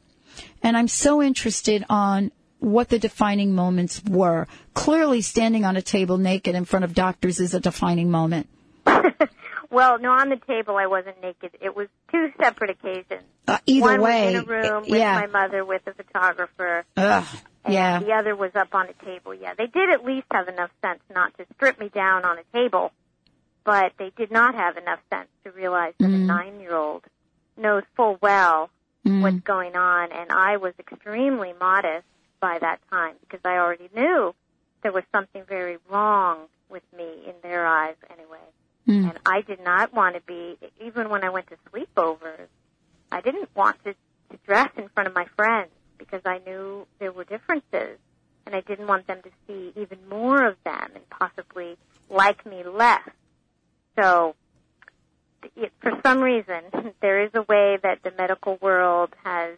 And 0.62 0.76
I'm 0.76 0.88
so 0.88 1.22
interested 1.22 1.84
on 1.90 2.32
what 2.64 2.88
the 2.88 2.98
defining 2.98 3.54
moments 3.54 4.02
were. 4.08 4.46
Clearly, 4.74 5.20
standing 5.20 5.64
on 5.64 5.76
a 5.76 5.82
table 5.82 6.18
naked 6.18 6.54
in 6.54 6.64
front 6.64 6.84
of 6.84 6.94
doctors 6.94 7.40
is 7.40 7.54
a 7.54 7.60
defining 7.60 8.10
moment. 8.10 8.48
well, 9.70 9.98
no, 9.98 10.10
on 10.10 10.28
the 10.30 10.40
table 10.46 10.76
I 10.76 10.86
wasn't 10.86 11.20
naked. 11.22 11.52
It 11.60 11.76
was 11.76 11.88
two 12.10 12.32
separate 12.40 12.70
occasions. 12.70 13.22
Uh, 13.46 13.58
either 13.66 13.82
One 13.82 14.00
way, 14.00 14.34
was 14.34 14.34
in 14.34 14.40
a 14.40 14.44
room 14.44 14.82
with 14.82 14.98
yeah. 14.98 15.14
my 15.14 15.26
mother 15.26 15.64
with 15.64 15.82
a 15.86 15.92
photographer. 15.92 16.84
Ugh, 16.96 17.26
and 17.64 17.74
yeah. 17.74 18.00
the 18.00 18.12
other 18.12 18.34
was 18.34 18.52
up 18.54 18.74
on 18.74 18.88
a 18.88 19.04
table. 19.04 19.34
Yeah, 19.34 19.54
they 19.56 19.66
did 19.66 19.90
at 19.90 20.04
least 20.04 20.26
have 20.32 20.48
enough 20.48 20.70
sense 20.82 21.00
not 21.14 21.36
to 21.38 21.46
strip 21.54 21.78
me 21.78 21.88
down 21.88 22.24
on 22.24 22.38
a 22.38 22.44
table, 22.52 22.92
but 23.64 23.92
they 23.98 24.10
did 24.16 24.30
not 24.30 24.54
have 24.54 24.76
enough 24.76 25.00
sense 25.12 25.28
to 25.44 25.50
realize 25.50 25.94
that 25.98 26.08
Mm. 26.08 26.14
a 26.14 26.18
nine-year-old 26.18 27.04
knows 27.56 27.82
full 27.96 28.18
well 28.20 28.70
Mm. 29.06 29.22
what's 29.22 29.40
going 29.40 29.76
on, 29.76 30.12
and 30.12 30.30
I 30.32 30.56
was 30.56 30.72
extremely 30.78 31.52
modest 31.58 32.06
by 32.44 32.58
that 32.58 32.78
time 32.90 33.14
because 33.22 33.40
I 33.42 33.56
already 33.56 33.88
knew 33.96 34.34
there 34.82 34.92
was 34.92 35.04
something 35.12 35.44
very 35.48 35.78
wrong 35.88 36.40
with 36.68 36.82
me 36.94 37.08
in 37.26 37.32
their 37.42 37.66
eyes 37.66 37.94
anyway. 38.10 38.44
Mm. 38.86 39.08
And 39.08 39.18
I 39.24 39.40
did 39.40 39.64
not 39.64 39.94
want 39.94 40.16
to 40.16 40.20
be, 40.20 40.58
even 40.78 41.08
when 41.08 41.24
I 41.24 41.30
went 41.30 41.46
to 41.46 41.56
sleepovers, 41.70 42.48
I 43.10 43.22
didn't 43.22 43.48
want 43.56 43.82
to, 43.84 43.94
to 43.94 44.38
dress 44.44 44.68
in 44.76 44.90
front 44.90 45.08
of 45.08 45.14
my 45.14 45.24
friends 45.36 45.70
because 45.96 46.20
I 46.26 46.42
knew 46.46 46.86
there 46.98 47.12
were 47.12 47.24
differences. 47.24 47.96
And 48.44 48.54
I 48.54 48.60
didn't 48.60 48.88
want 48.88 49.06
them 49.06 49.22
to 49.22 49.30
see 49.46 49.72
even 49.80 50.06
more 50.10 50.46
of 50.46 50.56
them 50.66 50.90
and 50.94 51.08
possibly 51.08 51.78
like 52.10 52.44
me 52.44 52.62
less. 52.62 53.08
So, 53.98 54.34
it, 55.56 55.72
for 55.80 55.92
some 56.04 56.20
reason, 56.20 56.60
there 57.00 57.24
is 57.24 57.30
a 57.32 57.40
way 57.40 57.78
that 57.82 58.02
the 58.02 58.12
medical 58.18 58.58
world 58.60 59.14
has 59.24 59.56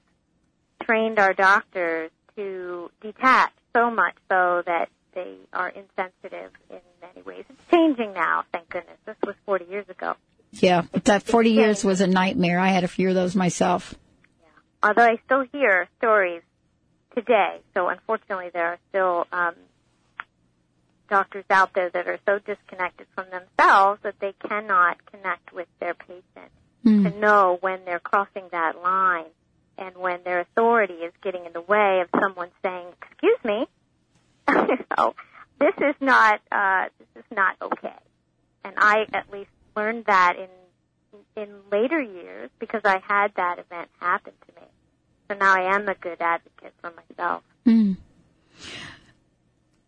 trained 0.84 1.18
our 1.18 1.32
doctors 1.32 2.12
to 2.36 2.90
detach 3.00 3.52
so 3.74 3.90
much 3.90 4.14
so 4.28 4.62
that 4.66 4.88
they 5.14 5.36
are 5.52 5.68
insensitive 5.68 6.52
in 6.70 6.80
many 7.00 7.22
ways. 7.22 7.44
It's 7.48 7.70
changing 7.70 8.12
now, 8.12 8.44
thank 8.52 8.68
goodness. 8.68 8.98
This 9.06 9.16
was 9.24 9.34
40 9.46 9.64
years 9.66 9.88
ago. 9.88 10.14
Yeah, 10.52 10.82
but 10.92 11.04
that 11.04 11.22
40 11.22 11.50
years 11.50 11.84
was 11.84 12.00
a 12.00 12.06
nightmare. 12.06 12.58
I 12.58 12.68
had 12.68 12.84
a 12.84 12.88
few 12.88 13.08
of 13.08 13.14
those 13.14 13.34
myself. 13.34 13.94
Although 14.82 15.02
I 15.02 15.16
still 15.24 15.44
hear 15.52 15.88
stories 15.98 16.42
today, 17.14 17.60
so 17.74 17.88
unfortunately 17.88 18.50
there 18.52 18.66
are 18.66 18.78
still 18.90 19.26
um, 19.32 19.54
doctors 21.08 21.44
out 21.50 21.72
there 21.74 21.90
that 21.90 22.06
are 22.06 22.18
so 22.26 22.38
disconnected 22.38 23.06
from 23.14 23.26
themselves 23.30 24.00
that 24.02 24.14
they 24.20 24.34
cannot 24.48 25.04
connect 25.06 25.52
with 25.52 25.68
their 25.80 25.94
patient 25.94 26.52
to 26.84 27.18
know 27.18 27.58
when 27.62 27.80
they're 27.84 27.98
crossing 27.98 28.44
that 28.52 28.80
line 28.80 29.24
and 29.78 29.96
when 29.96 30.22
their 30.24 30.40
authority 30.40 30.94
is 30.94 31.12
getting 31.22 31.44
in 31.46 31.52
the 31.52 31.60
way 31.60 32.02
of 32.02 32.20
someone 32.20 32.50
saying, 32.62 32.86
"Excuse 33.02 33.38
me, 33.44 33.66
this 35.58 35.74
is 35.78 35.94
not 36.00 36.40
uh, 36.50 36.86
this 36.98 37.24
is 37.24 37.36
not 37.36 37.56
okay." 37.60 37.98
And 38.64 38.74
I 38.78 39.06
at 39.12 39.30
least 39.32 39.50
learned 39.76 40.06
that 40.06 40.34
in 40.36 40.48
in 41.36 41.48
later 41.70 42.00
years 42.00 42.50
because 42.58 42.82
I 42.84 43.00
had 43.06 43.32
that 43.36 43.58
event 43.58 43.88
happen 44.00 44.32
to 44.46 44.60
me. 44.60 44.66
So 45.28 45.36
now 45.36 45.54
I 45.54 45.74
am 45.74 45.88
a 45.88 45.94
good 45.94 46.20
advocate 46.20 46.72
for 46.80 46.92
myself. 46.92 47.42
Mm. 47.66 47.96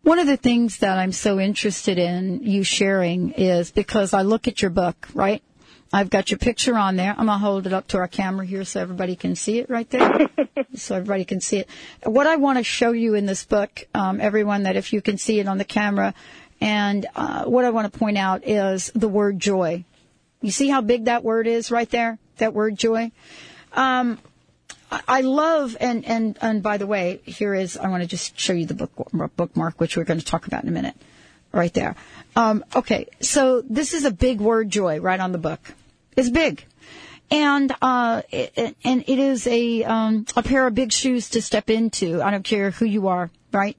One 0.03 0.19
of 0.19 0.27
the 0.27 0.37
things 0.37 0.77
that 0.77 0.97
I'm 0.97 1.11
so 1.11 1.39
interested 1.39 1.97
in 1.97 2.43
you 2.43 2.63
sharing 2.63 3.31
is 3.31 3.71
because 3.71 4.13
I 4.13 4.21
look 4.21 4.47
at 4.47 4.61
your 4.61 4.71
book, 4.71 5.07
right? 5.13 5.43
I've 5.91 6.09
got 6.09 6.29
your 6.29 6.37
picture 6.37 6.77
on 6.77 6.95
there. 6.97 7.11
I'm 7.11 7.25
going 7.25 7.39
to 7.39 7.45
hold 7.45 7.65
it 7.65 7.73
up 7.73 7.87
to 7.89 7.97
our 7.97 8.07
camera 8.07 8.45
here 8.45 8.63
so 8.63 8.79
everybody 8.79 9.15
can 9.15 9.35
see 9.35 9.57
it 9.57 9.69
right 9.69 9.89
there. 9.89 10.27
so 10.75 10.95
everybody 10.95 11.25
can 11.25 11.41
see 11.41 11.57
it. 11.57 11.69
What 12.03 12.27
I 12.27 12.35
want 12.35 12.59
to 12.59 12.63
show 12.63 12.91
you 12.91 13.15
in 13.15 13.25
this 13.25 13.43
book, 13.43 13.87
um, 13.95 14.21
everyone, 14.21 14.63
that 14.63 14.75
if 14.75 14.93
you 14.93 15.01
can 15.01 15.17
see 15.17 15.39
it 15.39 15.47
on 15.47 15.57
the 15.57 15.65
camera, 15.65 16.13
and 16.61 17.07
uh, 17.15 17.45
what 17.45 17.65
I 17.65 17.71
want 17.71 17.91
to 17.91 17.97
point 17.97 18.17
out 18.17 18.47
is 18.47 18.91
the 18.93 19.07
word 19.07 19.39
joy. 19.39 19.83
You 20.41 20.51
see 20.51 20.69
how 20.69 20.81
big 20.81 21.05
that 21.05 21.23
word 21.23 21.47
is 21.47 21.71
right 21.71 21.89
there? 21.89 22.19
That 22.37 22.53
word 22.53 22.77
joy? 22.77 23.11
Um, 23.73 24.19
I- 24.91 25.01
I 25.07 25.21
love, 25.21 25.75
and, 25.79 26.05
and, 26.05 26.37
and 26.41 26.61
by 26.61 26.77
the 26.77 26.87
way, 26.87 27.21
here 27.25 27.55
is, 27.55 27.77
I 27.77 27.89
want 27.89 28.03
to 28.03 28.07
just 28.07 28.39
show 28.39 28.53
you 28.53 28.65
the 28.65 28.73
book, 28.73 29.09
bookmark, 29.35 29.79
which 29.79 29.97
we're 29.97 30.03
going 30.03 30.19
to 30.19 30.25
talk 30.25 30.45
about 30.47 30.63
in 30.63 30.69
a 30.69 30.73
minute. 30.73 30.95
Right 31.51 31.73
there. 31.73 31.95
Um, 32.35 32.63
okay, 32.75 33.07
so 33.21 33.61
this 33.61 33.95
is 33.95 34.05
a 34.05 34.11
big 34.11 34.39
word, 34.39 34.69
joy, 34.69 34.99
right 34.99 35.19
on 35.19 35.31
the 35.31 35.39
book. 35.39 35.59
It's 36.19 36.29
big. 36.29 36.65
and 37.31 37.73
uh, 37.81 38.23
it, 38.29 38.75
and 38.83 39.03
it 39.07 39.19
is 39.19 39.47
a 39.47 39.83
um, 39.85 40.25
a 40.35 40.43
pair 40.43 40.67
of 40.67 40.75
big 40.75 40.91
shoes 40.91 41.29
to 41.29 41.41
step 41.41 41.69
into. 41.69 42.21
I 42.21 42.29
don't 42.31 42.43
care 42.43 42.71
who 42.71 42.85
you 42.85 43.07
are, 43.07 43.29
right? 43.53 43.77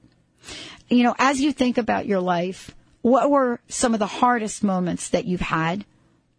You 0.89 1.03
know, 1.03 1.15
as 1.19 1.39
you 1.39 1.51
think 1.51 1.77
about 1.77 2.05
your 2.07 2.19
life, 2.19 2.75
what 3.03 3.29
were 3.29 3.59
some 3.67 3.93
of 3.93 3.99
the 3.99 4.07
hardest 4.07 4.63
moments 4.63 5.09
that 5.09 5.25
you've 5.25 5.41
had, 5.41 5.85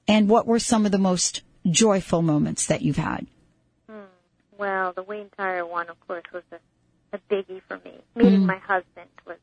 and 0.08 0.28
what 0.28 0.46
were 0.46 0.58
some 0.58 0.84
of 0.86 0.92
the 0.92 0.98
most 0.98 1.42
joyful 1.70 2.20
moments 2.22 2.66
that 2.66 2.82
you've 2.82 2.96
had? 2.96 3.26
Well, 4.58 4.92
the 4.92 5.02
Wayne 5.02 5.30
Dyer 5.38 5.64
one, 5.66 5.88
of 5.88 5.98
course, 6.06 6.24
was 6.32 6.42
a, 6.52 6.58
a 7.16 7.18
biggie 7.30 7.62
for 7.68 7.78
me. 7.84 7.94
Meeting 8.16 8.42
Mm. 8.42 8.46
my 8.46 8.58
husband 8.58 9.08
was 9.26 9.38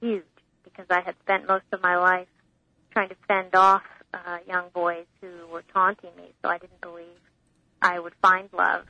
huge 0.00 0.24
because 0.64 0.86
I 0.90 1.00
had 1.00 1.14
spent 1.24 1.46
most 1.46 1.64
of 1.72 1.82
my 1.82 1.96
life 1.96 2.28
trying 2.92 3.08
to 3.10 3.16
fend 3.26 3.54
off 3.54 3.82
uh, 4.12 4.38
young 4.46 4.66
boys 4.74 5.06
who 5.20 5.46
were 5.52 5.64
taunting 5.72 6.10
me, 6.16 6.32
so 6.42 6.48
I 6.48 6.58
didn't 6.58 6.80
believe 6.80 7.20
I 7.82 7.98
would 7.98 8.14
find 8.20 8.48
love. 8.52 8.84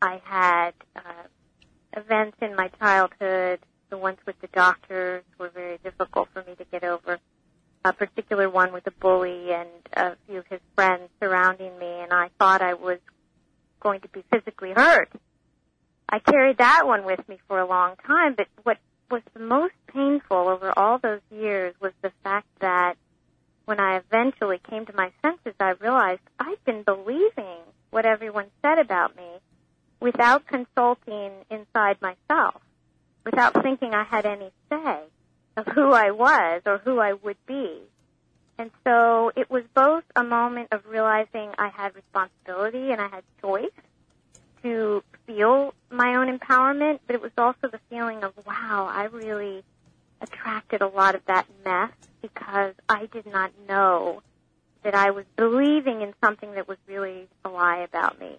I 0.00 0.20
had 0.24 0.72
uh, 0.96 1.26
events 1.96 2.36
in 2.40 2.54
my 2.56 2.68
childhood. 2.80 3.60
The 3.90 3.98
ones 3.98 4.18
with 4.26 4.40
the 4.40 4.48
doctors 4.48 5.24
were 5.38 5.48
very 5.48 5.78
difficult 5.78 6.28
for 6.32 6.42
me 6.42 6.54
to 6.56 6.64
get 6.64 6.84
over. 6.84 7.18
A 7.84 7.92
particular 7.92 8.50
one 8.50 8.72
with 8.72 8.86
a 8.86 8.90
bully 8.90 9.52
and 9.52 9.68
a 9.94 10.16
few 10.26 10.38
of 10.38 10.46
his 10.48 10.60
friends 10.74 11.08
surrounding 11.20 11.78
me, 11.78 12.00
and 12.00 12.12
I 12.12 12.28
thought 12.38 12.60
I 12.60 12.74
was 12.74 12.98
going 13.80 14.00
to 14.00 14.08
be 14.08 14.24
physically 14.30 14.72
hurt. 14.72 15.10
I 16.08 16.18
carried 16.18 16.58
that 16.58 16.86
one 16.86 17.04
with 17.04 17.26
me 17.28 17.38
for 17.46 17.58
a 17.58 17.66
long 17.66 17.94
time, 18.06 18.34
but 18.34 18.46
what 18.62 18.78
was 19.10 19.22
the 19.34 19.40
most 19.40 19.74
painful 19.92 20.48
over 20.48 20.72
all 20.76 20.98
those 20.98 21.20
years 21.30 21.74
was 21.80 21.92
the 22.02 22.12
fact 22.24 22.46
that 22.60 22.96
when 23.64 23.80
I 23.80 23.98
eventually 23.98 24.60
came 24.70 24.86
to 24.86 24.92
my 24.94 25.10
senses, 25.22 25.54
I 25.60 25.70
realized 25.80 26.20
I'd 26.38 26.62
been 26.64 26.82
believing 26.82 27.60
what 27.90 28.06
everyone 28.06 28.46
said 28.62 28.78
about 28.78 29.16
me 29.16 29.28
without 30.00 30.46
consulting 30.46 31.32
inside 31.50 32.00
myself, 32.00 32.60
without 33.24 33.62
thinking 33.62 33.92
I 33.92 33.97
had 34.08 34.26
any 34.26 34.50
say 34.70 35.00
of 35.56 35.66
who 35.66 35.92
I 35.92 36.10
was 36.10 36.62
or 36.66 36.78
who 36.78 36.98
I 37.00 37.12
would 37.12 37.36
be. 37.46 37.80
And 38.58 38.70
so 38.84 39.30
it 39.36 39.50
was 39.50 39.62
both 39.74 40.04
a 40.16 40.24
moment 40.24 40.68
of 40.72 40.80
realizing 40.86 41.52
I 41.58 41.68
had 41.68 41.94
responsibility 41.94 42.90
and 42.90 43.00
I 43.00 43.08
had 43.08 43.22
choice 43.40 43.70
to 44.62 45.02
feel 45.26 45.74
my 45.90 46.16
own 46.16 46.36
empowerment, 46.36 46.98
but 47.06 47.14
it 47.14 47.22
was 47.22 47.30
also 47.38 47.68
the 47.70 47.80
feeling 47.88 48.24
of, 48.24 48.32
wow, 48.44 48.88
I 48.90 49.04
really 49.04 49.62
attracted 50.20 50.82
a 50.82 50.88
lot 50.88 51.14
of 51.14 51.24
that 51.26 51.46
mess 51.64 51.92
because 52.20 52.74
I 52.88 53.06
did 53.06 53.26
not 53.26 53.52
know 53.68 54.22
that 54.82 54.94
I 54.94 55.10
was 55.10 55.24
believing 55.36 56.02
in 56.02 56.14
something 56.22 56.52
that 56.54 56.66
was 56.66 56.78
really 56.88 57.28
a 57.44 57.48
lie 57.48 57.78
about 57.78 58.18
me. 58.18 58.38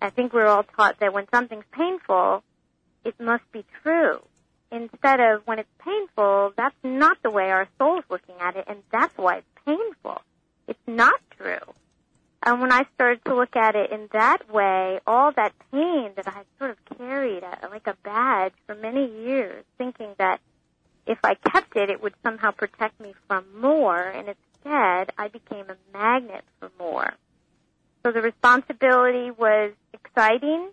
I 0.00 0.10
think 0.10 0.32
we're 0.32 0.46
all 0.46 0.64
taught 0.64 1.00
that 1.00 1.12
when 1.12 1.26
something's 1.32 1.64
painful, 1.72 2.42
it 3.04 3.18
must 3.18 3.50
be 3.52 3.64
true. 3.82 4.20
Instead 4.70 5.20
of 5.20 5.46
when 5.46 5.58
it's 5.58 5.68
painful, 5.78 6.52
that's 6.56 6.76
not 6.82 7.16
the 7.22 7.30
way 7.30 7.50
our 7.50 7.66
soul's 7.78 8.04
looking 8.10 8.34
at 8.40 8.56
it, 8.56 8.64
and 8.68 8.82
that's 8.92 9.16
why 9.16 9.38
it's 9.38 9.64
painful. 9.64 10.20
It's 10.66 10.86
not 10.86 11.20
true. 11.38 11.74
And 12.42 12.60
when 12.60 12.70
I 12.70 12.84
started 12.94 13.24
to 13.24 13.34
look 13.34 13.56
at 13.56 13.74
it 13.74 13.90
in 13.90 14.08
that 14.12 14.50
way, 14.52 15.00
all 15.06 15.32
that 15.32 15.52
pain 15.72 16.12
that 16.16 16.28
I 16.28 16.42
sort 16.58 16.70
of 16.70 16.98
carried 16.98 17.42
uh, 17.42 17.68
like 17.70 17.86
a 17.86 17.96
badge 18.04 18.52
for 18.66 18.74
many 18.74 19.06
years, 19.24 19.64
thinking 19.76 20.14
that 20.18 20.40
if 21.06 21.18
I 21.24 21.34
kept 21.34 21.74
it, 21.76 21.90
it 21.90 22.02
would 22.02 22.14
somehow 22.22 22.50
protect 22.50 23.00
me 23.00 23.14
from 23.26 23.44
more, 23.58 24.00
and 24.00 24.28
instead 24.28 25.12
I 25.18 25.28
became 25.32 25.66
a 25.70 25.96
magnet 25.96 26.44
for 26.60 26.70
more. 26.78 27.14
So 28.04 28.12
the 28.12 28.20
responsibility 28.20 29.30
was 29.30 29.72
exciting 29.92 30.70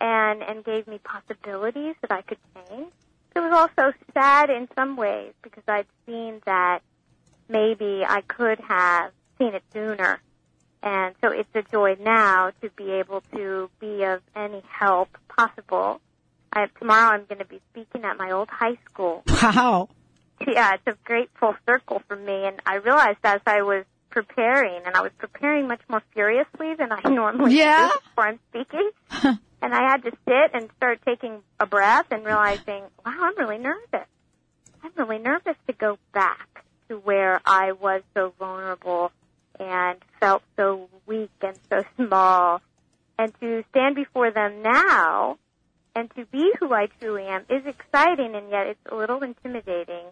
and, 0.00 0.42
and 0.42 0.64
gave 0.64 0.86
me 0.86 0.98
possibilities 1.02 1.96
that 2.02 2.12
I 2.12 2.22
could 2.22 2.38
change. 2.54 2.92
It 3.38 3.42
was 3.42 3.70
also 3.78 3.92
sad 4.12 4.50
in 4.50 4.66
some 4.74 4.96
ways 4.96 5.32
because 5.42 5.62
I'd 5.68 5.86
seen 6.06 6.40
that 6.44 6.80
maybe 7.48 8.02
I 8.04 8.20
could 8.22 8.58
have 8.58 9.12
seen 9.38 9.54
it 9.54 9.62
sooner. 9.72 10.20
And 10.82 11.14
so 11.20 11.30
it's 11.30 11.48
a 11.54 11.62
joy 11.62 11.96
now 12.00 12.50
to 12.62 12.70
be 12.70 12.90
able 12.90 13.20
to 13.36 13.70
be 13.78 14.02
of 14.02 14.22
any 14.34 14.60
help 14.68 15.16
possible. 15.28 16.00
I, 16.52 16.66
tomorrow 16.80 17.14
I'm 17.14 17.26
going 17.26 17.38
to 17.38 17.44
be 17.44 17.60
speaking 17.70 18.02
at 18.04 18.16
my 18.16 18.32
old 18.32 18.48
high 18.48 18.76
school. 18.90 19.22
Wow. 19.40 19.88
Yeah, 20.44 20.74
it's 20.74 20.86
a 20.88 20.96
great 21.04 21.30
full 21.38 21.54
circle 21.64 22.02
for 22.08 22.16
me. 22.16 22.44
And 22.44 22.60
I 22.66 22.76
realized 22.78 23.18
as 23.22 23.40
I 23.46 23.62
was 23.62 23.84
preparing, 24.10 24.82
and 24.86 24.94
I 24.96 25.02
was 25.02 25.12
preparing 25.18 25.68
much 25.68 25.80
more 25.88 26.02
furiously 26.14 26.74
than 26.74 26.90
I 26.92 27.00
normally 27.08 27.56
Yeah? 27.58 27.88
do 27.92 27.98
before 28.08 28.24
I'm 28.28 28.38
speaking. 28.50 28.90
and 29.62 29.74
I 29.74 29.90
had 29.90 30.02
to 30.04 30.10
sit 30.26 30.50
and 30.54 30.68
start 30.76 31.00
taking 31.06 31.42
a 31.60 31.66
breath 31.66 32.06
and 32.10 32.24
realizing, 32.24 32.82
wow, 33.04 33.14
I'm 33.20 33.36
really 33.38 33.58
nervous. 33.58 34.06
I'm 34.82 34.92
really 34.96 35.18
nervous 35.18 35.56
to 35.66 35.72
go 35.72 35.98
back 36.14 36.64
to 36.88 36.96
where 36.96 37.40
I 37.44 37.72
was 37.72 38.02
so 38.14 38.32
vulnerable 38.38 39.10
and 39.58 39.98
felt 40.20 40.42
so 40.56 40.88
weak 41.06 41.30
and 41.42 41.58
so 41.68 41.82
small. 41.96 42.60
And 43.18 43.32
to 43.40 43.64
stand 43.70 43.96
before 43.96 44.30
them 44.30 44.62
now 44.62 45.38
and 45.96 46.08
to 46.14 46.24
be 46.26 46.52
who 46.60 46.72
I 46.72 46.86
truly 47.00 47.24
am 47.24 47.42
is 47.50 47.66
exciting 47.66 48.36
and 48.36 48.48
yet 48.50 48.68
it's 48.68 48.80
a 48.90 48.94
little 48.94 49.20
intimidating 49.24 50.04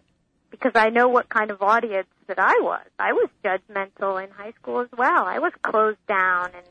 because 0.51 0.73
I 0.75 0.89
know 0.89 1.07
what 1.07 1.29
kind 1.29 1.51
of 1.51 1.61
audience 1.61 2.07
that 2.27 2.39
I 2.39 2.59
was. 2.61 2.85
I 2.99 3.13
was 3.13 3.29
judgmental 3.43 4.23
in 4.23 4.29
high 4.31 4.53
school 4.61 4.81
as 4.81 4.89
well. 4.97 5.25
I 5.25 5.39
was 5.39 5.53
closed 5.61 6.05
down 6.07 6.51
and 6.55 6.65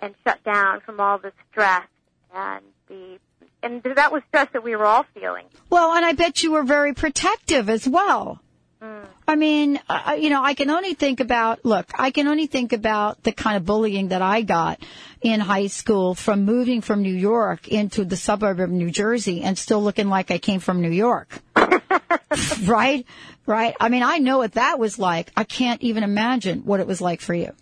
and 0.00 0.14
shut 0.24 0.42
down 0.44 0.80
from 0.80 1.00
all 1.00 1.18
the 1.18 1.32
stress 1.50 1.86
and 2.34 2.64
the 2.88 3.18
and 3.62 3.82
that 3.82 4.12
was 4.12 4.22
stress 4.28 4.48
that 4.52 4.62
we 4.62 4.76
were 4.76 4.84
all 4.84 5.06
feeling. 5.14 5.46
Well, 5.70 5.92
and 5.92 6.04
I 6.04 6.12
bet 6.12 6.42
you 6.42 6.52
were 6.52 6.64
very 6.64 6.92
protective 6.92 7.70
as 7.70 7.88
well. 7.88 8.40
Mm. 8.82 9.06
I 9.26 9.36
mean, 9.36 9.80
uh, 9.88 10.16
you 10.18 10.28
know, 10.28 10.44
I 10.44 10.52
can 10.52 10.68
only 10.68 10.92
think 10.92 11.20
about, 11.20 11.64
look, 11.64 11.86
I 11.98 12.10
can 12.10 12.28
only 12.28 12.46
think 12.46 12.74
about 12.74 13.22
the 13.22 13.32
kind 13.32 13.56
of 13.56 13.64
bullying 13.64 14.08
that 14.08 14.20
I 14.20 14.42
got 14.42 14.80
in 15.22 15.40
high 15.40 15.68
school 15.68 16.14
from 16.14 16.44
moving 16.44 16.82
from 16.82 17.00
New 17.00 17.14
York 17.14 17.66
into 17.68 18.04
the 18.04 18.16
suburb 18.16 18.60
of 18.60 18.70
New 18.70 18.90
Jersey 18.90 19.42
and 19.42 19.56
still 19.56 19.82
looking 19.82 20.10
like 20.10 20.30
I 20.30 20.36
came 20.36 20.60
from 20.60 20.82
New 20.82 20.90
York. 20.90 21.40
right? 22.64 23.06
Right? 23.46 23.74
I 23.80 23.88
mean, 23.88 24.02
I 24.02 24.18
know 24.18 24.38
what 24.38 24.52
that 24.52 24.78
was 24.78 24.98
like. 24.98 25.30
I 25.36 25.44
can't 25.44 25.82
even 25.82 26.02
imagine 26.02 26.60
what 26.60 26.80
it 26.80 26.86
was 26.86 27.00
like 27.00 27.20
for 27.20 27.34
you. 27.34 27.52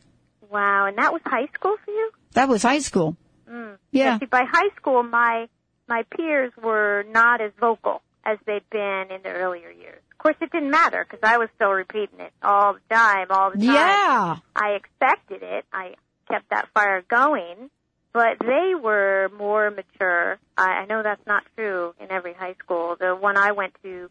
Wow, 0.50 0.86
and 0.86 0.98
that 0.98 1.12
was 1.12 1.22
high 1.24 1.48
school 1.54 1.76
for 1.84 1.90
you? 1.90 2.10
That 2.32 2.48
was 2.48 2.62
high 2.62 2.80
school. 2.80 3.16
Mm. 3.50 3.76
Yeah. 3.90 4.18
See, 4.18 4.26
by 4.26 4.44
high 4.50 4.68
school, 4.76 5.02
my 5.02 5.48
my 5.88 6.04
peers 6.16 6.52
were 6.62 7.04
not 7.10 7.40
as 7.40 7.52
vocal 7.58 8.02
as 8.24 8.38
they'd 8.46 8.68
been 8.70 9.10
in 9.10 9.22
the 9.22 9.30
earlier 9.30 9.70
years. 9.70 10.00
Of 10.12 10.18
course, 10.18 10.36
it 10.40 10.52
didn't 10.52 10.70
matter 10.70 11.04
because 11.08 11.20
I 11.28 11.38
was 11.38 11.48
still 11.56 11.70
repeating 11.70 12.20
it 12.20 12.32
all 12.42 12.74
the 12.74 12.94
time, 12.94 13.26
all 13.30 13.50
the 13.50 13.58
time. 13.58 13.74
Yeah. 13.74 14.36
I 14.54 14.70
expected 14.70 15.42
it. 15.42 15.64
I 15.72 15.94
kept 16.30 16.50
that 16.50 16.68
fire 16.72 17.02
going, 17.08 17.70
but 18.12 18.38
they 18.40 18.74
were 18.80 19.30
more 19.36 19.70
mature. 19.70 20.38
I, 20.56 20.62
I 20.82 20.86
know 20.86 21.02
that's 21.02 21.26
not 21.26 21.44
true 21.56 21.94
in 22.00 22.10
every 22.10 22.34
high 22.34 22.54
school. 22.62 22.96
The 22.98 23.14
one 23.14 23.36
I 23.36 23.52
went 23.52 23.74
to, 23.82 24.10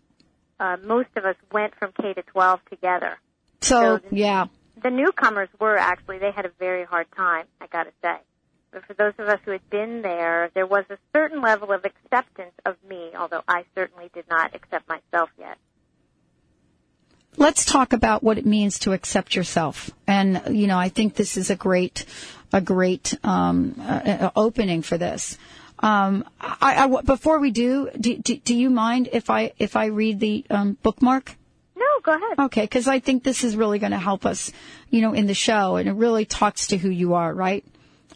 uh, 0.60 0.78
most 0.84 1.10
of 1.16 1.26
us 1.26 1.36
went 1.52 1.74
from 1.76 1.92
K 2.00 2.14
to 2.14 2.24
12 2.24 2.60
together. 2.70 3.20
So, 3.62 3.98
So- 3.98 4.02
yeah. 4.12 4.46
The 4.82 4.90
newcomers 4.90 5.50
were 5.60 5.78
actually, 5.78 6.18
they 6.18 6.32
had 6.32 6.46
a 6.46 6.52
very 6.58 6.86
hard 6.86 7.06
time, 7.16 7.46
I 7.60 7.68
gotta 7.68 7.92
say. 8.02 8.16
But 8.72 8.86
for 8.86 8.94
those 8.96 9.14
of 9.20 9.28
us 9.28 9.40
who 9.46 9.52
had 9.52 9.70
been 9.70 10.02
there, 10.02 10.50
there 10.56 10.66
was 10.66 10.86
a 10.90 10.98
certain 11.14 11.42
level 11.42 11.72
of 11.72 11.86
acceptance 11.86 12.54
of 12.66 12.78
me, 12.88 13.12
although 13.16 13.44
I 13.48 13.66
certainly 13.76 14.10
did 14.14 14.26
not 14.30 14.56
accept 14.56 14.88
myself 14.90 15.30
yet. 15.38 15.58
let's 17.38 17.64
talk 17.66 17.94
about 17.94 18.24
what 18.24 18.38
it 18.38 18.46
means 18.46 18.80
to 18.80 18.94
accept 18.94 19.36
yourself. 19.36 19.92
And 20.08 20.42
you 20.50 20.68
know, 20.68 20.78
I 20.78 20.90
think 20.90 21.16
this 21.16 21.38
is 21.38 21.50
a 21.50 21.56
great, 21.56 22.06
a 22.52 22.62
great 22.62 23.14
um, 23.24 23.76
uh, 23.80 24.30
opening 24.36 24.82
for 24.82 24.98
this. 24.98 25.38
Um, 25.80 26.26
I, 26.40 26.86
I, 26.86 27.02
before 27.02 27.40
we 27.40 27.52
do, 27.52 27.90
do, 28.00 28.18
do, 28.18 28.38
do 28.38 28.56
you 28.56 28.70
mind 28.70 29.10
if 29.14 29.30
I 29.30 29.54
if 29.58 29.76
I 29.76 29.86
read 29.86 30.20
the 30.20 30.46
um, 30.50 30.78
bookmark? 30.84 31.36
No, 31.76 31.86
go 32.04 32.14
ahead. 32.16 32.40
Okay, 32.46 32.62
because 32.62 32.88
I 32.88 33.00
think 33.00 33.24
this 33.24 33.44
is 33.44 33.56
really 33.56 33.80
going 33.80 33.92
to 33.92 33.98
help 33.98 34.26
us, 34.26 34.52
you 34.92 35.02
know, 35.02 35.14
in 35.14 35.26
the 35.26 35.34
show, 35.34 35.78
and 35.78 35.90
it 35.90 35.94
really 35.94 36.26
talks 36.26 36.68
to 36.68 36.78
who 36.78 36.90
you 36.90 37.16
are, 37.16 37.34
right? 37.34 37.66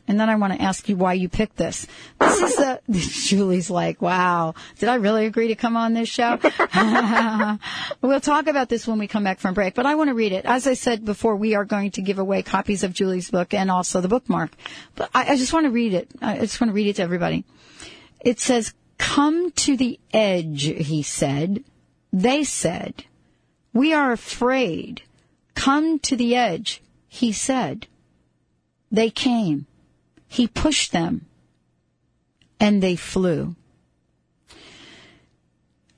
And 0.08 0.20
then 0.20 0.30
I 0.30 0.36
want 0.36 0.54
to 0.54 0.62
ask 0.62 0.88
you 0.88 0.96
why 0.96 1.14
you 1.14 1.30
picked 1.30 1.58
this. 1.58 1.88
This 2.20 2.42
is 2.42 2.56
the, 2.58 2.82
Julie's 2.92 3.72
like, 3.72 4.02
wow, 4.02 4.54
did 4.78 4.88
I 4.88 4.96
really 4.96 5.26
agree 5.26 5.48
to 5.48 5.56
come 5.56 5.76
on 5.76 5.94
this 5.94 6.10
show? 6.10 6.38
we'll 8.02 8.20
talk 8.20 8.48
about 8.48 8.70
this 8.70 8.88
when 8.88 9.00
we 9.00 9.08
come 9.08 9.24
back 9.24 9.40
from 9.40 9.56
break, 9.56 9.74
but 9.74 9.88
I 9.88 9.96
want 9.96 10.10
to 10.10 10.14
read 10.14 10.32
it. 10.32 10.46
As 10.46 10.68
I 10.68 10.76
said 10.76 11.06
before, 11.06 11.36
we 11.36 11.56
are 11.56 11.66
going 11.66 11.92
to 11.92 12.02
give 12.02 12.20
away 12.20 12.44
copies 12.44 12.84
of 12.84 12.94
Julie's 12.94 13.32
book 13.32 13.54
and 13.54 13.72
also 13.72 14.00
the 14.00 14.08
bookmark. 14.08 14.52
But 14.96 15.10
I, 15.16 15.34
I 15.34 15.38
just 15.38 15.54
want 15.54 15.66
to 15.66 15.72
read 15.72 15.94
it. 15.94 16.08
I 16.22 16.38
just 16.38 16.62
want 16.62 16.70
to 16.70 16.76
read 16.76 16.88
it 16.88 16.98
to 16.98 17.02
everybody. 17.02 17.44
It 18.22 18.40
says, 18.40 18.74
come 19.00 19.52
to 19.52 19.76
the 19.76 20.00
edge, 20.14 20.64
he 20.64 21.02
said. 21.02 21.64
They 22.14 22.44
said, 22.44 23.06
we 23.74 23.94
are 23.94 24.12
afraid. 24.12 25.02
Come 25.56 26.00
to 26.00 26.16
the 26.16 26.36
edge, 26.36 26.82
he 27.08 27.32
said. 27.32 27.88
They 28.92 29.10
came. 29.10 29.66
He 30.28 30.48
pushed 30.48 30.92
them 30.92 31.26
and 32.60 32.82
they 32.82 32.96
flew. 32.96 33.56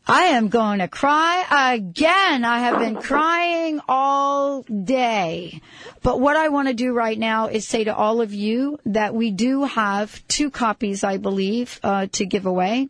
I 0.10 0.24
am 0.38 0.48
going 0.48 0.80
to 0.80 0.88
cry 0.88 1.74
again. 1.76 2.46
I 2.46 2.60
have 2.60 2.80
been 2.80 2.96
crying 2.96 3.82
all 3.90 4.62
day. 4.62 5.62
But 6.02 6.22
what 6.22 6.38
I 6.38 6.48
want 6.48 6.70
to 6.70 6.74
do 6.74 6.94
right 6.94 7.20
now 7.20 7.48
is 7.48 7.68
say 7.68 7.84
to 7.84 7.96
all 7.96 8.22
of 8.22 8.34
you 8.34 8.80
that 8.86 9.14
we 9.14 9.32
do 9.32 9.66
have 9.66 10.26
two 10.30 10.50
copies, 10.50 11.04
I 11.04 11.18
believe, 11.18 11.78
uh, 11.84 12.08
to 12.14 12.26
give 12.26 12.46
away 12.46 12.88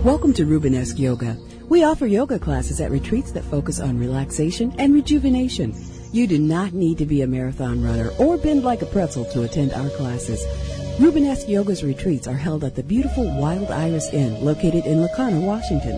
Welcome 0.05 0.33
to 0.33 0.45
Rubenesque 0.45 0.99
Yoga. 0.99 1.35
We 1.67 1.83
offer 1.83 2.05
yoga 2.05 2.39
classes 2.39 2.79
at 2.79 2.91
retreats 2.91 3.31
that 3.31 3.43
focus 3.43 3.81
on 3.81 3.97
relaxation 3.97 4.73
and 4.77 4.93
rejuvenation. 4.93 5.73
You 6.15 6.25
do 6.27 6.39
not 6.39 6.71
need 6.71 6.97
to 6.99 7.05
be 7.05 7.23
a 7.23 7.27
marathon 7.27 7.83
runner 7.83 8.09
or 8.17 8.37
bend 8.37 8.63
like 8.63 8.81
a 8.81 8.85
pretzel 8.85 9.25
to 9.25 9.43
attend 9.43 9.73
our 9.73 9.89
classes. 9.89 10.45
Rubenesque 10.97 11.49
Yoga's 11.49 11.83
retreats 11.83 12.25
are 12.25 12.37
held 12.37 12.63
at 12.63 12.73
the 12.73 12.83
beautiful 12.83 13.25
Wild 13.37 13.69
Iris 13.69 14.13
Inn 14.13 14.41
located 14.41 14.85
in 14.85 15.01
La 15.01 15.09
Conner, 15.13 15.41
Washington, 15.41 15.97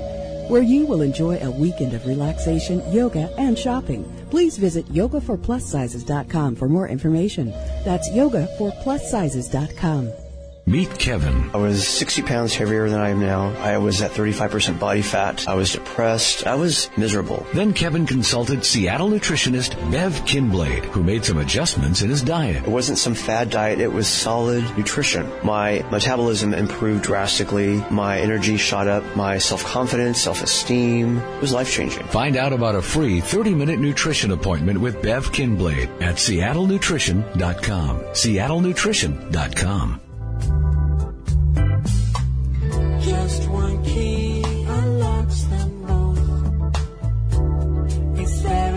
where 0.49 0.63
you 0.63 0.87
will 0.87 1.03
enjoy 1.03 1.37
a 1.37 1.51
weekend 1.51 1.93
of 1.93 2.07
relaxation, 2.07 2.81
yoga, 2.91 3.29
and 3.37 3.59
shopping. 3.59 4.11
Please 4.31 4.57
visit 4.57 4.87
yogaforplussizes.com 4.87 6.55
for 6.55 6.67
more 6.67 6.87
information. 6.87 7.51
That's 7.85 8.09
yogaforplussizes.com. 8.09 10.26
Meet 10.67 10.99
Kevin. 10.99 11.49
I 11.53 11.57
was 11.59 11.87
60 11.87 12.23
pounds 12.23 12.53
heavier 12.53 12.89
than 12.89 12.99
I 12.99 13.11
am 13.11 13.21
now. 13.21 13.55
I 13.61 13.77
was 13.77 14.01
at 14.01 14.11
35% 14.11 14.77
body 14.77 15.01
fat. 15.01 15.47
I 15.47 15.53
was 15.53 15.71
depressed. 15.71 16.45
I 16.45 16.55
was 16.55 16.89
miserable. 16.97 17.47
Then 17.53 17.71
Kevin 17.71 18.05
consulted 18.05 18.65
Seattle 18.65 19.09
nutritionist 19.09 19.75
Bev 19.89 20.11
Kinblade, 20.25 20.83
who 20.87 21.03
made 21.03 21.23
some 21.23 21.37
adjustments 21.37 22.01
in 22.01 22.09
his 22.09 22.21
diet. 22.21 22.65
It 22.65 22.69
wasn't 22.69 22.97
some 22.97 23.15
fad 23.15 23.49
diet. 23.49 23.79
It 23.79 23.93
was 23.93 24.09
solid 24.09 24.65
nutrition. 24.77 25.31
My 25.41 25.85
metabolism 25.89 26.53
improved 26.53 27.05
drastically. 27.05 27.81
My 27.89 28.19
energy 28.19 28.57
shot 28.57 28.89
up. 28.89 29.05
My 29.15 29.37
self-confidence, 29.37 30.21
self-esteem 30.21 31.39
was 31.39 31.53
life-changing. 31.53 32.07
Find 32.07 32.35
out 32.35 32.51
about 32.51 32.75
a 32.75 32.81
free 32.81 33.21
30-minute 33.21 33.79
nutrition 33.79 34.31
appointment 34.31 34.81
with 34.81 35.01
Bev 35.01 35.31
Kinblade 35.31 36.01
at 36.01 36.15
seattlenutrition.com. 36.15 37.99
seattlenutrition.com. 38.01 40.01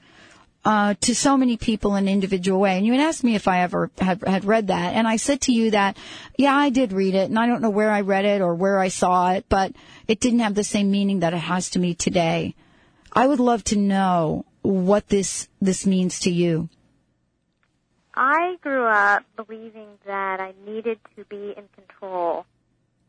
uh, 0.68 0.96
to 1.00 1.16
so 1.16 1.38
many 1.38 1.56
people 1.56 1.96
in 1.96 2.10
an 2.10 2.14
individual 2.14 2.60
way. 2.60 2.76
And 2.76 2.86
you 2.86 2.92
had 2.92 3.00
asked 3.00 3.24
me 3.24 3.36
if 3.36 3.48
I 3.48 3.62
ever 3.62 3.90
had, 3.98 4.22
had 4.28 4.44
read 4.44 4.68
that, 4.68 4.96
and 4.96 5.08
I 5.08 5.16
said 5.16 5.40
to 5.44 5.54
you 5.54 5.72
that, 5.72 5.96
yeah, 6.38 6.54
I 6.54 6.72
did 6.72 6.92
read 6.92 7.16
it, 7.16 7.30
and 7.30 7.40
I 7.40 7.48
don't 7.48 7.62
know 7.62 7.70
where 7.70 7.90
I 7.90 8.02
read 8.02 8.26
it 8.26 8.42
or 8.42 8.54
where 8.54 8.78
I 8.78 8.90
saw 8.90 9.32
it, 9.32 9.46
but 9.48 9.72
it 10.10 10.20
didn't 10.20 10.40
have 10.40 10.56
the 10.56 10.66
same 10.66 10.92
meaning 10.92 11.22
that 11.22 11.34
it 11.34 11.38
has 11.38 11.70
to 11.70 11.80
me 11.80 11.96
today. 11.96 12.54
I 13.14 13.28
would 13.28 13.40
love 13.40 13.64
to 13.66 13.78
know 13.78 14.44
what 14.62 15.08
this 15.08 15.48
this 15.62 15.86
means 15.86 16.20
to 16.22 16.32
you. 16.32 16.68
I 18.14 18.58
grew 18.60 18.88
up 18.88 19.24
believing 19.38 19.88
that 20.06 20.42
I 20.42 20.54
needed 20.66 21.00
to 21.16 21.24
be 21.24 21.54
in 21.56 21.64
control 21.78 22.46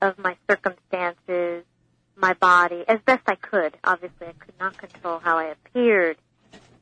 of 0.00 0.16
my 0.16 0.36
circumstances, 0.48 1.64
my 2.14 2.34
body, 2.34 2.84
as 2.86 3.00
best 3.04 3.22
I 3.26 3.34
could. 3.34 3.76
Obviously, 3.82 4.28
I 4.28 4.32
could 4.38 4.54
not 4.60 4.78
control 4.78 5.18
how 5.18 5.38
I 5.38 5.46
appeared, 5.46 6.18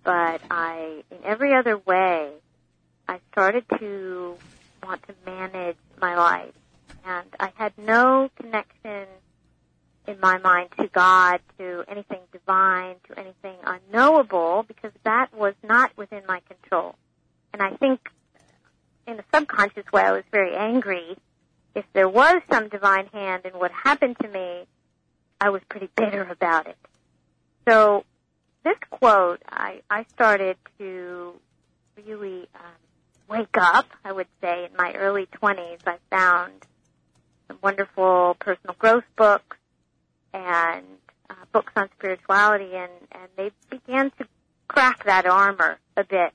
but 0.07 0.41
I, 0.53 1.03
in 1.11 1.19
every 1.25 1.53
other 1.53 1.77
way, 1.77 2.31
I 3.09 3.19
started 3.33 3.65
to 3.81 4.37
want 4.85 5.03
to 5.09 5.15
manage 5.27 5.77
my 6.01 6.17
life. 6.17 6.55
And 7.05 7.27
I 7.41 7.51
had 7.57 7.73
no 7.77 8.31
connection 8.41 9.07
in 10.07 10.21
my 10.21 10.39
mind 10.39 10.69
to 10.79 10.87
God, 10.87 11.41
to 11.59 11.83
anything 11.89 12.21
divine, 12.31 12.95
to 13.09 13.19
anything 13.19 13.57
unknowable, 13.65 14.65
because 14.69 14.93
that 15.03 15.35
was 15.35 15.55
not 15.65 15.91
within 15.97 16.23
my 16.29 16.41
control. 16.49 16.95
And 17.53 17.61
I 17.61 17.71
think 17.71 17.99
in 19.09 19.19
a 19.19 19.25
subconscious 19.35 19.91
way, 19.93 20.03
I 20.03 20.13
was 20.13 20.25
very 20.31 20.55
angry. 20.55 21.17
If 21.75 21.85
there 21.95 22.09
was 22.09 22.43
some 22.49 22.69
divine 22.69 23.09
hand 23.09 23.45
in 23.45 23.59
what 23.59 23.73
happened 23.73 24.17
to 24.23 24.29
me, 24.29 24.67
I 25.41 25.51
was 25.51 25.63
pretty 25.69 25.89
bitter 25.97 26.23
about 26.23 26.69
it. 26.69 26.77
So 27.69 28.05
this 28.67 28.79
quote, 28.91 29.41
I, 29.49 29.81
I 29.89 30.05
started 30.13 30.57
to 30.79 31.35
really 32.05 32.49
um, 32.57 32.73
wake 33.29 33.57
up, 33.57 33.87
I 34.05 34.11
would 34.11 34.27
say, 34.41 34.65
in 34.65 34.77
my 34.77 34.93
early 34.95 35.29
20s. 35.41 35.79
I 35.87 35.99
found 36.11 36.67
some 37.47 37.59
wonderful 37.63 38.37
personal 38.41 38.75
growth 38.77 39.05
books 39.17 39.57
and 40.35 40.85
uh, 41.31 41.35
books 41.53 41.73
on 41.77 41.89
spirituality, 41.97 42.75
and, 42.75 42.91
and 43.13 43.29
they 43.37 43.53
began 43.71 44.11
to 44.19 44.27
crack 44.67 45.05
that 45.05 45.27
armor 45.27 45.79
a 45.97 46.03
bit. 46.03 46.33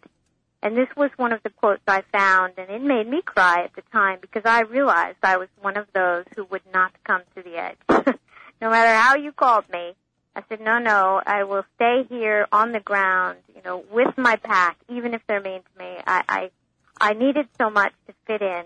And 0.64 0.78
this 0.78 0.88
was 0.96 1.12
one 1.18 1.34
of 1.34 1.44
the 1.44 1.50
quotes 1.50 1.82
I 1.86 2.02
found, 2.14 2.54
and 2.58 2.70
it 2.70 2.82
made 2.82 3.10
me 3.10 3.22
cry 3.24 3.66
at 3.66 3.76
the 3.76 3.84
time 3.92 4.20
because 4.22 4.44
I 4.46 4.62
realized 4.62 5.18
I 5.22 5.36
was 5.36 5.50
one 5.60 5.76
of 5.76 5.88
those 5.94 6.24
who 6.38 6.46
would 6.46 6.62
not 6.74 6.94
come 7.04 7.24
to 7.36 7.44
the 7.44 7.58
edge. 7.58 7.78
no 8.62 8.70
matter 8.70 8.96
how 8.96 9.16
you 9.16 9.34
called 9.34 9.66
me, 9.70 9.96
I 10.36 10.44
said, 10.48 10.62
no, 10.62 10.80
no, 10.80 11.22
I 11.26 11.44
will 11.44 11.66
stay 11.76 12.04
here 12.08 12.48
on 12.52 12.72
the 12.72 12.80
ground, 12.80 13.40
you 13.54 13.62
know, 13.64 13.84
with 13.92 14.18
my 14.18 14.38
pack, 14.38 14.78
even 14.90 15.14
if 15.14 15.22
they're 15.28 15.42
mean 15.42 15.62
to 15.62 15.84
me. 15.84 15.98
I, 16.08 16.24
I, 16.30 16.52
I 17.00 17.14
needed 17.14 17.48
so 17.58 17.70
much 17.70 17.92
to 18.08 18.14
fit 18.26 18.42
in, 18.42 18.64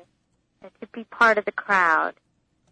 to 0.61 0.87
be 0.93 1.05
part 1.05 1.37
of 1.39 1.45
the 1.45 1.51
crowd. 1.51 2.13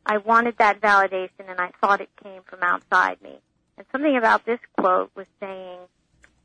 I 0.06 0.17
wanted 0.17 0.58
that 0.58 0.79
validation, 0.79 1.49
and 1.49 1.60
I 1.60 1.71
thought 1.82 2.01
it 2.01 2.10
came 2.21 2.41
from 2.43 2.60
outside 2.62 3.21
me. 3.21 3.39
And 3.77 3.88
something 3.91 4.15
about 4.15 4.45
this 4.45 4.60
quote 4.77 5.10
was 5.15 5.25
saying, 5.39 5.79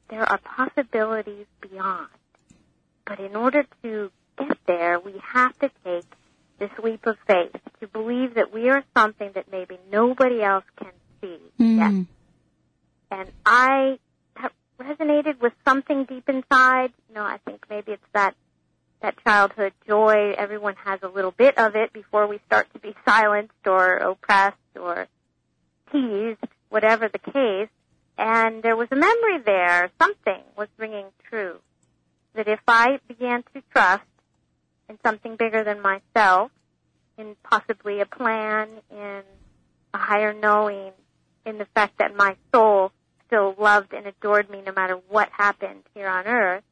there 0.09 0.23
are 0.23 0.39
possibilities 0.39 1.47
beyond. 1.61 2.09
But 3.05 3.21
in 3.21 3.37
order 3.37 3.67
to 3.83 4.11
get 4.39 4.57
there, 4.67 4.99
we 4.99 5.15
have 5.23 5.59
to 5.59 5.71
take 5.85 6.07
this 6.59 6.71
leap 6.83 7.07
of 7.07 7.17
faith 7.27 7.55
to 7.81 7.89
believe 7.89 8.35
that 8.35 8.53
we 8.53 8.71
are 8.71 8.83
something 8.97 9.31
that 9.35 9.51
maybe 9.53 9.79
nobody 9.93 10.43
else 10.43 10.65
can 10.77 10.93
see 11.21 11.39
Mm. 11.59 11.77
yet. 11.79 12.07
And 13.11 13.31
I 13.45 13.99
resonated 14.81 15.41
with 15.41 15.53
something 15.67 16.05
deep 16.05 16.29
inside. 16.29 16.93
You 17.09 17.15
know, 17.15 17.25
I 17.25 17.39
think 17.45 17.65
maybe 17.69 17.93
it's 17.93 18.03
that 18.13 18.35
that 19.01 19.15
childhood 19.25 19.73
joy. 19.87 20.35
Everyone 20.37 20.75
has 20.85 21.01
a 21.03 21.09
little 21.09 21.31
bit 21.31 21.57
of 21.59 21.77
it 21.77 21.93
before 21.93 22.27
we 22.27 22.41
start 22.47 22.73
to 22.73 22.81
be 22.81 22.95
silenced 23.07 23.67
or 23.67 23.97
oppressed 23.97 24.57
or 24.81 25.07
teased, 25.93 26.45
whatever 26.69 27.09
the 27.09 27.19
case. 27.19 27.69
And 28.17 28.63
there 28.63 28.77
was 28.77 28.89
a 28.91 28.97
memory 28.97 29.39
there. 29.45 29.91
Something 30.01 30.43
was 30.57 30.69
ringing 30.77 31.07
true 31.29 31.59
that 32.35 32.49
if 32.49 32.61
I 32.67 32.99
began 33.07 33.45
to 33.55 33.63
trust 33.73 34.03
in 34.89 34.99
something 35.05 35.37
bigger 35.37 35.63
than 35.63 35.81
myself, 35.81 36.51
in 37.17 37.37
possibly 37.43 38.01
a 38.01 38.07
plan, 38.07 38.69
in 38.91 39.23
a 39.95 39.99
higher 39.99 40.33
knowing, 40.33 40.93
in 41.45 41.59
the 41.59 41.67
fact 41.75 41.99
that 41.99 42.17
my 42.17 42.37
soul 42.53 42.93
still 43.29 43.55
loved 43.59 43.93
and 43.93 44.07
adored 44.07 44.51
me 44.51 44.63
no 44.67 44.73
matter 44.73 44.99
what 45.09 45.29
happened 45.31 45.83
here 45.95 46.09
on 46.09 46.27
earth, 46.27 46.65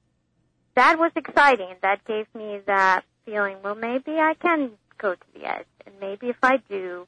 that 0.74 0.98
was 0.98 1.12
exciting. 1.14 1.74
That 1.82 2.04
gave 2.04 2.26
me 2.34 2.60
that 2.66 3.04
feeling, 3.24 3.58
well, 3.62 3.76
maybe 3.76 4.12
I 4.18 4.34
can 4.40 4.72
go 4.98 5.14
to 5.14 5.20
the 5.34 5.46
edge, 5.46 5.66
and 5.86 5.94
maybe 6.00 6.28
if 6.28 6.36
I 6.42 6.56
do, 6.68 7.06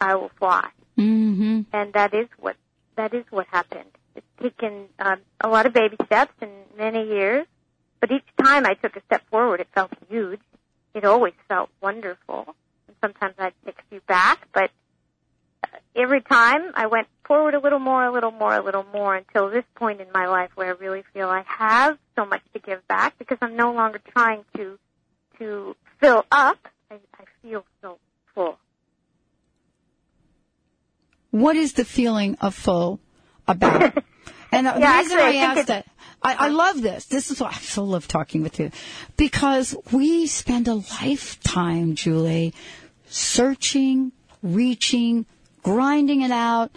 I 0.00 0.16
will 0.16 0.30
fly. 0.38 0.68
Mm-hmm. 0.98 1.62
And 1.72 1.92
that 1.94 2.12
is 2.12 2.28
what 2.38 2.56
that 2.96 3.14
is 3.14 3.24
what 3.30 3.46
happened. 3.46 3.88
It's 4.14 4.26
taken 4.40 4.88
um, 4.98 5.20
a 5.40 5.48
lot 5.48 5.64
of 5.66 5.72
baby 5.72 5.96
steps 6.04 6.34
and 6.40 6.50
many 6.76 7.06
years, 7.06 7.46
but 8.00 8.10
each 8.10 8.26
time 8.42 8.66
I 8.66 8.74
took 8.74 8.96
a 8.96 9.02
step 9.06 9.22
forward, 9.30 9.60
it 9.60 9.68
felt 9.74 9.92
huge. 10.08 10.40
It 10.94 11.04
always 11.04 11.32
felt 11.48 11.70
wonderful. 11.80 12.54
And 12.86 12.96
sometimes 13.00 13.34
I'd 13.38 13.54
take 13.64 13.78
a 13.78 13.88
few 13.88 14.00
back, 14.06 14.46
but 14.52 14.70
every 15.94 16.20
time 16.22 16.72
I 16.74 16.86
went 16.86 17.08
forward 17.24 17.54
a 17.54 17.60
little 17.60 17.78
more, 17.78 18.04
a 18.04 18.12
little 18.12 18.30
more, 18.30 18.54
a 18.54 18.62
little 18.62 18.84
more 18.92 19.14
until 19.14 19.50
this 19.50 19.64
point 19.74 20.00
in 20.00 20.08
my 20.12 20.26
life 20.26 20.50
where 20.54 20.68
I 20.68 20.70
really 20.78 21.02
feel 21.12 21.28
I 21.28 21.44
have 21.46 21.98
so 22.16 22.24
much 22.24 22.42
to 22.54 22.58
give 22.58 22.86
back 22.88 23.18
because 23.18 23.38
I'm 23.40 23.56
no 23.56 23.72
longer 23.72 24.00
trying 24.14 24.44
to 24.56 24.78
to 25.38 25.76
fill 26.00 26.24
up. 26.30 26.58
I, 26.90 26.96
I 27.18 27.24
feel 27.42 27.64
so 27.80 27.98
full. 28.34 28.58
What 31.30 31.56
is 31.56 31.72
the 31.74 31.84
feeling 31.84 32.36
of 32.40 32.54
full 32.54 33.00
about? 33.48 33.96
and 34.52 34.66
the 34.66 34.74
Yeah, 34.78 34.98
reason 35.00 35.18
actually, 35.18 35.38
I 35.40 35.42
I, 35.42 35.46
asked 35.46 35.66
that, 35.68 35.86
I, 36.22 36.34
I 36.34 36.48
love 36.48 36.82
this. 36.82 37.06
This 37.06 37.30
is 37.30 37.40
why 37.40 37.48
I 37.48 37.58
so 37.58 37.84
love 37.84 38.06
talking 38.06 38.42
with 38.42 38.60
you. 38.60 38.70
Because 39.16 39.74
we 39.90 40.26
spend 40.26 40.68
a 40.68 40.74
lifetime, 40.74 41.94
Julie, 41.94 42.52
searching, 43.06 44.12
reaching, 44.42 45.24
grinding 45.62 46.22
it 46.22 46.30
out, 46.30 46.70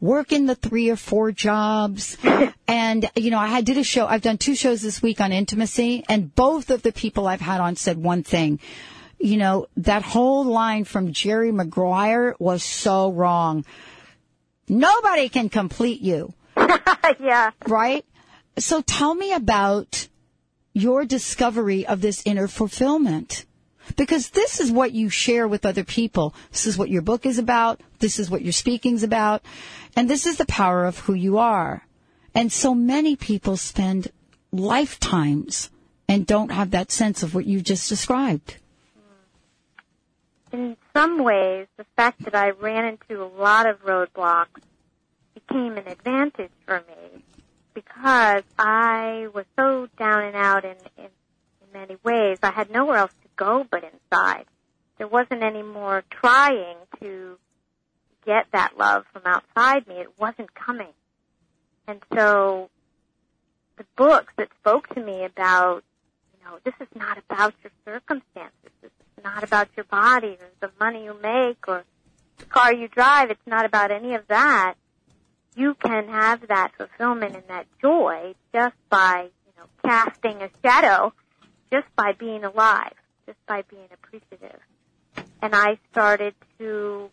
working 0.00 0.46
the 0.46 0.54
three 0.54 0.90
or 0.90 0.96
four 0.96 1.32
jobs. 1.32 2.16
and, 2.68 3.10
you 3.16 3.30
know, 3.30 3.38
I 3.38 3.60
did 3.60 3.78
a 3.78 3.84
show, 3.84 4.06
I've 4.06 4.22
done 4.22 4.38
two 4.38 4.54
shows 4.54 4.82
this 4.82 5.00
week 5.00 5.20
on 5.20 5.32
intimacy, 5.32 6.04
and 6.08 6.34
both 6.34 6.70
of 6.70 6.82
the 6.82 6.92
people 6.92 7.26
I've 7.26 7.40
had 7.40 7.60
on 7.60 7.76
said 7.76 7.96
one 7.98 8.22
thing. 8.22 8.60
You 9.18 9.36
know, 9.36 9.66
that 9.76 10.02
whole 10.02 10.44
line 10.44 10.84
from 10.84 11.12
Jerry 11.12 11.52
Maguire 11.52 12.34
was 12.38 12.64
so 12.64 13.12
wrong. 13.12 13.64
Nobody 14.68 15.28
can 15.28 15.48
complete 15.48 16.00
you. 16.00 16.34
yeah. 17.20 17.50
Right? 17.68 18.04
So 18.58 18.82
tell 18.82 19.14
me 19.14 19.32
about 19.32 20.08
your 20.72 21.04
discovery 21.04 21.86
of 21.86 22.00
this 22.00 22.22
inner 22.24 22.48
fulfillment. 22.48 23.44
Because 23.96 24.30
this 24.30 24.60
is 24.60 24.70
what 24.70 24.92
you 24.92 25.08
share 25.08 25.46
with 25.46 25.66
other 25.66 25.84
people. 25.84 26.34
This 26.50 26.66
is 26.66 26.78
what 26.78 26.90
your 26.90 27.02
book 27.02 27.26
is 27.26 27.38
about. 27.38 27.80
This 27.98 28.18
is 28.18 28.30
what 28.30 28.42
your 28.42 28.52
speaking's 28.52 29.02
about. 29.02 29.42
And 29.96 30.08
this 30.08 30.26
is 30.26 30.36
the 30.36 30.46
power 30.46 30.84
of 30.84 31.00
who 31.00 31.14
you 31.14 31.38
are. 31.38 31.86
And 32.34 32.52
so 32.52 32.74
many 32.74 33.16
people 33.16 33.56
spend 33.56 34.10
lifetimes 34.52 35.70
and 36.08 36.26
don't 36.26 36.50
have 36.50 36.70
that 36.70 36.90
sense 36.90 37.22
of 37.22 37.34
what 37.34 37.46
you 37.46 37.60
just 37.60 37.88
described. 37.88 38.56
in 40.52 40.76
some 40.94 41.22
ways, 41.22 41.66
the 41.78 41.86
fact 41.96 42.22
that 42.24 42.34
I 42.34 42.50
ran 42.50 42.84
into 42.84 43.22
a 43.22 43.30
lot 43.40 43.66
of 43.66 43.82
roadblocks 43.82 44.60
became 45.34 45.78
an 45.78 45.88
advantage 45.88 46.50
for 46.66 46.82
me 46.86 47.22
because 47.74 48.42
I 48.58 49.28
was 49.32 49.46
so 49.58 49.88
down 49.98 50.24
and 50.24 50.36
out 50.36 50.64
in, 50.64 50.76
in, 50.98 51.04
in 51.04 51.72
many 51.72 51.96
ways. 52.04 52.38
I 52.42 52.50
had 52.50 52.70
nowhere 52.70 52.98
else 52.98 53.14
go 53.42 53.66
but 53.68 53.82
inside. 53.84 54.44
There 54.98 55.08
wasn't 55.08 55.42
any 55.42 55.62
more 55.62 56.04
trying 56.10 56.76
to 57.00 57.38
get 58.24 58.46
that 58.52 58.78
love 58.78 59.04
from 59.12 59.22
outside 59.24 59.86
me. 59.88 59.96
It 59.96 60.18
wasn't 60.18 60.54
coming. 60.54 60.92
And 61.88 62.00
so 62.14 62.70
the 63.76 63.84
books 63.96 64.32
that 64.36 64.48
spoke 64.60 64.88
to 64.94 65.00
me 65.00 65.24
about, 65.24 65.82
you 66.32 66.44
know, 66.44 66.58
this 66.64 66.74
is 66.80 66.88
not 66.94 67.18
about 67.18 67.54
your 67.64 67.72
circumstances. 67.84 68.70
This 68.80 68.90
is 68.90 69.24
not 69.24 69.42
about 69.42 69.68
your 69.76 69.84
body 69.84 70.36
or 70.40 70.48
the 70.60 70.70
money 70.78 71.04
you 71.04 71.16
make 71.20 71.66
or 71.66 71.84
the 72.38 72.44
car 72.44 72.72
you 72.72 72.86
drive. 72.86 73.30
It's 73.30 73.46
not 73.46 73.64
about 73.64 73.90
any 73.90 74.14
of 74.14 74.26
that. 74.28 74.74
You 75.56 75.74
can 75.74 76.08
have 76.08 76.46
that 76.48 76.72
fulfillment 76.78 77.34
and 77.34 77.44
that 77.48 77.66
joy 77.80 78.34
just 78.54 78.76
by, 78.88 79.30
you 79.46 79.52
know, 79.58 79.66
casting 79.84 80.42
a 80.42 80.50
shadow, 80.64 81.12
just 81.72 81.86
by 81.96 82.12
being 82.12 82.44
alive, 82.44 82.94
just 83.26 83.38
by 83.46 83.62
being 83.62 83.88
appreciative. 83.92 84.60
And 85.40 85.54
I 85.54 85.78
started 85.90 86.34
to 86.58 87.10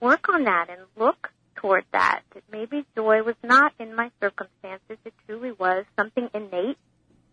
work 0.00 0.28
on 0.28 0.44
that 0.44 0.68
and 0.70 0.80
look 0.96 1.30
toward 1.56 1.84
that. 1.92 2.22
That 2.34 2.44
maybe 2.50 2.84
joy 2.96 3.22
was 3.22 3.36
not 3.42 3.72
in 3.78 3.94
my 3.94 4.10
circumstances. 4.20 4.98
It 5.04 5.14
truly 5.26 5.52
was 5.52 5.84
something 5.96 6.28
innate 6.34 6.78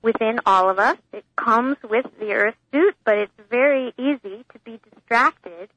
within 0.02 0.40
all 0.46 0.70
of 0.70 0.80
us. 0.80 0.98
It 1.14 1.26
comes 1.36 1.78
with 1.84 2.06
the 2.20 2.34
earth 2.34 2.56
suit, 2.72 2.96
but 3.04 3.18
it's 3.18 3.50
very 3.50 3.94
easy 3.98 4.46
to 4.54 4.60
be 4.64 4.80
distracted 4.94 5.70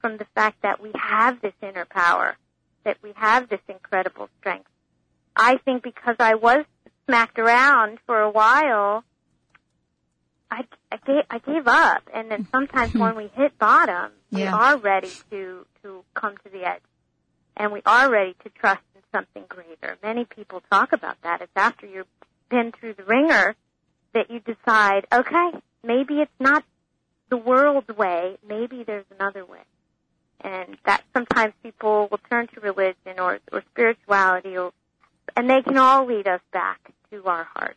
from 0.00 0.16
the 0.16 0.26
fact 0.34 0.62
that 0.62 0.80
we 0.82 0.90
have 0.94 1.40
this 1.40 1.54
inner 1.62 1.84
power, 1.84 2.36
that 2.84 2.96
we 3.02 3.12
have 3.16 3.48
this 3.48 3.60
incredible 3.68 4.28
strength. 4.40 4.68
I 5.36 5.58
think 5.64 5.82
because 5.82 6.16
I 6.18 6.34
was 6.34 6.64
smacked 7.06 7.38
around 7.38 7.98
for 8.06 8.20
a 8.20 8.30
while, 8.30 9.04
I, 10.50 10.64
I 10.92 10.98
gave 11.06 11.24
I 11.30 11.38
gave 11.38 11.66
up, 11.66 12.02
and 12.12 12.30
then 12.30 12.46
sometimes 12.52 12.92
when 12.92 13.16
we 13.22 13.28
hit 13.34 13.58
bottom, 13.58 14.12
we 14.30 14.44
are 14.44 14.76
ready 14.76 15.10
to 15.30 15.66
to 15.82 16.04
come 16.14 16.36
to 16.44 16.50
the 16.50 16.64
edge, 16.68 16.82
and 17.56 17.72
we 17.72 17.80
are 17.86 18.10
ready 18.10 18.34
to 18.44 18.50
trust 18.50 18.82
in 18.94 19.00
something 19.10 19.44
greater. 19.48 19.96
Many 20.02 20.26
people 20.26 20.62
talk 20.70 20.92
about 20.92 21.16
that. 21.22 21.40
It's 21.40 21.52
after 21.56 21.86
you've 21.86 22.06
been 22.50 22.72
through 22.72 22.94
the 22.94 23.04
wringer 23.04 23.56
that 24.12 24.30
you 24.30 24.40
decide, 24.40 25.06
okay, 25.10 25.52
maybe 25.82 26.20
it's 26.20 26.30
not 26.38 26.62
the 27.30 27.38
world's 27.38 27.88
way, 27.88 28.36
maybe 28.46 28.84
there's 28.84 29.06
another 29.18 29.46
way. 29.46 29.64
And 30.42 30.76
that 30.84 31.02
sometimes 31.14 31.54
people 31.62 32.08
will 32.10 32.20
turn 32.30 32.48
to 32.48 32.60
religion 32.60 33.18
or, 33.18 33.38
or 33.50 33.62
spirituality 33.70 34.58
or, 34.58 34.72
and 35.34 35.48
they 35.48 35.62
can 35.62 35.78
all 35.78 36.04
lead 36.04 36.28
us 36.28 36.42
back 36.52 36.92
to 37.10 37.24
our 37.24 37.44
heart 37.54 37.76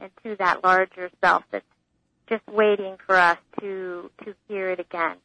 and 0.00 0.10
to 0.24 0.34
that 0.36 0.64
larger 0.64 1.10
self 1.22 1.44
that's 1.52 1.64
just 2.30 2.46
waiting 2.48 2.96
for 3.06 3.16
us 3.16 3.38
to, 3.60 4.10
to 4.24 4.34
hear 4.48 4.70
it 4.70 4.80
again. 4.80 5.16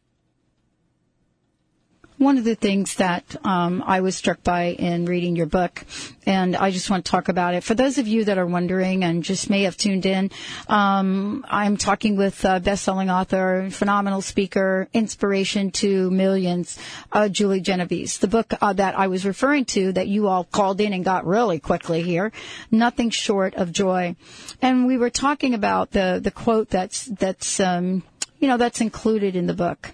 One 2.18 2.38
of 2.38 2.46
the 2.46 2.56
things 2.56 2.96
that 2.96 3.36
um, 3.44 3.84
I 3.86 4.00
was 4.00 4.16
struck 4.16 4.42
by 4.42 4.68
in 4.68 5.04
reading 5.04 5.36
your 5.36 5.48
book, 5.48 5.84
and 6.26 6.56
I 6.56 6.72
just 6.72 6.90
want 6.90 7.04
to 7.04 7.12
talk 7.12 7.28
about 7.28 7.56
it. 7.56 7.64
For 7.66 7.74
those 7.74 7.98
of 7.98 8.08
you 8.08 8.24
that 8.24 8.38
are 8.38 8.46
wondering 8.46 9.04
and 9.04 9.22
just 9.22 9.50
may 9.50 9.64
have 9.64 9.76
tuned 9.76 10.06
in, 10.06 10.32
um, 10.70 11.46
I'm 11.50 11.76
talking 11.76 12.16
with 12.16 12.46
uh, 12.46 12.60
best-selling 12.60 13.10
author, 13.10 13.68
phenomenal 13.70 14.22
speaker, 14.22 14.88
inspiration 14.94 15.72
to 15.72 16.10
millions, 16.10 16.80
uh, 17.12 17.28
Julie 17.28 17.60
Genovese. 17.60 18.20
The 18.20 18.30
book 18.30 18.54
uh, 18.62 18.72
that 18.72 18.98
I 18.98 19.08
was 19.08 19.26
referring 19.26 19.66
to 19.66 19.92
that 19.92 20.08
you 20.08 20.30
all 20.30 20.46
called 20.46 20.80
in 20.80 20.94
and 20.94 21.04
got 21.04 21.26
really 21.26 21.60
quickly 21.60 22.02
here, 22.02 22.32
Nothing 22.72 23.10
Short 23.10 23.56
of 23.56 23.74
Joy. 23.74 24.16
And 24.62 24.88
we 24.88 24.98
were 24.98 25.10
talking 25.10 25.54
about 25.54 25.92
the, 25.92 26.22
the 26.24 26.32
quote 26.32 26.70
that's, 26.70 27.08
that's, 27.08 27.60
um, 27.60 28.04
you 28.40 28.48
know, 28.48 28.56
that's 28.56 28.80
included 28.80 29.36
in 29.36 29.48
the 29.48 29.54
book. 29.54 29.94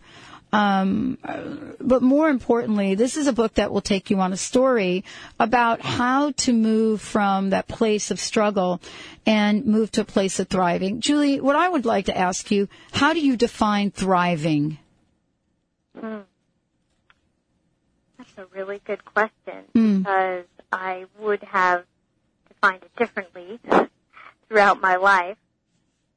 Um, 0.53 1.17
but 1.79 2.01
more 2.01 2.29
importantly, 2.29 2.95
this 2.95 3.15
is 3.15 3.27
a 3.27 3.33
book 3.33 3.53
that 3.53 3.71
will 3.71 3.81
take 3.81 4.09
you 4.09 4.19
on 4.19 4.33
a 4.33 4.37
story 4.37 5.05
about 5.39 5.81
how 5.81 6.31
to 6.31 6.51
move 6.53 7.01
from 7.01 7.51
that 7.51 7.67
place 7.69 8.11
of 8.11 8.19
struggle 8.19 8.81
and 9.25 9.65
move 9.65 9.91
to 9.91 10.01
a 10.01 10.05
place 10.05 10.39
of 10.39 10.49
thriving. 10.49 10.99
Julie, 10.99 11.39
what 11.39 11.55
I 11.55 11.69
would 11.69 11.85
like 11.85 12.05
to 12.07 12.17
ask 12.17 12.51
you, 12.51 12.67
how 12.91 13.13
do 13.13 13.21
you 13.21 13.37
define 13.37 13.91
thriving? 13.91 14.77
Hmm. 15.97 16.19
That's 18.17 18.37
a 18.37 18.45
really 18.53 18.81
good 18.85 19.03
question 19.05 19.63
Mm. 19.73 19.99
because 19.99 20.45
I 20.71 21.05
would 21.19 21.43
have 21.43 21.85
defined 22.49 22.83
it 22.83 22.95
differently 22.97 23.59
throughout 24.49 24.81
my 24.81 24.97
life. 24.97 25.37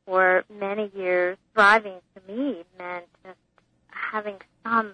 For 0.07 0.45
many 0.51 0.91
years, 0.95 1.39
thriving 1.55 2.01
to 2.15 2.33
me 2.33 2.63
meant 2.79 3.07
just 3.25 3.39
having 4.15 4.37
some 4.65 4.93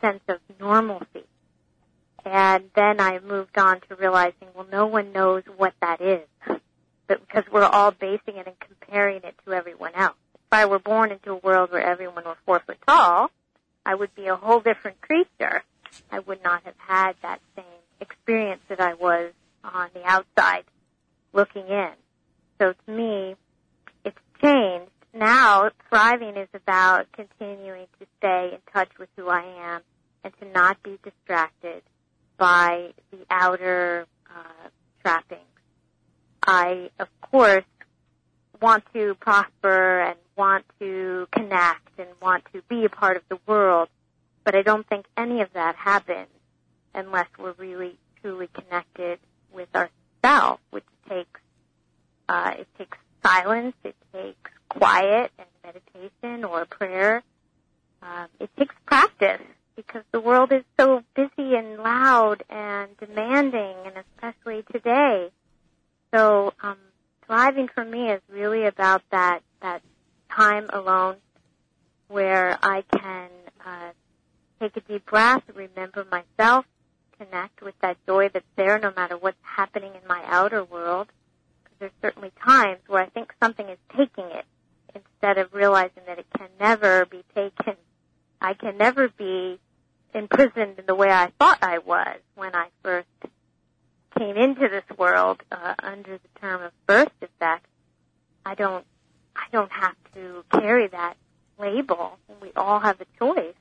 sense 0.00 0.20
of 0.28 0.38
normalcy. 0.60 1.26
And 2.24 2.70
then 2.76 3.00
I 3.00 3.18
moved 3.18 3.58
on 3.58 3.80
to 3.88 3.96
realizing, 3.96 4.48
well, 4.54 4.66
no 4.70 4.86
one 4.86 5.12
knows 5.12 5.42
what 5.56 5.74
that 5.80 6.00
is. 6.00 6.26
But 7.08 7.20
because 7.26 7.44
we're 7.50 7.64
all 7.64 7.90
basing 7.90 8.36
it 8.36 8.46
and 8.46 8.54
comparing 8.60 9.22
it 9.24 9.34
to 9.44 9.52
everyone 9.52 9.94
else. 9.94 10.14
If 10.34 10.52
I 10.52 10.66
were 10.66 10.78
born 10.78 11.10
into 11.10 11.32
a 11.32 11.36
world 11.36 11.72
where 11.72 11.82
everyone 11.82 12.24
were 12.24 12.36
four 12.46 12.60
foot 12.60 12.78
tall, 12.86 13.30
I 13.84 13.96
would 13.96 14.14
be 14.14 14.28
a 14.28 14.36
whole 14.36 14.60
different 14.60 15.00
creature. 15.00 15.64
I 16.10 16.20
would 16.20 16.42
not 16.44 16.62
have 16.62 16.78
had 16.78 17.14
that 17.22 17.40
same 17.56 17.64
experience 18.00 18.62
that 18.68 18.80
I 18.80 18.94
was 18.94 19.32
on 19.64 19.90
the 19.94 20.04
outside 20.04 20.64
looking 21.32 21.66
in. 21.66 21.90
So 22.60 22.72
to 22.72 22.90
me, 22.90 23.34
it's 24.04 24.18
changed. 24.40 24.90
Now, 25.14 25.70
thriving 25.88 26.36
is 26.36 26.48
about 26.52 27.06
continuing 27.12 27.86
to 28.00 28.06
stay 28.18 28.50
in 28.52 28.58
touch 28.72 28.90
with 28.98 29.08
who 29.16 29.28
I 29.28 29.44
am 29.60 29.80
and 30.24 30.34
to 30.40 30.46
not 30.46 30.82
be 30.82 30.98
distracted 31.04 31.82
by 32.36 32.90
the 33.12 33.18
outer 33.30 34.06
uh, 34.28 34.68
trappings. 35.02 35.40
I, 36.44 36.90
of 36.98 37.08
course, 37.20 37.64
want 38.60 38.82
to 38.92 39.14
prosper 39.20 40.00
and 40.00 40.18
want 40.36 40.64
to 40.80 41.28
connect 41.30 41.96
and 41.96 42.08
want 42.20 42.44
to 42.52 42.62
be 42.68 42.84
a 42.84 42.88
part 42.88 43.16
of 43.16 43.22
the 43.28 43.38
world, 43.46 43.88
but 44.42 44.56
I 44.56 44.62
don't 44.62 44.86
think 44.88 45.06
any 45.16 45.42
of 45.42 45.52
that 45.52 45.76
happens 45.76 46.26
unless 46.92 47.28
we're 47.38 47.52
really 47.52 47.96
truly 48.20 48.48
connected 48.48 49.20
with 49.52 49.68
ourselves, 49.76 50.60
which 50.70 50.84
takes 51.08 51.40
uh, 52.28 52.54
it 52.58 52.68
takes 52.78 52.98
silence, 53.22 53.76
it 53.84 53.94
takes 54.12 54.50
quiet 54.78 55.30
and 55.38 55.48
meditation 55.64 56.44
or 56.44 56.64
prayer. 56.64 57.22
Um, 58.02 58.26
it 58.40 58.50
takes 58.58 58.74
practice 58.86 59.40
because 59.76 60.02
the 60.12 60.20
world 60.20 60.52
is 60.52 60.62
so 60.78 61.02
busy 61.14 61.54
and 61.56 61.78
loud 61.78 62.42
and 62.50 62.96
demanding, 62.98 63.76
and 63.86 63.94
especially 63.96 64.64
today. 64.72 65.30
So 66.12 66.52
um, 66.62 66.76
thriving 67.26 67.68
for 67.68 67.84
me 67.84 68.10
is 68.10 68.20
really 68.30 68.66
about 68.66 69.02
that 69.10 69.40
that 69.62 69.82
time 70.30 70.68
alone 70.72 71.16
where 72.08 72.58
I 72.62 72.82
can 72.82 73.30
uh, 73.64 73.90
take 74.60 74.76
a 74.76 74.80
deep 74.80 75.06
breath, 75.06 75.42
remember 75.54 76.06
myself, 76.10 76.66
connect 77.18 77.62
with 77.62 77.74
that 77.80 77.96
joy 78.06 78.28
that's 78.28 78.44
there 78.56 78.78
no 78.78 78.92
matter 78.94 79.16
what's 79.16 79.38
happening 79.42 79.92
in 79.94 80.06
my 80.06 80.22
outer 80.26 80.62
world. 80.62 81.08
Because 81.62 81.76
there's 81.80 81.92
certainly 82.02 82.30
times 82.44 82.80
where 82.86 83.02
I 83.02 83.08
think 83.08 83.32
something 83.42 83.68
is 83.68 83.78
taking 83.96 84.26
it 84.26 84.44
instead 84.94 85.38
of 85.38 85.52
realizing 85.52 86.02
that 86.06 86.18
it 86.18 86.26
can 86.36 86.48
never 86.60 87.04
be 87.06 87.22
taken. 87.34 87.74
I 88.40 88.54
can 88.54 88.76
never 88.76 89.08
be 89.08 89.58
imprisoned 90.14 90.78
in 90.78 90.86
the 90.86 90.94
way 90.94 91.10
I 91.10 91.32
thought 91.38 91.58
I 91.62 91.78
was 91.78 92.18
when 92.34 92.54
I 92.54 92.68
first 92.82 93.08
came 94.18 94.36
into 94.36 94.68
this 94.68 94.84
world 94.96 95.42
uh, 95.50 95.74
under 95.82 96.18
the 96.18 96.40
term 96.40 96.62
of 96.62 96.72
birth 96.86 97.10
defect. 97.20 97.66
I 98.46 98.54
don't, 98.54 98.84
I 99.34 99.44
don't 99.52 99.72
have 99.72 99.96
to 100.14 100.44
carry 100.52 100.88
that 100.88 101.16
label. 101.58 102.18
We 102.40 102.52
all 102.56 102.80
have 102.80 103.00
a 103.00 103.06
choice. 103.18 103.54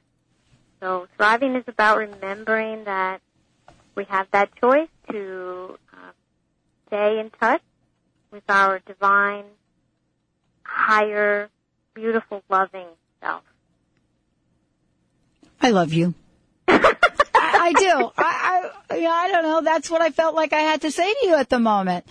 So 0.79 1.07
thriving 1.17 1.55
is 1.55 1.63
about 1.67 1.97
remembering 1.97 2.83
that 2.83 3.21
we 3.95 4.05
have 4.05 4.27
that 4.31 4.49
choice 4.59 4.89
to 5.11 5.77
um, 5.93 6.11
stay 6.87 7.19
in 7.19 7.29
touch 7.39 7.61
with 8.31 8.43
our 8.49 8.79
divine, 8.79 9.45
higher, 10.73 11.49
beautiful, 11.93 12.43
loving 12.49 12.87
self. 13.21 13.43
I 15.61 15.69
love 15.69 15.93
you. 15.93 16.13
I, 16.67 16.95
I 17.35 17.73
do. 17.73 18.11
I, 18.17 18.71
I, 18.89 18.95
yeah, 18.97 19.09
I 19.11 19.31
don't 19.31 19.43
know. 19.43 19.61
That's 19.61 19.89
what 19.89 20.01
I 20.01 20.09
felt 20.09 20.35
like 20.35 20.51
I 20.53 20.59
had 20.59 20.81
to 20.81 20.91
say 20.91 21.13
to 21.13 21.27
you 21.27 21.35
at 21.35 21.49
the 21.49 21.59
moment. 21.59 22.05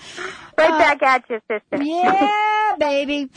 Right 0.57 0.71
Uh, 0.71 0.79
back 0.79 1.03
at 1.03 1.25
you, 1.29 1.41
sister. 1.51 1.83
Yeah, 1.83 2.77
baby. 2.79 3.29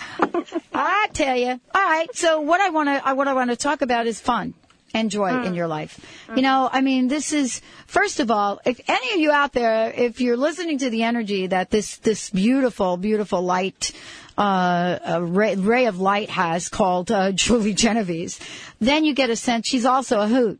I 0.74 1.08
tell 1.14 1.36
you. 1.36 1.60
All 1.74 1.84
right. 1.84 2.08
So 2.16 2.42
what 2.42 2.62
I 2.62 2.70
want 2.70 2.90
to, 2.90 3.16
what 3.16 3.28
I 3.28 3.34
want 3.34 3.50
to 3.50 3.56
talk 3.58 3.82
about 3.82 4.08
is 4.08 4.20
fun 4.20 4.54
and 4.96 5.12
joy 5.12 5.44
in 5.44 5.54
your 5.54 5.68
life. 5.68 6.00
You 6.36 6.42
know, 6.42 6.70
I 6.72 6.80
mean, 6.80 7.10
this 7.10 7.34
is 7.34 7.62
first 7.86 8.22
of 8.22 8.32
all, 8.32 8.62
if 8.66 8.80
any 8.88 9.14
of 9.14 9.20
you 9.20 9.32
out 9.32 9.52
there, 9.52 9.92
if 9.92 10.22
you're 10.22 10.38
listening 10.38 10.78
to 10.80 10.90
the 10.90 11.04
energy 11.04 11.48
that 11.48 11.70
this 11.70 11.98
this 11.98 12.30
beautiful, 12.30 12.98
beautiful 12.98 13.42
light. 13.42 13.92
Uh, 14.38 15.00
a 15.06 15.24
ray, 15.24 15.56
ray 15.56 15.86
of 15.86 16.02
light 16.02 16.30
has 16.30 16.68
called 16.68 17.10
uh, 17.10 17.32
Julie 17.44 17.74
Genovese. 17.74 18.38
Then 18.82 19.06
you 19.06 19.14
get 19.14 19.30
a 19.30 19.36
sense 19.38 19.66
she's 19.66 19.86
also 19.86 20.20
a 20.20 20.28
hoot. 20.28 20.60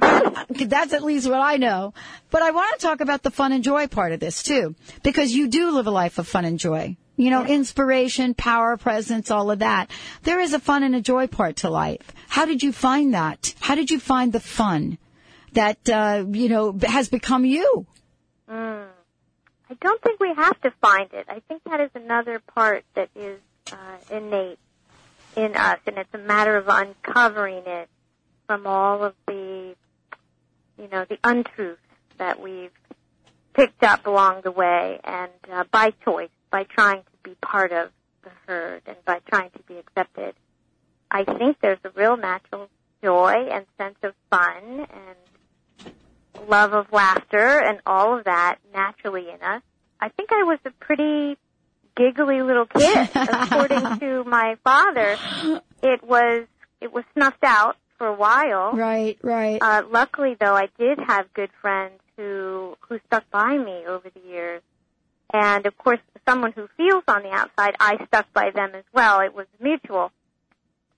That's 0.48 0.92
at 0.92 1.02
least 1.02 1.28
what 1.28 1.40
I 1.40 1.56
know. 1.56 1.94
But 2.30 2.42
I 2.42 2.50
want 2.50 2.78
to 2.78 2.86
talk 2.86 3.00
about 3.00 3.22
the 3.22 3.30
fun 3.30 3.52
and 3.52 3.64
joy 3.64 3.86
part 3.86 4.12
of 4.12 4.20
this 4.20 4.42
too, 4.42 4.74
because 5.02 5.32
you 5.32 5.48
do 5.48 5.70
live 5.70 5.86
a 5.86 5.90
life 5.90 6.18
of 6.18 6.28
fun 6.28 6.44
and 6.44 6.58
joy. 6.58 6.96
You 7.16 7.30
know, 7.30 7.44
inspiration, 7.44 8.34
power, 8.34 8.76
presence, 8.76 9.30
all 9.30 9.50
of 9.50 9.58
that. 9.58 9.90
There 10.22 10.38
is 10.38 10.52
a 10.52 10.60
fun 10.60 10.84
and 10.84 10.94
a 10.94 11.00
joy 11.00 11.26
part 11.26 11.56
to 11.56 11.70
life. 11.70 12.12
How 12.28 12.44
did 12.44 12.62
you 12.62 12.70
find 12.70 13.12
that? 13.14 13.54
How 13.58 13.74
did 13.74 13.90
you 13.90 13.98
find 13.98 14.32
the 14.32 14.38
fun 14.38 14.98
that, 15.52 15.88
uh, 15.88 16.24
you 16.30 16.48
know, 16.48 16.78
has 16.80 17.08
become 17.08 17.44
you? 17.44 17.86
Mm. 18.48 18.86
I 19.70 19.74
don't 19.80 20.00
think 20.00 20.20
we 20.20 20.32
have 20.34 20.60
to 20.60 20.70
find 20.80 21.12
it. 21.12 21.26
I 21.28 21.40
think 21.40 21.64
that 21.64 21.80
is 21.80 21.90
another 21.94 22.38
part 22.54 22.84
that 22.94 23.10
is 23.16 23.40
uh, 23.72 23.76
innate 24.10 24.58
in 25.36 25.56
us, 25.56 25.78
and 25.86 25.98
it's 25.98 26.14
a 26.14 26.18
matter 26.18 26.56
of 26.56 26.68
uncovering 26.68 27.64
it 27.66 27.88
from 28.46 28.66
all 28.66 29.04
of 29.04 29.14
the, 29.26 29.57
you 30.78 30.88
know, 30.88 31.04
the 31.08 31.18
untruths 31.24 31.80
that 32.18 32.40
we've 32.40 32.72
picked 33.54 33.82
up 33.82 34.06
along 34.06 34.42
the 34.42 34.50
way 34.52 35.00
and 35.04 35.32
uh, 35.52 35.64
by 35.70 35.92
choice, 36.04 36.30
by 36.50 36.64
trying 36.64 37.02
to 37.02 37.10
be 37.22 37.34
part 37.42 37.72
of 37.72 37.90
the 38.22 38.30
herd 38.46 38.82
and 38.86 38.96
by 39.04 39.20
trying 39.28 39.50
to 39.50 39.58
be 39.66 39.78
accepted. 39.78 40.34
I 41.10 41.24
think 41.24 41.58
there's 41.60 41.78
a 41.84 41.90
real 41.90 42.16
natural 42.16 42.68
joy 43.02 43.48
and 43.50 43.66
sense 43.76 43.96
of 44.02 44.14
fun 44.30 44.86
and 44.90 45.94
love 46.48 46.72
of 46.72 46.92
laughter 46.92 47.60
and 47.60 47.80
all 47.86 48.18
of 48.18 48.24
that 48.24 48.58
naturally 48.72 49.28
in 49.28 49.42
us. 49.42 49.62
I 50.00 50.08
think 50.10 50.30
I 50.32 50.44
was 50.44 50.58
a 50.64 50.70
pretty 50.70 51.36
giggly 51.96 52.42
little 52.42 52.66
kid. 52.66 53.10
According 53.14 53.98
to 54.00 54.24
my 54.24 54.56
father, 54.62 55.16
it 55.82 56.02
was 56.02 56.46
it 56.80 56.92
was 56.92 57.04
snuffed 57.14 57.42
out 57.42 57.76
for 57.98 58.06
a 58.06 58.14
while. 58.14 58.72
Right, 58.72 59.18
right. 59.22 59.60
Uh, 59.60 59.82
luckily, 59.90 60.36
though, 60.40 60.54
I 60.54 60.68
did 60.78 60.98
have 60.98 61.32
good 61.34 61.50
friends 61.60 62.00
who 62.16 62.76
who 62.88 62.98
stuck 63.06 63.28
by 63.30 63.56
me 63.58 63.84
over 63.86 64.08
the 64.08 64.20
years, 64.28 64.62
and 65.32 65.66
of 65.66 65.76
course, 65.76 66.00
someone 66.26 66.52
who 66.52 66.68
feels 66.76 67.04
on 67.06 67.22
the 67.22 67.30
outside, 67.30 67.74
I 67.78 68.04
stuck 68.06 68.32
by 68.32 68.50
them 68.54 68.70
as 68.74 68.84
well. 68.92 69.20
It 69.20 69.34
was 69.34 69.46
mutual, 69.60 70.12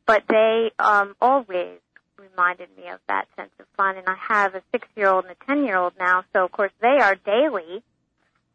but 0.06 0.22
they 0.28 0.70
um, 0.78 1.16
always 1.20 1.78
reminded 2.16 2.68
me 2.76 2.88
of 2.88 3.00
that 3.08 3.26
sense 3.36 3.50
of 3.58 3.66
fun. 3.76 3.96
And 3.96 4.06
I 4.06 4.16
have 4.28 4.54
a 4.54 4.62
six-year-old 4.72 5.24
and 5.24 5.36
a 5.40 5.44
ten-year-old 5.46 5.94
now, 5.98 6.24
so 6.32 6.44
of 6.44 6.52
course 6.52 6.72
they 6.80 6.98
are 7.00 7.16
daily 7.16 7.82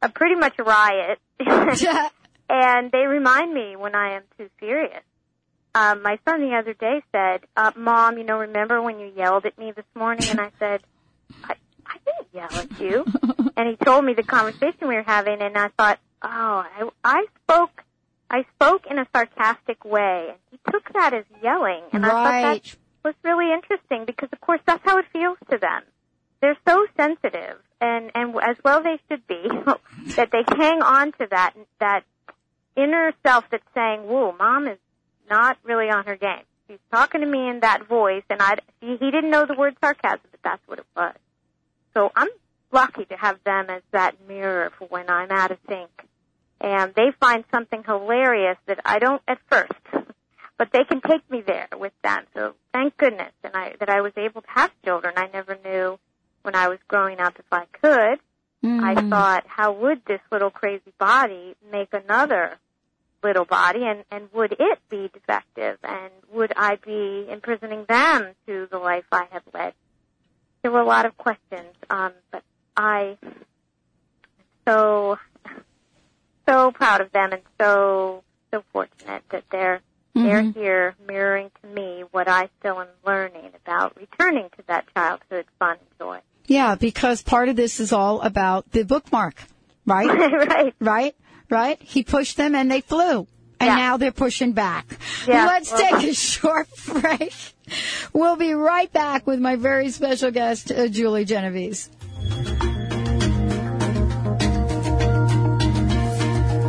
a 0.02 0.10
pretty 0.10 0.36
much 0.36 0.54
a 0.60 0.64
riot, 0.64 1.20
and 2.50 2.92
they 2.92 3.06
remind 3.08 3.54
me 3.54 3.76
when 3.76 3.96
I 3.96 4.16
am 4.16 4.24
too 4.38 4.50
serious. 4.60 5.02
Um, 5.76 6.02
my 6.02 6.18
son 6.24 6.40
the 6.40 6.56
other 6.56 6.74
day 6.74 7.02
said, 7.12 7.42
uh, 7.58 7.72
"Mom, 7.76 8.18
you 8.18 8.24
know, 8.24 8.40
remember 8.40 8.82
when 8.82 8.98
you 8.98 9.12
yelled 9.14 9.46
at 9.46 9.58
me 9.60 9.74
this 9.74 9.86
morning?" 9.94 10.30
And 10.30 10.40
I 10.40 10.50
said, 10.58 10.82
"I, 11.44 11.56
I 11.86 11.98
didn't 12.06 12.34
yell 12.34 12.62
at 12.62 12.80
you." 12.80 13.06
and 13.58 13.70
he 13.70 13.76
told 13.76 14.06
me 14.06 14.14
the 14.14 14.24
conversation 14.24 14.88
we 14.88 14.96
were 14.96 15.04
having, 15.04 15.42
and 15.42 15.58
I 15.58 15.68
thought, 15.78 16.00
"Oh, 16.22 16.30
I, 16.30 16.90
I 17.04 17.26
spoke, 17.44 17.84
I 18.30 18.46
spoke 18.56 18.86
in 18.90 19.00
a 19.00 19.06
sarcastic 19.14 19.84
way," 19.84 20.30
and 20.30 20.38
he 20.50 20.72
took 20.72 20.94
that 20.94 21.14
as 21.14 21.26
yelling, 21.44 21.84
and 21.92 22.06
I 22.06 22.10
thought 22.10 22.42
that 22.42 22.78
was 23.04 23.16
really 23.24 23.52
interesting 23.52 24.06
because, 24.06 24.30
of 24.32 24.40
course, 24.40 24.62
that's 24.66 24.84
how 24.86 24.98
it 25.00 25.06
feels 25.12 25.38
to 25.52 25.58
them. 25.58 25.84
They're 26.40 26.58
so 26.66 26.88
sensitive, 26.96 27.58
and 27.82 28.12
and 28.16 28.34
as 28.42 28.56
well 28.64 28.82
they 28.82 28.98
should 29.10 29.28
be, 29.28 29.44
that 30.16 30.32
they 30.32 30.46
hang 30.58 30.82
on 30.82 31.12
to 31.20 31.28
that 31.32 31.54
that 31.82 32.06
inner 32.78 33.12
self 33.28 33.44
that's 33.52 33.68
saying, 33.74 34.04
"Whoa, 34.08 34.34
mom 34.40 34.70
is 34.70 34.78
not 35.30 35.58
really 35.64 35.90
on 35.90 36.06
her 36.06 36.16
game. 36.16 36.44
She's 36.68 36.80
talking 36.92 37.22
to 37.22 37.28
me 37.28 37.50
in 37.50 37.60
that 37.62 37.88
voice, 37.88 38.24
and 38.30 38.42
I 38.42 38.56
he, 38.82 38.98
he 38.98 39.12
didn't 39.12 39.30
know 39.30 39.46
the 39.46 39.56
word 39.56 39.76
sarcasm, 39.82 40.22
but 40.32 40.40
that's 40.44 40.68
what 40.68 40.80
it 40.80 40.86
was. 40.96 41.16
So 41.94 42.12
I'm 42.16 42.30
lucky 42.72 43.06
to 43.06 43.16
have 43.16 43.38
them 43.46 43.70
as 43.70 43.84
that 43.92 44.16
mirror 44.28 44.72
for 44.78 44.86
when 44.86 45.10
I'm 45.10 45.32
out 45.32 45.52
of 45.52 45.58
sync, 45.70 45.90
and 46.60 46.94
they 46.96 47.12
find 47.20 47.44
something 47.54 47.84
hilarious 47.86 48.58
that 48.66 48.80
I 48.84 49.00
don't 49.00 49.22
at 49.28 49.38
first, 49.50 49.72
but 50.58 50.70
they 50.74 50.84
can 50.84 51.02
take 51.02 51.30
me 51.30 51.42
there 51.46 51.68
with 51.78 51.94
them. 52.04 52.24
So 52.34 52.56
thank 52.74 52.98
goodness, 52.98 53.32
and 53.44 53.56
I 53.56 53.76
that 53.80 53.90
I 53.90 54.02
was 54.02 54.14
able 54.18 54.42
to 54.42 54.50
have 54.50 54.72
children. 54.84 55.14
I 55.18 55.28
never 55.32 55.58
knew 55.64 56.00
when 56.42 56.56
I 56.56 56.70
was 56.70 56.80
growing 56.88 57.20
up 57.20 57.36
if 57.38 57.46
I 57.52 57.66
could. 57.82 58.20
I 58.64 58.96
mm-hmm. 58.96 59.10
thought, 59.10 59.44
how 59.46 59.74
would 59.74 60.02
this 60.08 60.22
little 60.32 60.50
crazy 60.50 60.92
body 60.98 61.56
make 61.72 61.94
another 61.94 62.58
little 63.26 63.46
body 63.46 63.84
and, 63.84 64.04
and 64.12 64.30
would 64.34 64.54
it 64.60 64.80
be 64.90 65.10
defective 65.14 65.78
and 65.84 66.12
would 66.32 66.54
I 66.56 66.76
be 66.76 67.26
imprisoning 67.30 67.86
them 67.90 68.28
to 68.48 68.68
the 68.70 68.78
life 68.78 69.06
I 69.12 69.26
have 69.32 69.44
led? 69.54 69.74
There 70.62 70.72
were 70.72 70.82
a 70.82 70.86
lot 70.86 71.06
of 71.06 71.18
questions, 71.18 71.74
um, 71.90 72.14
but 72.32 72.44
I 72.78 73.18
so 74.68 75.18
so 76.48 76.72
proud 76.72 77.02
of 77.02 77.12
them 77.12 77.34
and 77.34 77.42
so 77.60 78.24
so 78.52 78.64
fortunate 78.72 79.24
that 79.30 79.44
they're 79.52 79.82
they're 80.14 80.44
Mhm. 80.44 80.54
here 80.54 80.96
mirroring 81.08 81.52
to 81.62 81.68
me 81.68 82.04
what 82.12 82.28
I 82.30 82.50
still 82.60 82.80
am 82.80 82.88
learning 83.06 83.52
about 83.66 83.98
returning 83.98 84.50
to 84.58 84.64
that 84.68 84.86
childhood 84.96 85.46
fun 85.60 85.78
and 85.78 86.00
joy. 86.00 86.20
Yeah, 86.48 86.76
because 86.76 87.22
part 87.22 87.50
of 87.50 87.56
this 87.58 87.80
is 87.82 87.92
all 87.92 88.22
about 88.22 88.72
the 88.72 88.84
bookmark, 88.86 89.36
right? 89.86 90.08
right. 90.56 90.74
Right? 90.80 91.16
Right? 91.50 91.82
He 91.82 92.04
pushed 92.04 92.38
them 92.38 92.56
and 92.56 92.70
they 92.70 92.82
flew. 92.82 93.28
And 93.60 93.70
now 93.70 93.98
they're 93.98 94.12
pushing 94.12 94.52
back. 94.52 94.86
Yeah. 95.28 95.46
Let's 95.46 95.72
take 95.72 96.04
a 96.04 96.14
short 96.34 96.68
break. 96.86 97.34
We'll 98.14 98.36
be 98.36 98.54
right 98.54 98.92
back 98.92 99.26
with 99.26 99.40
my 99.40 99.56
very 99.56 99.90
special 99.90 100.32
guest, 100.32 100.72
uh, 100.72 100.88
Julie 100.88 101.26
Genovese. 101.26 101.90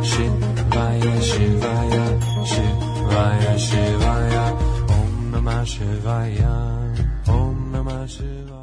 Shivaya, 0.07 1.13
Shivaya, 1.29 2.05
Shivaya, 2.51 3.53
Shivaya, 3.67 4.45
Om 4.89 5.31
Namah 5.31 5.65
Shivaya, 5.65 7.27
Om 7.27 7.71
Namah 7.73 8.07
Shivaya. 8.07 8.57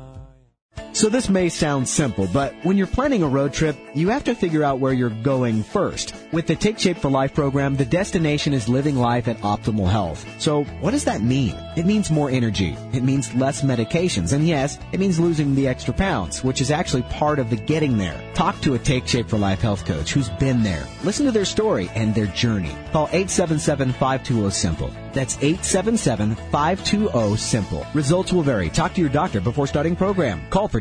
So 0.95 1.09
this 1.09 1.29
may 1.29 1.49
sound 1.49 1.89
simple, 1.89 2.29
but 2.33 2.55
when 2.65 2.77
you're 2.77 2.87
planning 2.87 3.25
a 3.25 3.29
road 3.29 3.53
trip, 3.53 3.77
you 3.95 4.11
have 4.11 4.23
to 4.25 4.35
figure 4.35 4.63
out 4.63 4.79
where 4.79 4.93
you're 4.93 5.11
going 5.11 5.65
first. 5.65 6.15
With 6.31 6.47
the 6.47 6.55
Take 6.55 6.79
Shape 6.79 6.99
for 6.99 7.11
Life 7.11 7.35
program, 7.35 7.75
the 7.75 7.85
destination 7.85 8.53
is 8.53 8.69
living 8.69 8.95
life 8.95 9.27
at 9.27 9.39
optimal 9.39 9.91
health. 9.91 10.25
So 10.41 10.63
what 10.81 10.93
does 10.93 11.03
that 11.07 11.21
mean? 11.21 11.57
It 11.77 11.85
means 11.85 12.13
more 12.13 12.31
energy. 12.31 12.77
It 12.93 13.03
means 13.03 13.35
less 13.35 13.63
medications. 13.63 14.33
And 14.33 14.47
yes, 14.47 14.79
it 14.93 15.01
means 15.01 15.19
losing 15.19 15.57
the 15.57 15.67
extra 15.67 15.93
pounds, 15.93 16.45
which 16.45 16.61
is 16.61 16.71
actually 16.71 17.03
part 17.03 17.41
of 17.41 17.51
the 17.51 17.57
getting 17.57 17.99
there. 17.99 18.23
Talk 18.35 18.61
to 18.61 18.75
a 18.75 18.79
Take 18.79 19.09
Shape 19.09 19.29
for 19.29 19.37
Life 19.37 19.63
health 19.63 19.85
coach 19.85 20.13
who's 20.13 20.31
been 20.31 20.63
there. 20.63 20.87
Listen 21.03 21.27
to 21.27 21.33
their 21.33 21.45
story 21.45 21.91
and 21.97 22.15
their 22.15 22.27
journey. 22.27 22.77
Call 22.93 23.09
877-520-SIMPLE. 23.09 24.93
That's 25.13 25.37
877-520-SIMPLE. 25.37 27.87
Results 27.95 28.33
will 28.33 28.43
vary. 28.43 28.71
Talk 28.71 28.95
to 28.95 29.01
your 29.01 29.11
doctor 29.11 29.41
before 29.41 29.69
starting 29.69 29.97
program. 29.97 30.41
Call 30.51 30.69
for 30.69 30.81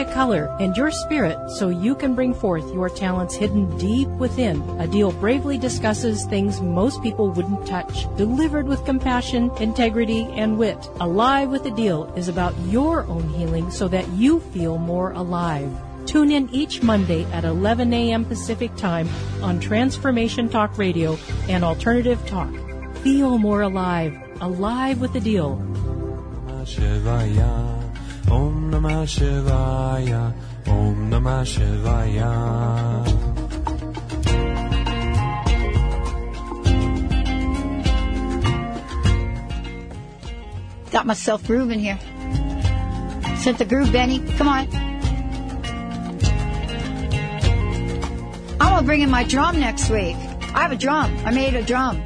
color, 0.03 0.55
and 0.59 0.75
your 0.75 0.91
spirit 0.91 1.37
so 1.51 1.69
you 1.69 1.95
can 1.95 2.15
bring 2.15 2.33
forth 2.33 2.73
your 2.73 2.89
talents 2.89 3.35
hidden 3.35 3.77
deep 3.77 4.07
within. 4.09 4.61
Adil 4.79 5.17
bravely 5.19 5.57
discusses 5.57 6.25
things 6.25 6.61
most 6.61 7.01
people 7.03 7.29
wouldn't 7.29 7.65
touch, 7.67 8.05
delivered 8.17 8.67
with 8.67 8.85
compassion, 8.85 9.51
integrity, 9.59 10.23
and 10.33 10.57
wit. 10.57 10.89
Alive 10.99 11.49
with 11.49 11.63
Adil 11.63 12.15
is 12.17 12.27
about 12.27 12.57
your 12.67 13.05
own 13.05 13.27
healing 13.29 13.69
so 13.69 13.87
that 13.87 14.07
you 14.09 14.39
feel 14.39 14.77
more 14.77 15.11
alive. 15.11 15.71
Tune 16.05 16.31
in 16.31 16.49
each 16.49 16.81
Monday 16.81 17.25
at 17.31 17.43
11 17.43 17.93
a.m. 17.93 18.25
Pacific 18.25 18.75
Time 18.75 19.07
on 19.41 19.59
Transformation 19.59 20.49
Talk 20.49 20.77
Radio 20.77 21.17
and 21.47 21.63
Alternative 21.63 22.19
Talk. 22.25 22.51
Feel 22.97 23.37
more 23.37 23.61
alive. 23.61 24.17
Alive 24.41 24.99
with 24.99 25.13
Adil. 25.13 25.59
Shivaya. 26.65 27.90
Namah 28.81 29.05
Shivaya. 29.05 30.33
Om 30.65 31.11
Namah 31.11 31.45
Shivaya. 31.45 32.33
Got 40.89 41.05
myself 41.05 41.45
grooving 41.45 41.79
here. 41.79 41.99
Set 43.37 43.59
the 43.59 43.65
groove, 43.65 43.91
Benny. 43.91 44.17
Come 44.37 44.47
on. 44.47 44.67
I'm 48.59 48.73
gonna 48.73 48.81
bring 48.81 49.01
in 49.01 49.11
my 49.11 49.23
drum 49.23 49.59
next 49.59 49.91
week. 49.91 50.15
I 50.55 50.63
have 50.63 50.71
a 50.71 50.75
drum. 50.75 51.15
I 51.23 51.29
made 51.29 51.53
a 51.53 51.61
drum. 51.61 52.03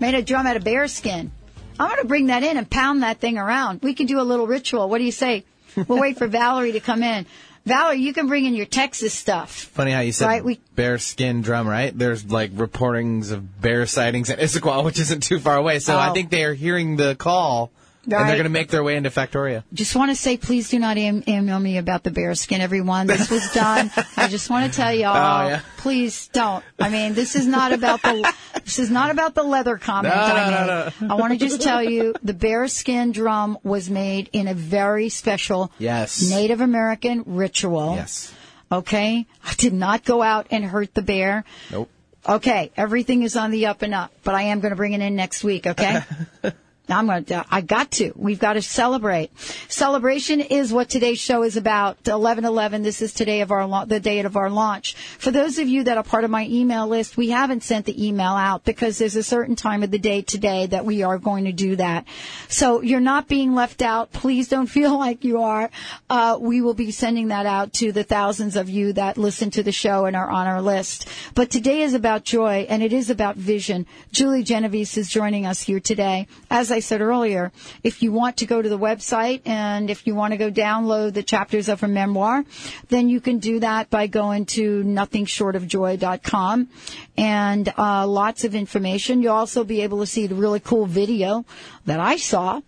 Made 0.00 0.14
a 0.14 0.22
drum 0.22 0.46
out 0.46 0.56
of 0.56 0.64
bear 0.64 0.88
skin. 0.88 1.30
I'm 1.78 1.90
gonna 1.90 2.04
bring 2.04 2.28
that 2.28 2.42
in 2.42 2.56
and 2.56 2.70
pound 2.70 3.02
that 3.02 3.20
thing 3.20 3.36
around. 3.36 3.82
We 3.82 3.92
can 3.92 4.06
do 4.06 4.18
a 4.18 4.24
little 4.24 4.46
ritual. 4.46 4.88
What 4.88 4.96
do 4.96 5.04
you 5.04 5.12
say? 5.12 5.44
We'll 5.88 6.00
wait 6.00 6.18
for 6.18 6.26
Valerie 6.26 6.72
to 6.72 6.80
come 6.80 7.02
in. 7.02 7.26
Valerie, 7.64 7.98
you 7.98 8.12
can 8.12 8.28
bring 8.28 8.44
in 8.44 8.54
your 8.54 8.66
Texas 8.66 9.12
stuff. 9.12 9.50
Funny 9.50 9.90
how 9.90 10.00
you 10.00 10.12
said 10.12 10.26
Right, 10.26 10.44
we- 10.44 10.60
bear 10.76 10.98
skin 10.98 11.42
drum, 11.42 11.66
right? 11.66 11.96
There's 11.96 12.24
like 12.24 12.52
reportings 12.52 13.32
of 13.32 13.60
bear 13.60 13.86
sightings 13.86 14.30
at 14.30 14.38
Issaquah, 14.38 14.84
which 14.84 15.00
isn't 15.00 15.22
too 15.24 15.40
far 15.40 15.56
away. 15.56 15.80
So 15.80 15.96
I 15.96 16.10
Oh. 16.10 16.12
think 16.14 16.30
they 16.30 16.44
are 16.44 16.54
hearing 16.54 16.96
the 16.96 17.16
call 17.16 17.70
and 18.06 18.28
they're 18.28 18.36
going 18.36 18.44
to 18.44 18.48
make 18.48 18.68
their 18.68 18.82
way 18.84 18.96
into 18.96 19.10
Factoria. 19.10 19.64
Just 19.72 19.96
want 19.96 20.10
to 20.10 20.14
say, 20.16 20.36
please 20.36 20.68
do 20.70 20.78
not 20.78 20.96
em- 20.96 21.22
email 21.26 21.58
me 21.58 21.78
about 21.78 22.02
the 22.04 22.10
bear 22.10 22.34
skin, 22.34 22.60
everyone. 22.60 23.06
This 23.06 23.30
was 23.30 23.50
done. 23.52 23.90
I 24.16 24.28
just 24.28 24.48
want 24.50 24.72
to 24.72 24.76
tell 24.76 24.92
y'all, 24.94 25.16
Oh, 25.44 25.48
yeah. 25.48 25.60
please 25.78 26.28
don't. 26.28 26.64
I 26.78 26.88
mean, 26.88 27.14
this 27.14 27.34
is 27.36 27.46
not 27.46 27.72
about 27.72 28.02
the 28.02 28.32
this 28.64 28.78
is 28.78 28.90
not 28.90 29.10
about 29.10 29.34
the 29.34 29.42
leather 29.42 29.76
comment 29.76 30.14
No, 30.14 30.20
I 30.20 30.50
no, 30.50 30.90
no, 31.00 31.14
I 31.14 31.18
want 31.18 31.32
to 31.32 31.38
just 31.38 31.60
tell 31.62 31.82
you, 31.82 32.14
the 32.22 32.34
bear 32.34 32.68
skin 32.68 33.12
drum 33.12 33.58
was 33.62 33.90
made 33.90 34.30
in 34.32 34.48
a 34.48 34.54
very 34.54 35.08
special 35.08 35.70
Yes. 35.78 36.30
Native 36.30 36.60
American 36.60 37.22
ritual. 37.26 37.94
Yes. 37.96 38.32
Okay, 38.72 39.26
I 39.44 39.54
did 39.54 39.72
not 39.72 40.04
go 40.04 40.22
out 40.22 40.48
and 40.50 40.64
hurt 40.64 40.92
the 40.94 41.02
bear. 41.02 41.44
Nope. 41.70 41.88
Okay, 42.28 42.72
everything 42.76 43.22
is 43.22 43.36
on 43.36 43.52
the 43.52 43.66
up 43.66 43.82
and 43.82 43.94
up, 43.94 44.10
but 44.24 44.34
I 44.34 44.42
am 44.42 44.58
going 44.58 44.70
to 44.70 44.76
bring 44.76 44.92
it 44.94 45.00
in 45.00 45.14
next 45.14 45.44
week. 45.44 45.66
Okay. 45.68 46.00
I'm 46.88 47.06
going 47.06 47.24
to, 47.26 47.44
I 47.50 47.60
got 47.60 47.90
to. 47.92 48.12
We've 48.14 48.38
got 48.38 48.52
to 48.54 48.62
celebrate. 48.62 49.30
Celebration 49.68 50.40
is 50.40 50.72
what 50.72 50.88
today's 50.88 51.18
show 51.18 51.42
is 51.42 51.56
about. 51.56 52.02
11-11, 52.04 52.82
this 52.84 53.02
is 53.02 53.12
today 53.12 53.40
of 53.40 53.50
our, 53.50 53.86
the 53.86 53.98
date 53.98 54.24
of 54.24 54.36
our 54.36 54.50
launch. 54.50 54.94
For 54.94 55.30
those 55.30 55.58
of 55.58 55.68
you 55.68 55.84
that 55.84 55.96
are 55.96 56.04
part 56.04 56.24
of 56.24 56.30
my 56.30 56.46
email 56.46 56.86
list, 56.86 57.16
we 57.16 57.30
haven't 57.30 57.64
sent 57.64 57.86
the 57.86 58.06
email 58.06 58.32
out 58.32 58.64
because 58.64 58.98
there's 58.98 59.16
a 59.16 59.22
certain 59.22 59.56
time 59.56 59.82
of 59.82 59.90
the 59.90 59.98
day 59.98 60.22
today 60.22 60.66
that 60.66 60.84
we 60.84 61.02
are 61.02 61.18
going 61.18 61.44
to 61.46 61.52
do 61.52 61.76
that. 61.76 62.06
So 62.48 62.82
you're 62.82 63.00
not 63.00 63.26
being 63.26 63.54
left 63.54 63.82
out. 63.82 64.12
Please 64.12 64.48
don't 64.48 64.66
feel 64.76 64.96
like 64.96 65.24
you 65.24 65.42
are. 65.42 65.70
Uh, 66.08 66.38
we 66.40 66.60
will 66.60 66.74
be 66.74 66.90
sending 66.92 67.28
that 67.28 67.46
out 67.46 67.72
to 67.74 67.90
the 67.90 68.04
thousands 68.04 68.56
of 68.56 68.68
you 68.68 68.92
that 68.92 69.18
listen 69.18 69.50
to 69.50 69.62
the 69.62 69.72
show 69.72 70.04
and 70.04 70.14
are 70.14 70.30
on 70.30 70.46
our 70.46 70.62
list. 70.62 71.08
But 71.34 71.50
today 71.50 71.82
is 71.82 71.94
about 71.94 72.24
joy 72.24 72.66
and 72.68 72.82
it 72.82 72.92
is 72.92 73.10
about 73.10 73.36
vision. 73.36 73.86
Julie 74.12 74.44
Genovese 74.44 74.96
is 74.96 75.08
joining 75.08 75.46
us 75.46 75.62
here 75.62 75.80
today. 75.80 76.28
As 76.50 76.75
said 76.80 77.00
earlier, 77.00 77.52
if 77.82 78.02
you 78.02 78.12
want 78.12 78.38
to 78.38 78.46
go 78.46 78.60
to 78.62 78.68
the 78.68 78.78
website 78.78 79.42
and 79.44 79.90
if 79.90 80.06
you 80.06 80.14
want 80.14 80.32
to 80.32 80.36
go 80.36 80.50
download 80.50 81.14
the 81.14 81.22
chapters 81.22 81.68
of 81.68 81.80
her 81.80 81.88
memoir, 81.88 82.44
then 82.88 83.08
you 83.08 83.20
can 83.20 83.38
do 83.38 83.60
that 83.60 83.90
by 83.90 84.06
going 84.06 84.46
to 84.46 84.82
nothingshortofjoy.com 84.84 86.68
and 87.16 87.72
uh, 87.78 88.06
lots 88.06 88.44
of 88.44 88.54
information. 88.54 89.22
You'll 89.22 89.34
also 89.34 89.64
be 89.64 89.82
able 89.82 90.00
to 90.00 90.06
see 90.06 90.26
the 90.26 90.34
really 90.34 90.60
cool 90.60 90.86
video 90.86 91.44
that 91.84 92.00
I 92.00 92.16
saw 92.16 92.60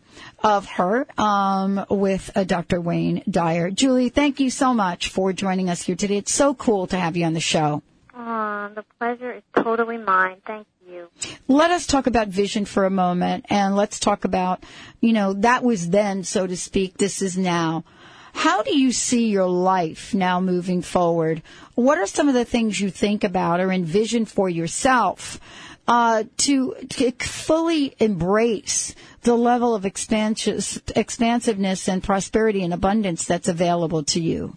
of 0.42 0.66
her 0.66 1.06
um, 1.20 1.84
with 1.90 2.30
uh, 2.34 2.44
Dr. 2.44 2.80
Wayne 2.80 3.22
Dyer. 3.28 3.70
Julie, 3.70 4.08
thank 4.08 4.40
you 4.40 4.50
so 4.50 4.74
much 4.74 5.08
for 5.08 5.32
joining 5.32 5.68
us 5.68 5.82
here 5.82 5.96
today. 5.96 6.18
It's 6.18 6.32
so 6.32 6.54
cool 6.54 6.86
to 6.88 6.98
have 6.98 7.16
you 7.16 7.24
on 7.24 7.34
the 7.34 7.40
show. 7.40 7.82
Oh, 8.14 8.70
the 8.74 8.84
pleasure 8.98 9.32
is 9.32 9.42
totally 9.54 9.98
mine. 9.98 10.38
Thank 10.46 10.66
you. 10.88 11.08
Let 11.46 11.70
us 11.70 11.86
talk 11.86 12.06
about 12.06 12.28
vision 12.28 12.64
for 12.64 12.84
a 12.84 12.90
moment 12.90 13.46
and 13.48 13.76
let's 13.76 14.00
talk 14.00 14.24
about, 14.24 14.64
you 15.00 15.12
know, 15.12 15.32
that 15.34 15.62
was 15.62 15.90
then, 15.90 16.24
so 16.24 16.46
to 16.46 16.56
speak, 16.56 16.98
this 16.98 17.22
is 17.22 17.36
now. 17.36 17.84
How 18.32 18.62
do 18.62 18.76
you 18.76 18.92
see 18.92 19.28
your 19.28 19.48
life 19.48 20.14
now 20.14 20.40
moving 20.40 20.82
forward? 20.82 21.42
What 21.74 21.98
are 21.98 22.06
some 22.06 22.28
of 22.28 22.34
the 22.34 22.44
things 22.44 22.80
you 22.80 22.90
think 22.90 23.24
about 23.24 23.60
or 23.60 23.72
envision 23.72 24.24
for 24.24 24.48
yourself 24.48 25.40
uh, 25.86 26.24
to, 26.38 26.74
to 26.90 27.10
fully 27.12 27.94
embrace 27.98 28.94
the 29.22 29.34
level 29.34 29.74
of 29.74 29.86
expansiveness 29.86 31.88
and 31.88 32.02
prosperity 32.02 32.62
and 32.62 32.74
abundance 32.74 33.24
that's 33.24 33.48
available 33.48 34.04
to 34.04 34.20
you? 34.20 34.56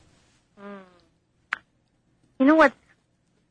You 2.39 2.47
know 2.47 2.55
what? 2.55 2.73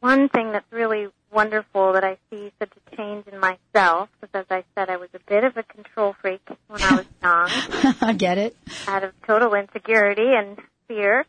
one 0.01 0.31
thing 0.31 0.53
that's 0.53 0.71
really 0.73 1.09
wonderful 1.33 1.93
that 1.95 2.05
I 2.05 2.17
see 2.31 2.53
such 2.59 2.71
a 2.93 2.97
change 2.97 3.27
in 3.27 3.39
myself, 3.39 4.09
because 4.21 4.35
as 4.35 4.47
I 4.51 4.65
said, 4.75 4.91
I 4.91 4.97
was 4.97 5.09
a 5.15 5.21
bit 5.29 5.45
of 5.45 5.57
a 5.57 5.63
control 5.63 6.15
freak 6.21 6.43
when 6.69 6.83
I 6.83 6.97
was 6.97 7.07
young, 7.23 7.95
I 8.01 8.13
get 8.17 8.39
it. 8.39 8.57
out 8.87 9.05
of 9.05 9.13
total 9.27 9.55
insecurity 9.55 10.27
and 10.37 10.59
fear. 10.89 11.25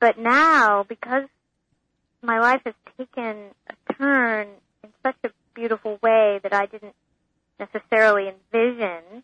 But 0.00 0.18
now, 0.18 0.84
because 0.88 1.24
my 2.22 2.40
life 2.40 2.62
has 2.64 2.74
taken 2.98 3.36
a 3.68 3.92
turn 3.94 4.48
in 4.82 4.90
such 5.04 5.16
a 5.24 5.28
beautiful 5.54 5.98
way 6.02 6.40
that 6.42 6.52
I 6.52 6.66
didn't 6.66 6.94
necessarily 7.58 8.28
envision, 8.28 9.22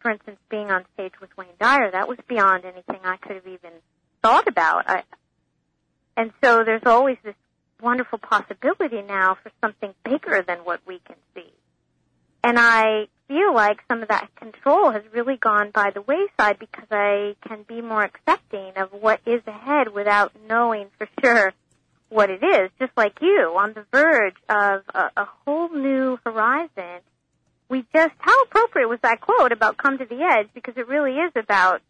for 0.00 0.10
instance, 0.10 0.38
being 0.48 0.70
on 0.70 0.84
stage 0.94 1.12
with 1.20 1.30
Wayne 1.36 1.48
Dyer, 1.60 1.90
that 1.90 2.08
was 2.08 2.18
beyond 2.28 2.64
anything 2.64 3.00
I 3.04 3.16
could 3.16 3.36
have 3.36 3.46
even 3.46 3.72
thought 4.22 4.46
about. 4.46 4.88
I, 4.88 5.02
and 6.16 6.32
so 6.42 6.62
there's 6.64 6.82
always 6.86 7.16
this 7.24 7.34
wonderful 7.84 8.18
possibility 8.18 9.02
now 9.02 9.36
for 9.42 9.52
something 9.60 9.94
bigger 10.04 10.42
than 10.46 10.58
what 10.58 10.80
we 10.86 11.00
can 11.06 11.16
see. 11.34 11.52
And 12.42 12.58
I 12.58 13.06
feel 13.28 13.54
like 13.54 13.78
some 13.88 14.02
of 14.02 14.08
that 14.08 14.28
control 14.36 14.90
has 14.90 15.02
really 15.12 15.36
gone 15.36 15.70
by 15.70 15.90
the 15.90 16.02
wayside 16.02 16.58
because 16.58 16.88
I 16.90 17.36
can 17.46 17.64
be 17.66 17.80
more 17.80 18.02
accepting 18.02 18.72
of 18.76 18.90
what 18.92 19.20
is 19.26 19.40
ahead 19.46 19.94
without 19.94 20.32
knowing 20.48 20.88
for 20.98 21.08
sure 21.22 21.52
what 22.08 22.30
it 22.30 22.42
is. 22.42 22.70
Just 22.78 22.92
like 22.96 23.14
you, 23.20 23.54
on 23.56 23.72
the 23.72 23.86
verge 23.92 24.36
of 24.48 24.82
a, 24.94 25.10
a 25.16 25.26
whole 25.44 25.68
new 25.70 26.18
horizon. 26.24 27.00
We 27.68 27.84
just, 27.94 28.12
how 28.18 28.42
appropriate 28.42 28.88
was 28.88 29.00
that 29.02 29.20
quote 29.20 29.52
about 29.52 29.78
come 29.78 29.98
to 29.98 30.04
the 30.04 30.20
edge? 30.20 30.48
Because 30.54 30.74
it 30.76 30.86
really 30.86 31.12
is 31.12 31.32
about 31.34 31.80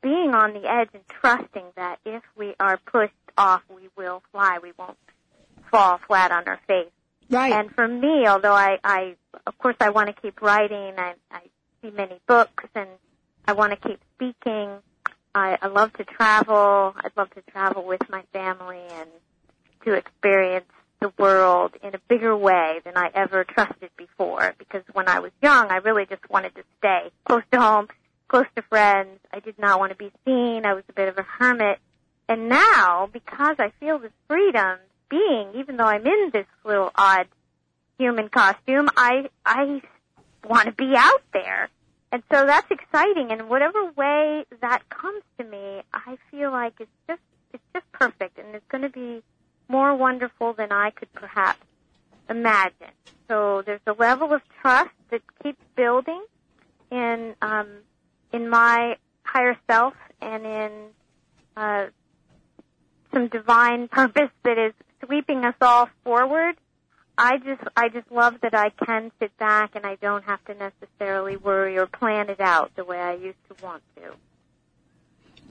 being 0.00 0.32
on 0.32 0.52
the 0.52 0.68
edge 0.68 0.90
and 0.94 1.02
trusting 1.08 1.64
that 1.76 1.98
if 2.04 2.22
we 2.36 2.54
are 2.60 2.76
pushed 2.76 3.12
off, 3.36 3.62
we 3.68 3.88
will 3.96 4.22
fly. 4.30 4.58
We 4.62 4.72
won't 4.78 4.96
fall 5.74 5.98
flat 6.06 6.30
on 6.30 6.46
our 6.46 6.60
face. 6.68 6.90
Right. 7.30 7.52
And 7.52 7.70
for 7.74 7.88
me, 7.88 8.26
although 8.26 8.52
I, 8.52 8.78
I 8.84 9.16
of 9.46 9.58
course, 9.58 9.76
I 9.80 9.90
want 9.90 10.14
to 10.14 10.20
keep 10.20 10.40
writing. 10.40 10.94
I, 10.96 11.14
I 11.30 11.40
see 11.82 11.90
many 11.90 12.20
books, 12.26 12.64
and 12.74 12.88
I 13.46 13.52
want 13.52 13.72
to 13.72 13.88
keep 13.88 14.00
speaking. 14.14 14.70
I, 15.34 15.58
I 15.60 15.66
love 15.66 15.92
to 15.94 16.04
travel. 16.04 16.94
I'd 16.96 17.16
love 17.16 17.30
to 17.30 17.42
travel 17.50 17.84
with 17.84 18.08
my 18.08 18.22
family 18.32 18.80
and 18.92 19.08
to 19.84 19.94
experience 19.94 20.66
the 21.00 21.12
world 21.18 21.72
in 21.82 21.94
a 21.94 21.98
bigger 22.08 22.36
way 22.36 22.80
than 22.84 22.96
I 22.96 23.10
ever 23.12 23.44
trusted 23.44 23.90
before. 23.96 24.54
Because 24.58 24.82
when 24.92 25.08
I 25.08 25.18
was 25.18 25.32
young, 25.42 25.70
I 25.70 25.78
really 25.78 26.06
just 26.06 26.28
wanted 26.30 26.54
to 26.54 26.62
stay 26.78 27.10
close 27.24 27.42
to 27.52 27.60
home, 27.60 27.88
close 28.28 28.46
to 28.54 28.62
friends. 28.62 29.18
I 29.32 29.40
did 29.40 29.58
not 29.58 29.80
want 29.80 29.90
to 29.90 29.98
be 29.98 30.12
seen. 30.24 30.64
I 30.64 30.74
was 30.74 30.84
a 30.88 30.92
bit 30.92 31.08
of 31.08 31.18
a 31.18 31.22
hermit. 31.22 31.78
And 32.28 32.48
now, 32.48 33.10
because 33.12 33.56
I 33.58 33.72
feel 33.80 33.98
this 33.98 34.12
freedom 34.28 34.78
being, 35.08 35.52
even 35.54 35.76
though 35.76 35.84
I'm 35.84 36.06
in 36.06 36.30
this 36.32 36.46
little 36.64 36.90
odd 36.94 37.28
human 37.98 38.28
costume, 38.28 38.88
I 38.96 39.28
I 39.44 39.82
want 40.46 40.66
to 40.66 40.72
be 40.72 40.94
out 40.96 41.22
there. 41.32 41.68
And 42.12 42.22
so 42.30 42.46
that's 42.46 42.70
exciting 42.70 43.32
and 43.32 43.48
whatever 43.48 43.90
way 43.96 44.44
that 44.60 44.88
comes 44.88 45.22
to 45.38 45.44
me, 45.44 45.82
I 45.92 46.16
feel 46.30 46.52
like 46.52 46.74
it's 46.78 46.90
just 47.08 47.20
it's 47.52 47.62
just 47.72 47.90
perfect 47.92 48.38
and 48.38 48.54
it's 48.54 48.66
going 48.68 48.82
to 48.82 48.88
be 48.88 49.22
more 49.68 49.96
wonderful 49.96 50.52
than 50.52 50.70
I 50.70 50.90
could 50.90 51.12
perhaps 51.12 51.60
imagine. 52.28 52.92
So 53.28 53.62
there's 53.64 53.80
a 53.86 53.92
level 53.92 54.32
of 54.32 54.42
trust 54.60 54.90
that 55.10 55.22
keeps 55.42 55.62
building 55.74 56.22
in 56.90 57.34
um, 57.42 57.68
in 58.32 58.48
my 58.48 58.96
higher 59.22 59.56
self 59.68 59.94
and 60.20 60.44
in 60.46 60.70
uh, 61.56 61.86
some 63.12 63.28
divine 63.28 63.88
purpose 63.98 64.30
that 64.44 64.58
is 64.58 64.72
sweeping 65.04 65.44
us 65.44 65.54
all 65.60 65.88
forward. 66.02 66.56
I 67.16 67.38
just 67.38 67.62
I 67.76 67.88
just 67.88 68.10
love 68.10 68.34
that 68.42 68.54
I 68.54 68.70
can 68.70 69.12
sit 69.20 69.36
back 69.38 69.76
and 69.76 69.86
I 69.86 69.96
don't 69.96 70.24
have 70.24 70.44
to 70.46 70.54
necessarily 70.54 71.36
worry 71.36 71.78
or 71.78 71.86
plan 71.86 72.28
it 72.28 72.40
out 72.40 72.72
the 72.74 72.84
way 72.84 72.98
I 72.98 73.14
used 73.14 73.38
to 73.48 73.64
want 73.64 73.82
to. 73.96 74.14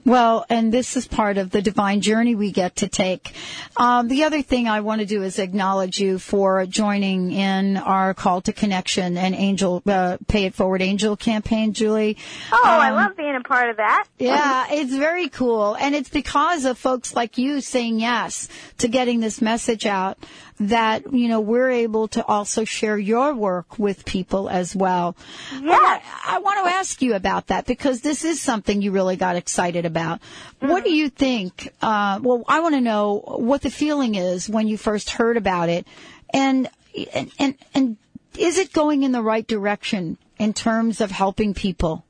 Well, 0.04 0.44
and 0.50 0.70
this 0.70 0.96
is 0.96 1.08
part 1.08 1.38
of 1.38 1.50
the 1.50 1.62
divine 1.62 2.02
journey 2.02 2.34
we 2.34 2.52
get 2.52 2.76
to 2.76 2.88
take. 2.88 3.34
Um, 3.76 4.08
the 4.08 4.24
other 4.24 4.42
thing 4.42 4.68
I 4.68 4.80
want 4.80 5.00
to 5.00 5.06
do 5.06 5.22
is 5.22 5.38
acknowledge 5.38 5.98
you 5.98 6.18
for 6.18 6.66
joining 6.66 7.32
in 7.32 7.78
our 7.78 8.12
call 8.12 8.42
to 8.42 8.52
connection 8.52 9.16
and 9.16 9.34
angel, 9.34 9.82
uh, 9.86 10.18
pay 10.28 10.44
it 10.44 10.54
forward 10.54 10.82
angel 10.82 11.16
campaign, 11.16 11.72
Julie. 11.72 12.18
Oh, 12.52 12.56
um, 12.56 12.80
I 12.80 12.90
love 12.90 13.16
being 13.16 13.34
a 13.34 13.40
part 13.40 13.70
of 13.70 13.78
that. 13.78 14.06
Yeah, 14.18 14.66
it's 14.70 14.94
very 14.94 15.28
cool. 15.28 15.74
And 15.74 15.94
it's 15.94 16.10
because 16.10 16.66
of 16.66 16.76
folks 16.76 17.14
like 17.14 17.38
you 17.38 17.60
saying 17.60 17.98
yes 17.98 18.48
to 18.78 18.88
getting 18.88 19.20
this 19.20 19.40
message 19.40 19.86
out 19.86 20.18
that, 20.60 21.12
you 21.12 21.28
know, 21.28 21.40
we're 21.40 21.70
able 21.70 22.08
to 22.08 22.24
also 22.24 22.64
share 22.64 22.96
your 22.96 23.34
work 23.34 23.78
with 23.78 24.04
people 24.04 24.48
as 24.48 24.74
well. 24.74 25.16
Yes. 25.52 26.02
I, 26.24 26.36
I 26.36 26.38
want 26.38 26.64
to 26.64 26.72
ask 26.72 27.02
you 27.02 27.14
about 27.14 27.48
that 27.48 27.66
because 27.66 28.00
this 28.00 28.24
is 28.24 28.40
something 28.40 28.80
you 28.80 28.92
really 28.92 29.16
got 29.16 29.36
excited 29.36 29.84
about. 29.84 30.20
What 30.60 30.84
do 30.84 30.92
you 30.94 31.08
think? 31.08 31.72
Uh, 31.82 32.20
well, 32.22 32.44
I 32.46 32.60
want 32.60 32.74
to 32.74 32.80
know 32.80 33.22
what 33.26 33.62
the 33.62 33.70
feeling 33.70 34.14
is 34.14 34.48
when 34.48 34.68
you 34.68 34.76
first 34.76 35.10
heard 35.10 35.36
about 35.36 35.68
it 35.68 35.86
and, 36.32 36.68
and, 37.12 37.32
and, 37.38 37.54
and 37.74 37.96
is 38.38 38.58
it 38.58 38.72
going 38.72 39.02
in 39.02 39.12
the 39.12 39.22
right 39.22 39.46
direction 39.46 40.18
in 40.38 40.52
terms 40.52 41.00
of 41.00 41.10
helping 41.10 41.54
people? 41.54 42.04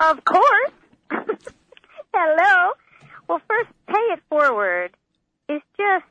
Of 0.00 0.24
course. 0.24 0.72
Hello. 2.14 2.72
Well, 3.28 3.40
first, 3.48 3.70
pay 3.86 3.94
it 3.94 4.20
forward 4.28 4.90
is 5.48 5.62
just, 5.76 6.04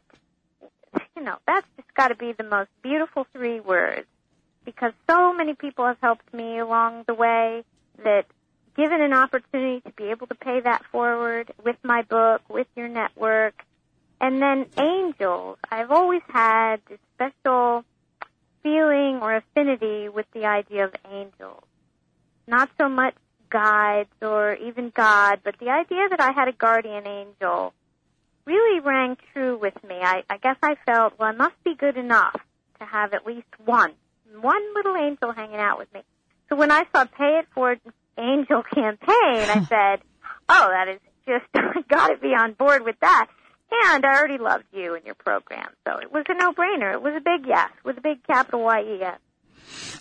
you 1.21 1.33
that's 1.45 1.67
just 1.77 1.93
got 1.93 2.09
to 2.09 2.15
be 2.15 2.33
the 2.33 2.43
most 2.43 2.69
beautiful 2.81 3.25
three 3.31 3.59
words 3.59 4.07
because 4.65 4.93
so 5.09 5.33
many 5.33 5.53
people 5.53 5.85
have 5.85 5.97
helped 6.01 6.33
me 6.33 6.59
along 6.59 7.03
the 7.07 7.13
way 7.13 7.63
that 8.03 8.25
given 8.75 9.01
an 9.01 9.13
opportunity 9.13 9.81
to 9.81 9.91
be 9.91 10.05
able 10.05 10.27
to 10.27 10.35
pay 10.35 10.59
that 10.61 10.83
forward 10.91 11.51
with 11.63 11.75
my 11.83 12.03
book, 12.03 12.41
with 12.49 12.67
your 12.75 12.87
network, 12.87 13.53
and 14.19 14.41
then 14.41 14.65
angels. 14.77 15.57
I've 15.69 15.91
always 15.91 16.21
had 16.27 16.77
this 16.87 16.99
special 17.15 17.83
feeling 18.63 19.19
or 19.21 19.35
affinity 19.35 20.09
with 20.09 20.25
the 20.33 20.45
idea 20.45 20.85
of 20.85 20.93
angels. 21.11 21.63
Not 22.47 22.69
so 22.79 22.87
much 22.87 23.15
guides 23.49 24.09
or 24.21 24.55
even 24.55 24.91
God, 24.95 25.41
but 25.43 25.55
the 25.59 25.69
idea 25.69 26.07
that 26.09 26.21
I 26.21 26.31
had 26.31 26.47
a 26.47 26.53
guardian 26.53 27.05
angel 27.05 27.73
really 28.45 28.79
rang 28.79 29.17
true 29.33 29.57
with 29.57 29.75
me. 29.83 29.95
I, 30.01 30.23
I 30.29 30.37
guess 30.37 30.57
I 30.63 30.75
felt, 30.85 31.13
well, 31.19 31.29
I 31.29 31.33
must 31.33 31.61
be 31.63 31.75
good 31.75 31.97
enough 31.97 32.35
to 32.79 32.85
have 32.85 33.13
at 33.13 33.25
least 33.25 33.47
one, 33.65 33.93
one 34.39 34.61
little 34.75 34.95
angel 34.95 35.31
hanging 35.31 35.59
out 35.59 35.77
with 35.77 35.93
me. 35.93 36.01
So 36.49 36.55
when 36.55 36.71
I 36.71 36.83
saw 36.93 37.05
Pay 37.05 37.39
It 37.39 37.47
Forward 37.53 37.79
Angel 38.17 38.63
campaign, 38.73 39.07
I 39.09 39.65
said, 39.69 40.01
oh, 40.49 40.67
that 40.69 40.87
is 40.89 40.99
just, 41.25 41.45
I 41.55 41.81
gotta 41.89 42.17
be 42.17 42.29
on 42.29 42.53
board 42.53 42.83
with 42.83 42.99
that. 43.01 43.27
And 43.71 44.05
I 44.05 44.17
already 44.17 44.37
loved 44.37 44.65
you 44.73 44.95
and 44.95 45.05
your 45.05 45.15
program, 45.15 45.69
so 45.87 45.97
it 45.97 46.11
was 46.11 46.25
a 46.27 46.33
no-brainer. 46.33 46.91
It 46.93 47.01
was 47.01 47.13
a 47.15 47.21
big 47.21 47.47
yes, 47.47 47.69
with 47.85 47.97
a 47.97 48.01
big 48.01 48.21
capital 48.27 48.63
Y-E-S. 48.63 49.17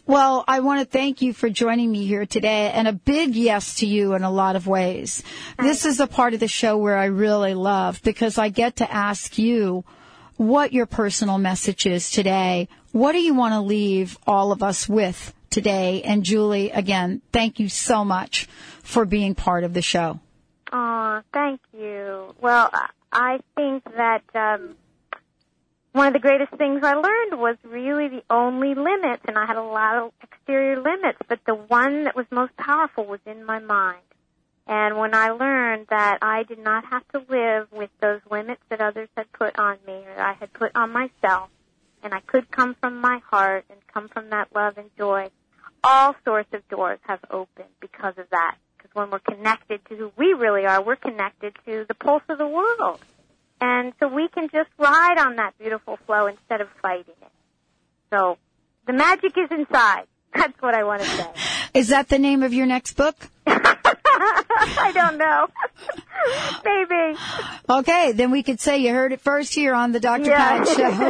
Well, 0.06 0.44
I 0.48 0.60
want 0.60 0.80
to 0.80 0.86
thank 0.86 1.22
you 1.22 1.32
for 1.32 1.48
joining 1.48 1.90
me 1.92 2.04
here 2.04 2.26
today 2.26 2.70
and 2.72 2.88
a 2.88 2.92
big 2.92 3.34
yes 3.36 3.76
to 3.76 3.86
you 3.86 4.14
in 4.14 4.22
a 4.24 4.30
lot 4.30 4.56
of 4.56 4.66
ways. 4.66 5.22
This 5.58 5.84
is 5.84 6.00
a 6.00 6.06
part 6.06 6.34
of 6.34 6.40
the 6.40 6.48
show 6.48 6.76
where 6.76 6.96
I 6.96 7.04
really 7.06 7.54
love 7.54 8.02
because 8.02 8.36
I 8.38 8.48
get 8.48 8.76
to 8.76 8.92
ask 8.92 9.38
you 9.38 9.84
what 10.36 10.72
your 10.72 10.86
personal 10.86 11.38
message 11.38 11.86
is 11.86 12.10
today. 12.10 12.68
What 12.92 13.12
do 13.12 13.18
you 13.20 13.34
want 13.34 13.54
to 13.54 13.60
leave 13.60 14.18
all 14.26 14.50
of 14.52 14.62
us 14.62 14.88
with 14.88 15.32
today? 15.50 16.02
And 16.02 16.24
Julie, 16.24 16.70
again, 16.70 17.22
thank 17.32 17.60
you 17.60 17.68
so 17.68 18.04
much 18.04 18.48
for 18.82 19.04
being 19.04 19.34
part 19.36 19.62
of 19.62 19.74
the 19.74 19.82
show. 19.82 20.18
Oh, 20.72 21.20
thank 21.32 21.60
you. 21.72 22.34
Well, 22.40 22.70
I- 22.72 22.88
I 23.12 23.40
think 23.56 23.82
that 23.96 24.22
um, 24.36 24.76
one 25.92 26.06
of 26.06 26.12
the 26.12 26.20
greatest 26.20 26.52
things 26.52 26.80
I 26.82 26.94
learned 26.94 27.40
was 27.40 27.56
really 27.64 28.08
the 28.08 28.22
only 28.30 28.74
limits, 28.74 29.22
and 29.26 29.36
I 29.36 29.46
had 29.46 29.56
a 29.56 29.62
lot 29.62 29.96
of 29.96 30.12
exterior 30.22 30.80
limits, 30.80 31.18
but 31.28 31.40
the 31.46 31.54
one 31.54 32.04
that 32.04 32.14
was 32.14 32.26
most 32.30 32.56
powerful 32.56 33.04
was 33.04 33.20
in 33.26 33.44
my 33.44 33.58
mind. 33.58 34.02
And 34.66 34.96
when 34.98 35.14
I 35.14 35.30
learned 35.30 35.88
that 35.90 36.18
I 36.22 36.44
did 36.44 36.60
not 36.60 36.84
have 36.86 37.02
to 37.08 37.24
live 37.28 37.72
with 37.72 37.90
those 38.00 38.20
limits 38.30 38.62
that 38.68 38.80
others 38.80 39.08
had 39.16 39.32
put 39.32 39.58
on 39.58 39.78
me 39.84 40.04
or 40.06 40.20
I 40.20 40.34
had 40.34 40.52
put 40.52 40.70
on 40.76 40.92
myself, 40.92 41.50
and 42.04 42.14
I 42.14 42.20
could 42.20 42.50
come 42.50 42.76
from 42.80 43.00
my 43.00 43.20
heart 43.28 43.64
and 43.68 43.78
come 43.92 44.08
from 44.08 44.30
that 44.30 44.54
love 44.54 44.78
and 44.78 44.90
joy, 44.96 45.30
all 45.82 46.14
sorts 46.24 46.52
of 46.54 46.66
doors 46.68 47.00
have 47.02 47.20
opened 47.30 47.68
because 47.80 48.14
of 48.16 48.30
that. 48.30 48.56
Because 48.76 48.94
when 48.94 49.10
we're 49.10 49.18
connected 49.18 49.84
to 49.86 49.96
who 49.96 50.12
we 50.16 50.34
really 50.34 50.66
are, 50.66 50.82
we're 50.82 50.96
connected 50.96 51.56
to 51.66 51.84
the 51.88 51.94
pulse 51.94 52.22
of 52.28 52.38
the 52.38 52.46
world. 52.46 53.00
And 53.60 53.92
so 54.00 54.08
we 54.08 54.28
can 54.28 54.48
just 54.52 54.70
ride 54.78 55.18
on 55.18 55.36
that 55.36 55.56
beautiful 55.58 55.98
flow 56.06 56.26
instead 56.26 56.60
of 56.60 56.68
fighting 56.80 57.14
it. 57.20 57.32
So 58.10 58.38
the 58.86 58.92
magic 58.92 59.36
is 59.36 59.50
inside. 59.50 60.06
That's 60.34 60.60
what 60.60 60.74
I 60.74 60.84
want 60.84 61.02
to 61.02 61.08
say. 61.08 61.28
Is 61.74 61.88
that 61.88 62.08
the 62.08 62.18
name 62.18 62.42
of 62.42 62.52
your 62.52 62.66
next 62.66 62.94
book? 62.94 63.16
I 64.50 64.92
don't 64.94 65.16
know. 65.16 65.48
Maybe. 66.64 67.18
Okay, 67.68 68.12
then 68.12 68.30
we 68.30 68.42
could 68.42 68.60
say 68.60 68.78
you 68.78 68.92
heard 68.92 69.12
it 69.12 69.20
first 69.20 69.54
here 69.54 69.74
on 69.74 69.92
the 69.92 70.00
Dr. 70.00 70.30
Yeah. 70.30 70.64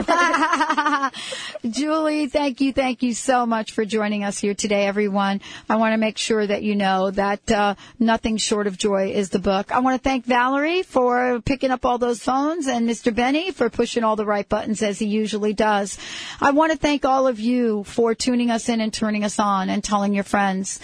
Pat 0.04 1.16
Show. 1.16 1.68
Julie, 1.70 2.28
thank 2.28 2.61
you, 2.61 2.72
thank 2.72 3.02
you 3.02 3.12
so 3.14 3.44
much 3.46 3.72
for 3.72 3.84
joining 3.84 4.22
us 4.22 4.38
here 4.38 4.54
today, 4.54 4.86
everyone. 4.86 5.40
I 5.68 5.76
want 5.76 5.94
to 5.94 5.98
make 5.98 6.16
sure 6.16 6.46
that 6.46 6.62
you 6.62 6.76
know 6.76 7.11
that 7.11 7.50
uh, 7.50 7.74
Nothing 7.98 8.36
Short 8.36 8.66
of 8.66 8.78
Joy 8.78 9.12
is 9.12 9.30
the 9.30 9.40
book. 9.40 9.72
I 9.72 9.80
want 9.80 10.00
to 10.00 10.08
thank 10.08 10.26
Valerie 10.26 10.82
for 10.82 11.40
picking 11.40 11.70
up 11.70 11.84
all 11.84 11.98
those 11.98 12.22
phones 12.22 12.68
and 12.68 12.88
Mr. 12.88 13.14
Benny 13.14 13.50
for 13.50 13.68
pushing 13.68 14.04
all 14.04 14.16
the 14.16 14.26
right 14.26 14.48
buttons 14.48 14.82
as 14.82 14.98
he 14.98 15.06
usually 15.06 15.52
does. 15.52 15.98
I 16.40 16.52
want 16.52 16.72
to 16.72 16.78
thank 16.78 17.04
all 17.04 17.26
of 17.26 17.40
you 17.40 17.84
for 17.84 18.14
tuning 18.14 18.50
us 18.50 18.68
in 18.68 18.80
and 18.80 18.92
turning 18.92 19.24
us 19.24 19.38
on 19.38 19.70
and 19.70 19.82
telling 19.82 20.14
your 20.14 20.24
friends. 20.24 20.78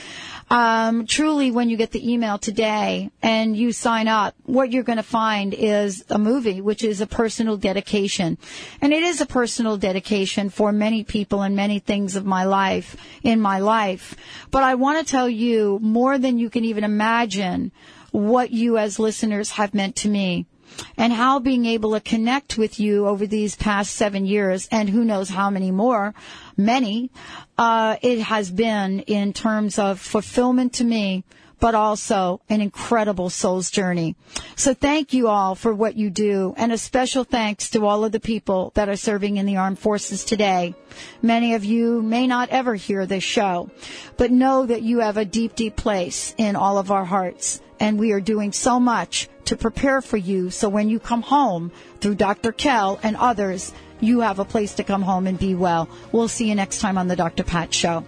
Um, 0.49 1.07
truly, 1.07 1.51
when 1.51 1.69
you 1.69 1.77
get 1.77 1.91
the 1.91 2.13
email 2.13 2.39
today 2.39 3.11
and 3.21 3.57
you 3.57 3.73
sign 3.73 4.07
up, 4.07 4.35
what 4.45 4.71
you're 4.71 4.85
going 4.85 4.97
to 4.97 5.03
find 5.03 5.53
is 5.53 6.05
a 6.09 6.19
movie, 6.19 6.61
which 6.61 6.85
is 6.85 7.01
a 7.01 7.07
personal 7.07 7.57
dedication. 7.57 8.39
And 8.81 8.93
it 8.93 9.03
is 9.03 9.21
a 9.21 9.27
personal 9.27 9.77
dedication 9.77 10.51
for 10.51 10.71
many 10.71 11.03
people 11.03 11.43
and 11.43 11.57
many 11.57 11.81
things 11.81 12.15
of 12.15 12.25
my 12.25 12.45
life, 12.45 12.97
in 13.25 13.41
my 13.41 13.59
life. 13.59 14.15
But 14.53 14.63
I 14.63 14.77
want 14.77 15.05
to 15.05 15.11
tell 15.11 15.29
you 15.29 15.81
more 15.83 16.17
than 16.17 16.39
you 16.39 16.49
can 16.49 16.65
even 16.65 16.85
imagine 16.85 17.73
what 18.13 18.53
you 18.53 18.79
as 18.79 19.01
listeners 19.01 19.51
have 19.51 19.75
meant 19.75 19.97
to 19.97 20.09
me 20.09 20.47
and 20.97 21.13
how 21.13 21.39
being 21.39 21.67
able 21.67 21.93
to 21.93 22.01
connect 22.01 22.59
with 22.59 22.79
you 22.79 23.07
over 23.07 23.27
these 23.27 23.57
past 23.57 23.95
seven 23.95 24.27
years 24.27 24.69
and 24.71 24.89
who 24.89 25.05
knows 25.05 25.31
how 25.31 25.51
many 25.51 25.71
more, 25.71 26.15
many, 26.57 27.11
uh, 27.59 27.97
it 28.03 28.21
has 28.21 28.51
been 28.51 29.01
in 29.01 29.33
terms 29.33 29.79
of 29.79 30.01
fulfillment 30.01 30.73
to 30.75 30.85
me, 30.85 31.25
but 31.59 31.75
also 31.75 32.41
an 32.49 32.61
incredible 32.61 33.31
soul's 33.31 33.71
journey. 33.71 34.15
So 34.57 34.75
thank 34.75 35.13
you 35.13 35.29
all 35.29 35.55
for 35.55 35.75
what 35.75 35.97
you 35.97 36.11
do 36.11 36.55
and 36.57 36.71
a 36.71 36.79
special 36.79 37.25
thanks 37.25 37.71
to 37.71 37.87
all 37.87 38.05
of 38.05 38.13
the 38.13 38.21
people 38.21 38.73
that 38.75 38.89
are 38.89 38.97
serving 38.97 39.39
in 39.39 39.47
the 39.47 39.57
armed 39.57 39.79
forces 39.79 40.25
today. 40.25 40.75
Many 41.23 41.55
of 41.55 41.65
you 41.65 42.03
may 42.03 42.27
not 42.27 42.51
ever 42.51 42.75
hear 42.75 43.07
this 43.07 43.25
show, 43.25 43.71
but 44.17 44.31
know 44.31 44.67
that 44.67 44.83
you 44.83 45.01
have 45.01 45.17
a 45.17 45.25
deep, 45.25 45.55
deep 45.55 45.77
place 45.77 46.35
in 46.37 46.57
all 46.57 46.79
of 46.79 46.91
our 46.91 47.05
hearts 47.05 47.61
and 47.81 47.99
we 47.99 48.13
are 48.13 48.21
doing 48.21 48.53
so 48.53 48.81
much 48.81 49.29
to 49.47 49.57
prepare 49.57 50.01
for 50.01 50.17
you 50.17 50.51
so 50.51 50.69
when 50.69 50.89
you 50.89 50.99
come 51.01 51.23
home 51.23 51.73
through 52.01 52.17
Dr. 52.17 52.53
Kell 52.53 53.01
and 53.03 53.17
others, 53.17 53.73
you 54.01 54.21
have 54.21 54.39
a 54.39 54.45
place 54.45 54.75
to 54.75 54.85
come 54.85 55.03
home 55.03 55.27
and 55.27 55.39
be 55.39 55.55
well. 55.55 55.89
We'll 56.13 56.29
see 56.29 56.49
you 56.49 56.55
next 56.55 56.81
time 56.81 56.99
on 56.99 57.09
the 57.09 57.17
Dr. 57.17 57.45
Pat 57.45 57.73
Show. 57.73 58.05